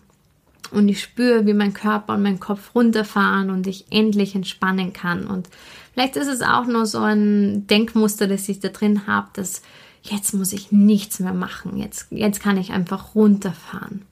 Und 0.71 0.89
ich 0.89 1.03
spüre, 1.03 1.47
wie 1.47 1.55
mein 1.55 1.73
Körper 1.73 2.15
und 2.15 2.23
mein 2.23 2.41
Kopf 2.41 2.75
runterfahren 2.75 3.51
und 3.51 3.67
ich 3.67 3.87
endlich 3.91 4.35
entspannen 4.35 4.93
kann. 4.93 5.27
Und 5.27 5.49
vielleicht 5.95 6.17
ist 6.17 6.29
es 6.29 6.43
auch 6.43 6.67
nur 6.67 6.87
so 6.87 6.99
ein 6.99 7.67
Denkmuster, 7.67 8.27
das 8.27 8.49
ich 8.49 8.61
da 8.61 8.69
drin 8.69 9.07
habe, 9.07 9.29
dass 9.33 9.63
jetzt 10.03 10.35
muss 10.35 10.53
ich 10.53 10.73
nichts 10.73 11.21
mehr 11.21 11.35
machen. 11.35 11.77
Jetzt, 11.77 12.09
jetzt 12.11 12.41
kann 12.41 12.57
ich 12.57 12.73
einfach 12.73 13.15
runterfahren. 13.15 14.03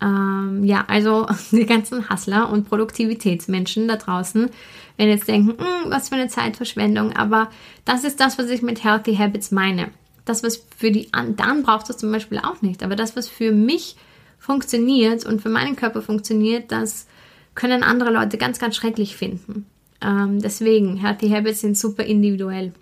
Ähm, 0.00 0.64
ja, 0.64 0.84
also 0.88 1.26
die 1.52 1.66
ganzen 1.66 2.10
Hustler 2.10 2.50
und 2.50 2.68
Produktivitätsmenschen 2.68 3.88
da 3.88 3.96
draußen 3.96 4.50
werden 4.96 5.10
jetzt 5.10 5.28
denken, 5.28 5.50
hm, 5.50 5.90
was 5.90 6.08
für 6.08 6.16
eine 6.16 6.28
Zeitverschwendung. 6.28 7.14
Aber 7.14 7.48
das 7.84 8.04
ist 8.04 8.20
das, 8.20 8.38
was 8.38 8.50
ich 8.50 8.62
mit 8.62 8.84
Healthy 8.84 9.16
Habits 9.16 9.50
meine. 9.52 9.90
Das, 10.24 10.42
was 10.42 10.64
für 10.76 10.90
die 10.90 11.12
anderen 11.12 11.62
braucht 11.62 11.88
es 11.90 11.96
zum 11.96 12.12
Beispiel 12.12 12.38
auch 12.38 12.62
nicht. 12.62 12.82
Aber 12.82 12.96
das, 12.96 13.16
was 13.16 13.28
für 13.28 13.52
mich 13.52 13.96
funktioniert 14.42 15.24
und 15.24 15.40
für 15.40 15.48
meinen 15.48 15.76
Körper 15.76 16.02
funktioniert, 16.02 16.72
das 16.72 17.06
können 17.54 17.84
andere 17.84 18.10
Leute 18.10 18.38
ganz, 18.38 18.58
ganz 18.58 18.74
schrecklich 18.74 19.16
finden. 19.16 19.66
Ähm, 20.00 20.42
deswegen, 20.42 20.96
Healthy 20.96 21.30
Habits 21.30 21.60
sind 21.60 21.78
super 21.78 22.02
individuell. 22.02 22.72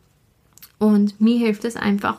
Und 0.79 1.21
mir 1.21 1.39
hilft 1.39 1.67
es 1.67 1.77
einfach 1.77 2.17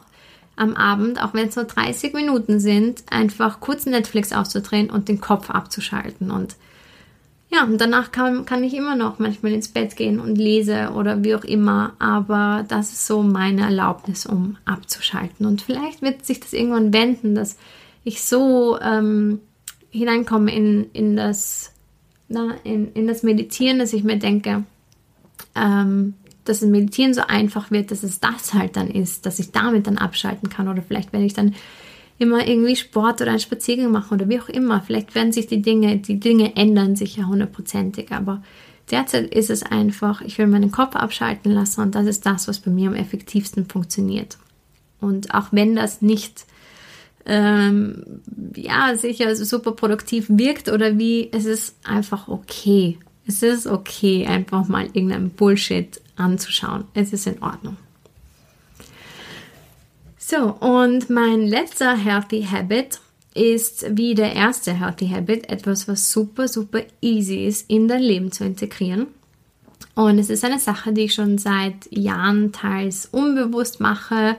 am 0.56 0.76
Abend, 0.76 1.24
auch 1.24 1.34
wenn 1.34 1.48
es 1.48 1.56
nur 1.56 1.66
30 1.66 2.14
Minuten 2.14 2.60
sind, 2.60 3.04
einfach 3.10 3.60
kurz 3.62 3.88
Netflix 3.88 4.32
auszudrehen 4.32 4.92
und 4.92 5.10
den 5.10 5.20
Kopf 5.20 5.50
abzuschalten. 5.50 6.30
Und 6.30 6.56
ja, 7.50 7.64
und 7.64 7.82
danach 7.82 8.12
kann, 8.12 8.46
kann 8.46 8.64
ich 8.64 8.76
immer 8.76 8.96
noch 8.96 9.18
manchmal 9.18 9.54
ins 9.54 9.70
Bett 9.70 9.96
gehen 9.96 10.20
und 10.20 10.36
lese 10.38 10.92
oder 10.94 11.24
wie 11.24 11.34
auch 11.34 11.44
immer. 11.44 11.94
Aber 11.98 12.64
das 12.68 12.92
ist 12.92 13.08
so 13.08 13.24
meine 13.24 13.64
Erlaubnis, 13.64 14.28
um 14.28 14.58
abzuschalten. 14.66 15.48
Und 15.48 15.64
vielleicht 15.64 16.04
wird 16.04 16.28
sich 16.28 16.40
das 16.40 16.54
irgendwann 16.54 16.94
wenden, 16.94 17.34
dass 17.34 17.58
ich 18.04 18.24
so 18.24 18.80
ähm, 18.82 19.40
hineinkomme 19.90 20.54
in, 20.54 20.90
in, 20.94 21.16
das, 21.16 21.74
na, 22.28 22.56
in, 22.64 22.92
in 22.94 23.08
das 23.08 23.24
Meditieren, 23.24 23.80
dass 23.80 23.94
ich 23.94 24.04
mir 24.04 24.18
denke, 24.18 24.64
ähm, 25.56 26.14
dass 26.46 26.62
das 26.62 26.70
Meditieren 26.70 27.14
so 27.14 27.22
einfach 27.22 27.70
wird, 27.72 27.92
dass 27.92 28.04
es 28.04 28.20
das 28.20 28.54
halt 28.54 28.76
dann 28.76 28.90
ist, 28.90 29.26
dass 29.26 29.40
ich 29.40 29.52
damit 29.52 29.88
dann 29.88 29.98
abschalten 29.98 30.50
kann. 30.50 30.68
Oder 30.68 30.82
vielleicht, 30.82 31.14
wenn 31.14 31.24
ich 31.24 31.34
dann 31.34 31.54
immer 32.22 32.48
irgendwie 32.48 32.76
Sport 32.76 33.22
oder 33.22 33.32
einen 33.32 33.40
Spaziergang 33.40 33.92
mache 33.92 34.14
oder 34.14 34.30
wie 34.30 34.40
auch 34.40 34.48
immer. 34.48 34.82
Vielleicht 34.82 35.16
werden 35.16 35.32
sich 35.32 35.48
die 35.48 35.64
Dinge, 35.64 35.98
die 35.98 36.20
Dinge 36.20 36.56
ändern 36.56 36.96
sich 36.96 37.18
ja 37.18 37.26
hundertprozentig, 37.26 38.12
aber 38.12 38.44
derzeit 38.92 39.34
ist 39.34 39.50
es 39.50 39.64
einfach, 39.64 40.22
ich 40.22 40.38
will 40.38 40.46
meinen 40.46 40.72
Kopf 40.72 40.96
abschalten 40.96 41.52
lassen 41.52 41.82
und 41.82 41.96
das 41.96 42.06
ist 42.06 42.26
das, 42.28 42.48
was 42.48 42.60
bei 42.60 42.70
mir 42.70 42.90
am 42.90 42.96
effektivsten 42.96 43.66
funktioniert. 43.66 44.38
Und 45.00 45.34
auch 45.34 45.48
wenn 45.52 45.76
das 45.76 46.04
nicht 46.04 46.46
ähm, 47.26 48.22
ja, 48.56 48.96
sicher 48.96 49.36
super 49.36 49.74
produktiv 49.74 50.26
wirkt 50.30 50.70
oder 50.70 50.98
wie, 50.98 51.30
es 51.32 51.46
ist 51.46 51.76
einfach 51.84 52.28
okay. 52.28 52.98
Es 53.28 53.44
ist 53.44 53.68
okay, 53.68 54.26
einfach 54.26 54.68
mal 54.68 54.88
irgendein 54.94 55.30
Bullshit 55.30 56.02
anzuschauen. 56.16 56.86
Es 56.94 57.14
ist 57.14 57.28
in 57.28 57.42
Ordnung. 57.42 57.78
So, 60.18 60.54
und 60.54 61.10
mein 61.10 61.48
letzter 61.48 61.96
Healthy 61.96 62.48
Habit 62.50 63.00
ist 63.34 63.86
wie 63.98 64.16
der 64.16 64.34
erste 64.34 64.74
Healthy 64.74 65.10
Habit 65.10 65.50
etwas, 65.50 65.88
was 65.88 66.12
super, 66.12 66.48
super 66.48 66.82
easy 67.02 67.46
ist, 67.46 67.70
in 67.70 67.88
dein 67.88 68.02
Leben 68.02 68.32
zu 68.32 68.44
integrieren. 68.44 69.08
Und 69.94 70.20
es 70.20 70.30
ist 70.30 70.44
eine 70.44 70.60
Sache, 70.60 70.94
die 70.94 71.02
ich 71.02 71.14
schon 71.14 71.38
seit 71.38 71.92
Jahren 71.92 72.52
teils 72.52 73.08
unbewusst 73.12 73.80
mache. 73.80 74.38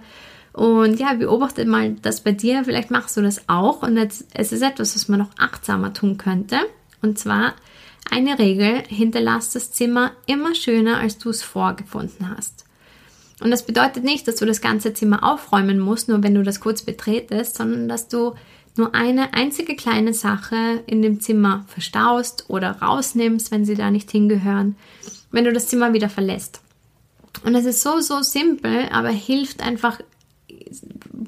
Und 0.52 1.00
ja, 1.00 1.14
beobachte 1.14 1.64
mal 1.64 1.94
das 2.02 2.20
bei 2.20 2.32
dir. 2.32 2.64
Vielleicht 2.64 2.90
machst 2.90 3.16
du 3.16 3.22
das 3.22 3.48
auch. 3.48 3.82
Und 3.82 3.96
es 3.96 4.52
ist 4.52 4.62
etwas, 4.62 4.94
was 4.94 5.08
man 5.08 5.20
noch 5.20 5.30
achtsamer 5.38 5.94
tun 5.94 6.18
könnte. 6.18 6.58
Und 7.00 7.18
zwar 7.18 7.54
eine 8.10 8.38
Regel, 8.38 8.82
hinterlass 8.88 9.50
das 9.50 9.72
Zimmer 9.72 10.12
immer 10.26 10.54
schöner, 10.54 10.98
als 10.98 11.18
du 11.18 11.30
es 11.30 11.42
vorgefunden 11.42 12.36
hast. 12.36 12.64
Und 13.40 13.50
das 13.50 13.64
bedeutet 13.64 14.04
nicht, 14.04 14.28
dass 14.28 14.36
du 14.36 14.46
das 14.46 14.60
ganze 14.60 14.94
Zimmer 14.94 15.24
aufräumen 15.24 15.78
musst, 15.78 16.08
nur 16.08 16.22
wenn 16.22 16.34
du 16.34 16.42
das 16.42 16.60
kurz 16.60 16.82
betretest, 16.82 17.56
sondern 17.56 17.88
dass 17.88 18.08
du 18.08 18.34
nur 18.76 18.94
eine 18.94 19.34
einzige 19.34 19.74
kleine 19.74 20.14
Sache 20.14 20.82
in 20.86 21.02
dem 21.02 21.20
Zimmer 21.20 21.64
verstaust 21.68 22.44
oder 22.48 22.80
rausnimmst, 22.80 23.50
wenn 23.50 23.64
sie 23.64 23.74
da 23.74 23.90
nicht 23.90 24.10
hingehören, 24.10 24.76
wenn 25.30 25.44
du 25.44 25.52
das 25.52 25.68
Zimmer 25.68 25.92
wieder 25.92 26.08
verlässt. 26.08 26.60
Und 27.44 27.54
es 27.54 27.64
ist 27.64 27.82
so, 27.82 28.00
so 28.00 28.22
simpel, 28.22 28.88
aber 28.90 29.08
hilft 29.08 29.62
einfach, 29.62 29.98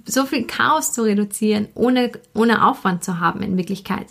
so 0.06 0.26
viel 0.26 0.44
Chaos 0.44 0.92
zu 0.92 1.02
reduzieren, 1.02 1.68
ohne, 1.74 2.12
ohne 2.34 2.66
Aufwand 2.66 3.04
zu 3.04 3.20
haben 3.20 3.42
in 3.42 3.56
Wirklichkeit. 3.56 4.06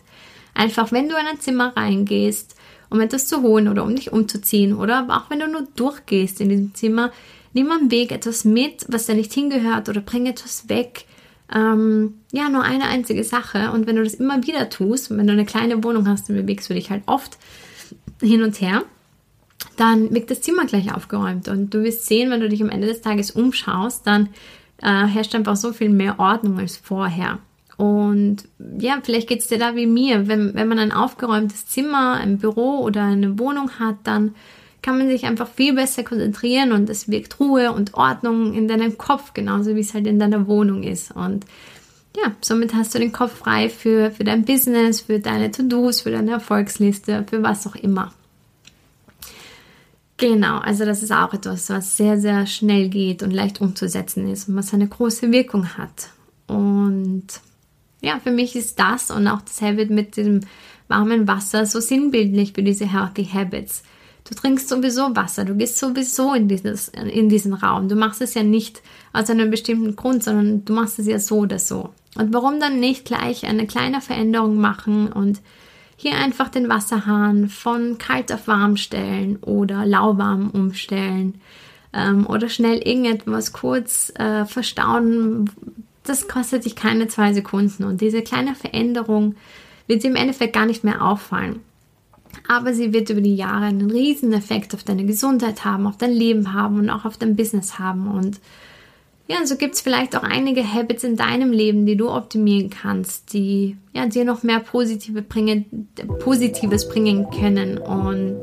Einfach, 0.53 0.91
wenn 0.91 1.09
du 1.09 1.15
in 1.15 1.25
ein 1.25 1.39
Zimmer 1.39 1.73
reingehst, 1.75 2.55
um 2.89 3.01
etwas 3.01 3.27
zu 3.27 3.41
holen 3.41 3.67
oder 3.67 3.84
um 3.84 3.95
dich 3.95 4.11
umzuziehen 4.11 4.75
oder 4.75 5.07
auch 5.09 5.29
wenn 5.29 5.39
du 5.39 5.47
nur 5.47 5.67
durchgehst 5.75 6.39
in 6.41 6.49
diesem 6.49 6.75
Zimmer, 6.75 7.11
nimm 7.53 7.71
am 7.71 7.89
Weg 7.89 8.11
etwas 8.11 8.45
mit, 8.45 8.86
was 8.88 9.07
da 9.07 9.13
nicht 9.13 9.34
hingehört 9.34 9.89
oder 9.89 10.01
bring 10.01 10.25
etwas 10.25 10.69
weg. 10.69 11.05
Ähm, 11.53 12.15
ja, 12.31 12.49
nur 12.49 12.63
eine 12.63 12.86
einzige 12.86 13.23
Sache. 13.23 13.71
Und 13.71 13.88
wenn 13.88 13.95
du 13.95 14.03
das 14.03 14.15
immer 14.15 14.45
wieder 14.45 14.69
tust, 14.69 15.09
wenn 15.09 15.27
du 15.27 15.34
eine 15.34 15.45
kleine 15.45 15.84
Wohnung 15.84 16.07
hast, 16.07 16.29
dann 16.29 16.36
bewegst 16.36 16.69
du 16.69 16.73
dich 16.73 16.89
halt 16.89 17.03
oft 17.05 17.38
hin 18.21 18.43
und 18.43 18.61
her, 18.61 18.84
dann 19.77 20.13
wird 20.13 20.29
das 20.29 20.41
Zimmer 20.41 20.65
gleich 20.65 20.93
aufgeräumt. 20.93 21.47
Und 21.47 21.73
du 21.73 21.84
wirst 21.84 22.05
sehen, 22.05 22.31
wenn 22.31 22.41
du 22.41 22.49
dich 22.49 22.61
am 22.61 22.69
Ende 22.69 22.88
des 22.88 23.01
Tages 23.01 23.31
umschaust, 23.31 24.05
dann 24.05 24.29
äh, 24.84 25.05
herrscht 25.05 25.34
einfach 25.34 25.55
so 25.55 25.73
viel 25.73 25.89
mehr 25.89 26.19
Ordnung 26.19 26.59
als 26.59 26.77
vorher. 26.77 27.39
Und 27.77 28.43
ja, 28.77 28.99
vielleicht 29.01 29.27
geht 29.27 29.39
es 29.39 29.47
dir 29.47 29.57
da 29.57 29.75
wie 29.75 29.88
mir. 29.88 30.27
Wenn, 30.27 30.53
wenn 30.53 30.67
man 30.67 30.79
ein 30.79 30.91
aufgeräumtes 30.91 31.65
Zimmer, 31.67 32.13
ein 32.13 32.38
Büro 32.38 32.79
oder 32.79 33.03
eine 33.03 33.39
Wohnung 33.39 33.71
hat, 33.79 33.95
dann 34.03 34.36
kann 34.81 34.97
man 34.97 35.07
sich 35.07 35.25
einfach 35.25 35.47
viel 35.47 35.73
besser 35.73 36.03
konzentrieren 36.03 36.73
und 36.73 36.89
es 36.89 37.09
wirkt 37.09 37.39
Ruhe 37.39 37.71
und 37.71 37.93
Ordnung 37.93 38.53
in 38.53 38.67
deinem 38.67 38.97
Kopf, 38.97 39.34
genauso 39.34 39.75
wie 39.75 39.79
es 39.79 39.93
halt 39.93 40.05
in 40.05 40.19
deiner 40.19 40.45
Wohnung 40.47 40.84
ist. 40.84 41.11
Und 41.15 41.45
ja, 42.17 42.34
somit 42.41 42.75
hast 42.75 42.93
du 42.93 42.99
den 42.99 43.13
Kopf 43.13 43.38
frei 43.38 43.69
für, 43.69 44.11
für 44.11 44.25
dein 44.25 44.43
Business, 44.43 45.01
für 45.01 45.19
deine 45.19 45.49
To-Dos, 45.49 46.01
für 46.01 46.11
deine 46.11 46.31
Erfolgsliste, 46.31 47.25
für 47.29 47.41
was 47.41 47.65
auch 47.65 47.75
immer. 47.75 48.13
Genau, 50.18 50.59
also 50.59 50.86
das 50.86 51.01
ist 51.01 51.11
auch 51.11 51.34
etwas, 51.34 51.70
was 51.70 51.97
sehr, 51.97 52.20
sehr 52.20 52.45
schnell 52.45 52.89
geht 52.89 53.24
und 53.24 53.32
leicht 53.32 53.61
umzusetzen 53.61 54.28
ist 54.28 54.47
und 54.47 54.55
was 54.55 54.74
eine 54.74 54.88
große 54.88 55.32
Wirkung 55.32 55.78
hat. 55.78 56.09
Und 56.47 57.26
ja, 58.01 58.20
für 58.20 58.32
mich 58.32 58.55
ist 58.55 58.80
das 58.80 59.09
und 59.09 59.28
auch 59.28 59.41
das 59.41 59.61
Habit 59.61 59.89
mit 59.89 60.18
dem 60.18 60.41
warmen 60.88 61.28
Wasser 61.28 61.66
so 61.66 61.80
sinnbildlich 61.80 62.53
für 62.53 62.61
diese 62.61 62.86
Healthy 62.86 63.26
Habits. 63.26 63.84
Du 64.30 64.36
trinkst 64.36 64.70
sowieso 64.70 65.16
Wasser, 65.16 65.45
du 65.45 65.55
gehst 65.55 65.78
sowieso 65.78 66.34
in, 66.34 66.47
dieses, 66.47 66.89
in 66.89 67.28
diesen 67.28 67.53
Raum. 67.53 67.89
Du 67.89 67.95
machst 67.95 68.22
es 68.22 68.36
ja 68.36 68.43
nicht 68.43 68.82
aus 69.11 69.30
einem 69.30 69.49
bestimmten 69.49 69.95
Grund, 69.95 70.24
sondern 70.24 70.64
du 70.64 70.74
machst 70.74 70.99
es 70.99 71.07
ja 71.07 71.20
so 71.20 71.39
oder 71.39 71.59
so. 71.59 71.89
Und 72.16 72.34
warum 72.34 72.59
dann 72.59 72.80
nicht 72.80 73.05
gleich 73.05 73.45
eine 73.45 73.68
kleine 73.68 73.99
Veränderung 73.99 74.57
machen 74.57 75.11
und 75.11 75.41
hier 76.04 76.16
einfach 76.16 76.49
den 76.49 76.70
Wasserhahn 76.70 77.49
von 77.49 77.97
kalt 77.97 78.32
auf 78.32 78.47
warm 78.47 78.78
stellen 78.78 79.38
oder 79.38 79.86
lauwarm 79.86 80.51
umstellen 80.51 81.41
ähm, 81.93 82.28
oder 82.28 82.49
schnell 82.49 82.78
irgendetwas 82.78 83.54
kurz 83.54 84.14
äh, 84.16 84.45
verstauen. 84.45 85.49
Das 86.04 86.28
kostet 86.28 86.66
dich 86.66 86.76
keine 86.76 87.08
zwei 87.08 87.34
Sekunden 87.34 87.84
und 87.84 88.01
diese 88.01 88.22
kleine 88.22 88.56
Veränderung 88.56 89.36
wird 89.88 90.04
dir 90.04 90.12
im 90.12 90.16
Endeffekt 90.16 90.54
gar 90.54 90.66
nicht 90.66 90.84
mehr 90.84 91.04
auffallen 91.04 91.62
aber 92.47 92.74
sie 92.74 92.93
wird 92.93 93.10
über 93.10 93.22
die 93.22 93.36
Jahre 93.36 93.66
einen 93.66 93.91
riesen 93.91 94.34
Effekt 94.34 94.74
auf 94.74 94.84
deine 94.84 95.06
Gesundheit 95.06 95.66
haben, 95.66 95.88
auf 95.88 95.97
dein 95.97 96.12
Leben 96.12 96.54
haben 96.54 96.80
und 96.80 96.89
auch 96.89 97.06
auf 97.06 97.18
dein 97.18 97.36
Business 97.36 97.80
haben. 97.80 98.08
Und 98.08 98.39
ja, 99.28 99.45
so 99.45 99.55
gibt 99.55 99.76
es 99.76 99.82
vielleicht 99.82 100.17
auch 100.17 100.24
einige 100.24 100.63
Habits 100.74 101.03
in 101.03 101.15
deinem 101.15 101.51
Leben, 101.51 101.86
die 101.86 101.95
du 101.95 102.09
optimieren 102.09 102.69
kannst, 102.69 103.34
die 103.34 103.78
ja, 103.93 104.05
dir 104.05 104.26
noch 104.26 104.43
mehr 104.43 104.59
Positive 104.59 105.21
bringen, 105.21 105.88
Positives 106.19 106.89
bringen 106.89 107.28
können. 107.30 107.78
Und 107.78 108.41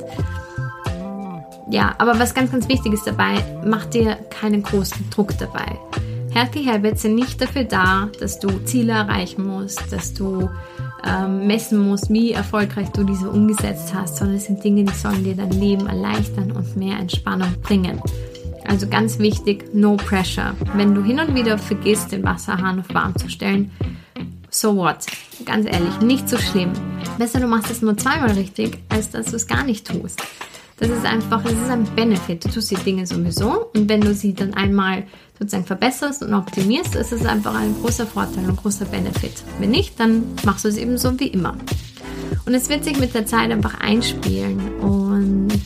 ja, 1.70 1.94
aber 1.98 2.18
was 2.18 2.34
ganz, 2.34 2.50
ganz 2.50 2.66
wichtig 2.68 2.94
ist 2.94 3.06
dabei, 3.06 3.44
mach 3.64 3.84
dir 3.86 4.16
keinen 4.30 4.62
großen 4.62 5.10
Druck 5.10 5.36
dabei. 5.38 5.78
Healthy 6.32 6.64
Habits 6.64 7.02
sind 7.02 7.16
nicht 7.16 7.42
dafür 7.42 7.64
da, 7.64 8.08
dass 8.18 8.38
du 8.38 8.48
Ziele 8.64 8.92
erreichen 8.92 9.46
musst, 9.46 9.92
dass 9.92 10.14
du 10.14 10.48
ähm, 11.04 11.46
messen 11.46 11.78
musst, 11.78 12.10
wie 12.10 12.32
erfolgreich 12.32 12.88
du 12.90 13.04
diese 13.04 13.28
umgesetzt 13.28 13.92
hast, 13.92 14.16
sondern 14.16 14.36
es 14.36 14.44
sind 14.44 14.62
Dinge, 14.62 14.84
die 14.84 14.94
sollen 14.94 15.24
dir 15.24 15.34
dein 15.34 15.50
Leben 15.50 15.86
erleichtern 15.86 16.52
und 16.52 16.76
mehr 16.76 16.98
Entspannung 16.98 17.52
bringen. 17.62 18.00
Also 18.66 18.88
ganz 18.88 19.18
wichtig, 19.18 19.74
no 19.74 19.96
pressure. 19.96 20.54
Wenn 20.74 20.94
du 20.94 21.02
hin 21.02 21.20
und 21.20 21.34
wieder 21.34 21.58
vergisst, 21.58 22.12
den 22.12 22.22
Wasserhahn 22.24 22.80
auf 22.80 22.92
warm 22.94 23.16
zu 23.16 23.28
stellen, 23.28 23.70
so 24.50 24.76
what? 24.76 25.06
Ganz 25.44 25.66
ehrlich, 25.66 26.00
nicht 26.00 26.28
so 26.28 26.36
schlimm. 26.38 26.72
Besser 27.18 27.40
du 27.40 27.46
machst 27.46 27.70
es 27.70 27.82
nur 27.82 27.96
zweimal 27.96 28.32
richtig, 28.32 28.78
als 28.88 29.10
dass 29.10 29.26
du 29.26 29.36
es 29.36 29.46
gar 29.46 29.64
nicht 29.64 29.86
tust. 29.86 30.22
Das 30.78 30.88
ist 30.88 31.04
einfach, 31.04 31.44
es 31.44 31.52
ist 31.52 31.68
ein 31.68 31.84
Benefit. 31.94 32.44
Du 32.44 32.48
tust 32.48 32.70
die 32.70 32.76
Dinge 32.76 33.06
sowieso 33.06 33.66
und 33.74 33.88
wenn 33.88 34.00
du 34.00 34.14
sie 34.14 34.32
dann 34.32 34.54
einmal 34.54 35.04
sozusagen 35.38 35.66
verbesserst 35.66 36.22
und 36.22 36.32
optimierst, 36.32 36.94
ist 36.94 37.12
es 37.12 37.26
einfach 37.26 37.54
ein 37.54 37.74
großer 37.82 38.06
Vorteil, 38.06 38.48
ein 38.48 38.56
großer 38.56 38.86
Benefit. 38.86 39.44
Wenn 39.58 39.70
nicht, 39.70 40.00
dann 40.00 40.22
machst 40.44 40.64
du 40.64 40.68
es 40.68 40.78
eben 40.78 40.96
so 40.96 41.18
wie 41.20 41.28
immer. 41.28 41.56
Und 42.46 42.54
es 42.54 42.70
wird 42.70 42.84
sich 42.84 42.98
mit 42.98 43.14
der 43.14 43.26
Zeit 43.26 43.50
einfach 43.50 43.78
einspielen 43.80 44.58
und 44.80 45.60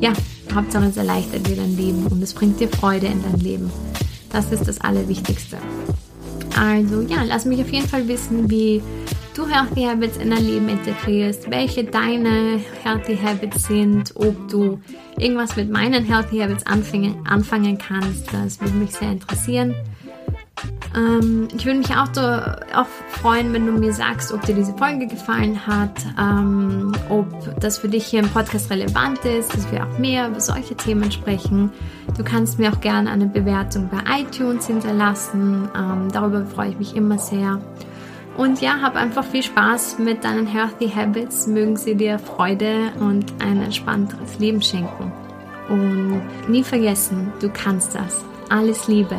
ja, 0.00 0.12
Hauptsache 0.54 0.86
es 0.86 0.96
erleichtert 0.96 1.46
dir 1.46 1.56
dein 1.56 1.76
Leben 1.76 2.06
und 2.06 2.22
es 2.22 2.34
bringt 2.34 2.60
dir 2.60 2.68
Freude 2.68 3.06
in 3.06 3.22
dein 3.22 3.40
Leben. 3.40 3.70
Das 4.30 4.50
ist 4.52 4.66
das 4.66 4.80
Allerwichtigste. 4.80 5.58
Also 6.58 7.02
ja, 7.02 7.22
lass 7.24 7.44
mich 7.44 7.60
auf 7.60 7.70
jeden 7.70 7.88
Fall 7.88 8.08
wissen, 8.08 8.50
wie 8.50 8.82
du 9.34 9.46
Healthy 9.46 9.82
Habits 9.84 10.16
in 10.16 10.30
dein 10.30 10.44
Leben 10.44 10.68
integrierst, 10.68 11.50
welche 11.50 11.84
deine 11.84 12.60
Healthy 12.82 13.18
Habits 13.18 13.64
sind, 13.64 14.12
ob 14.14 14.48
du 14.48 14.80
irgendwas 15.18 15.56
mit 15.56 15.70
meinen 15.70 16.04
Healthy 16.04 16.38
Habits 16.38 16.64
anfangen, 16.66 17.26
anfangen 17.26 17.76
kannst. 17.76 18.32
Das 18.32 18.60
würde 18.60 18.74
mich 18.74 18.92
sehr 18.92 19.12
interessieren. 19.12 19.74
Ähm, 20.96 21.48
ich 21.54 21.66
würde 21.66 21.78
mich 21.78 21.90
auch, 21.94 22.08
so, 22.12 22.22
auch 22.22 22.86
freuen, 23.10 23.52
wenn 23.52 23.66
du 23.66 23.72
mir 23.72 23.92
sagst, 23.92 24.32
ob 24.32 24.42
dir 24.42 24.54
diese 24.54 24.72
Folge 24.74 25.06
gefallen 25.06 25.66
hat, 25.66 25.90
ähm, 26.18 26.92
ob 27.10 27.26
das 27.60 27.78
für 27.78 27.88
dich 27.88 28.06
hier 28.06 28.20
im 28.20 28.28
Podcast 28.28 28.70
relevant 28.70 29.24
ist, 29.24 29.54
dass 29.54 29.70
wir 29.70 29.84
auch 29.84 29.98
mehr 29.98 30.28
über 30.28 30.40
solche 30.40 30.74
Themen 30.74 31.12
sprechen. 31.12 31.70
Du 32.16 32.24
kannst 32.24 32.58
mir 32.58 32.72
auch 32.72 32.80
gerne 32.80 33.10
eine 33.10 33.26
Bewertung 33.26 33.90
bei 33.90 34.20
iTunes 34.20 34.66
hinterlassen. 34.66 35.68
Ähm, 35.76 36.08
darüber 36.12 36.46
freue 36.46 36.70
ich 36.70 36.78
mich 36.78 36.96
immer 36.96 37.18
sehr. 37.18 37.60
Und 38.36 38.60
ja, 38.60 38.80
hab 38.82 38.96
einfach 38.96 39.24
viel 39.24 39.42
Spaß 39.42 39.98
mit 39.98 40.24
deinen 40.24 40.46
Healthy 40.46 40.90
Habits. 40.90 41.46
Mögen 41.46 41.76
sie 41.76 41.94
dir 41.94 42.18
Freude 42.18 42.92
und 43.00 43.32
ein 43.40 43.62
entspannteres 43.62 44.38
Leben 44.38 44.62
schenken. 44.62 45.12
Und 45.68 46.22
nie 46.48 46.62
vergessen, 46.62 47.32
du 47.40 47.50
kannst 47.50 47.94
das. 47.94 48.24
Alles 48.48 48.88
Liebe. 48.88 49.16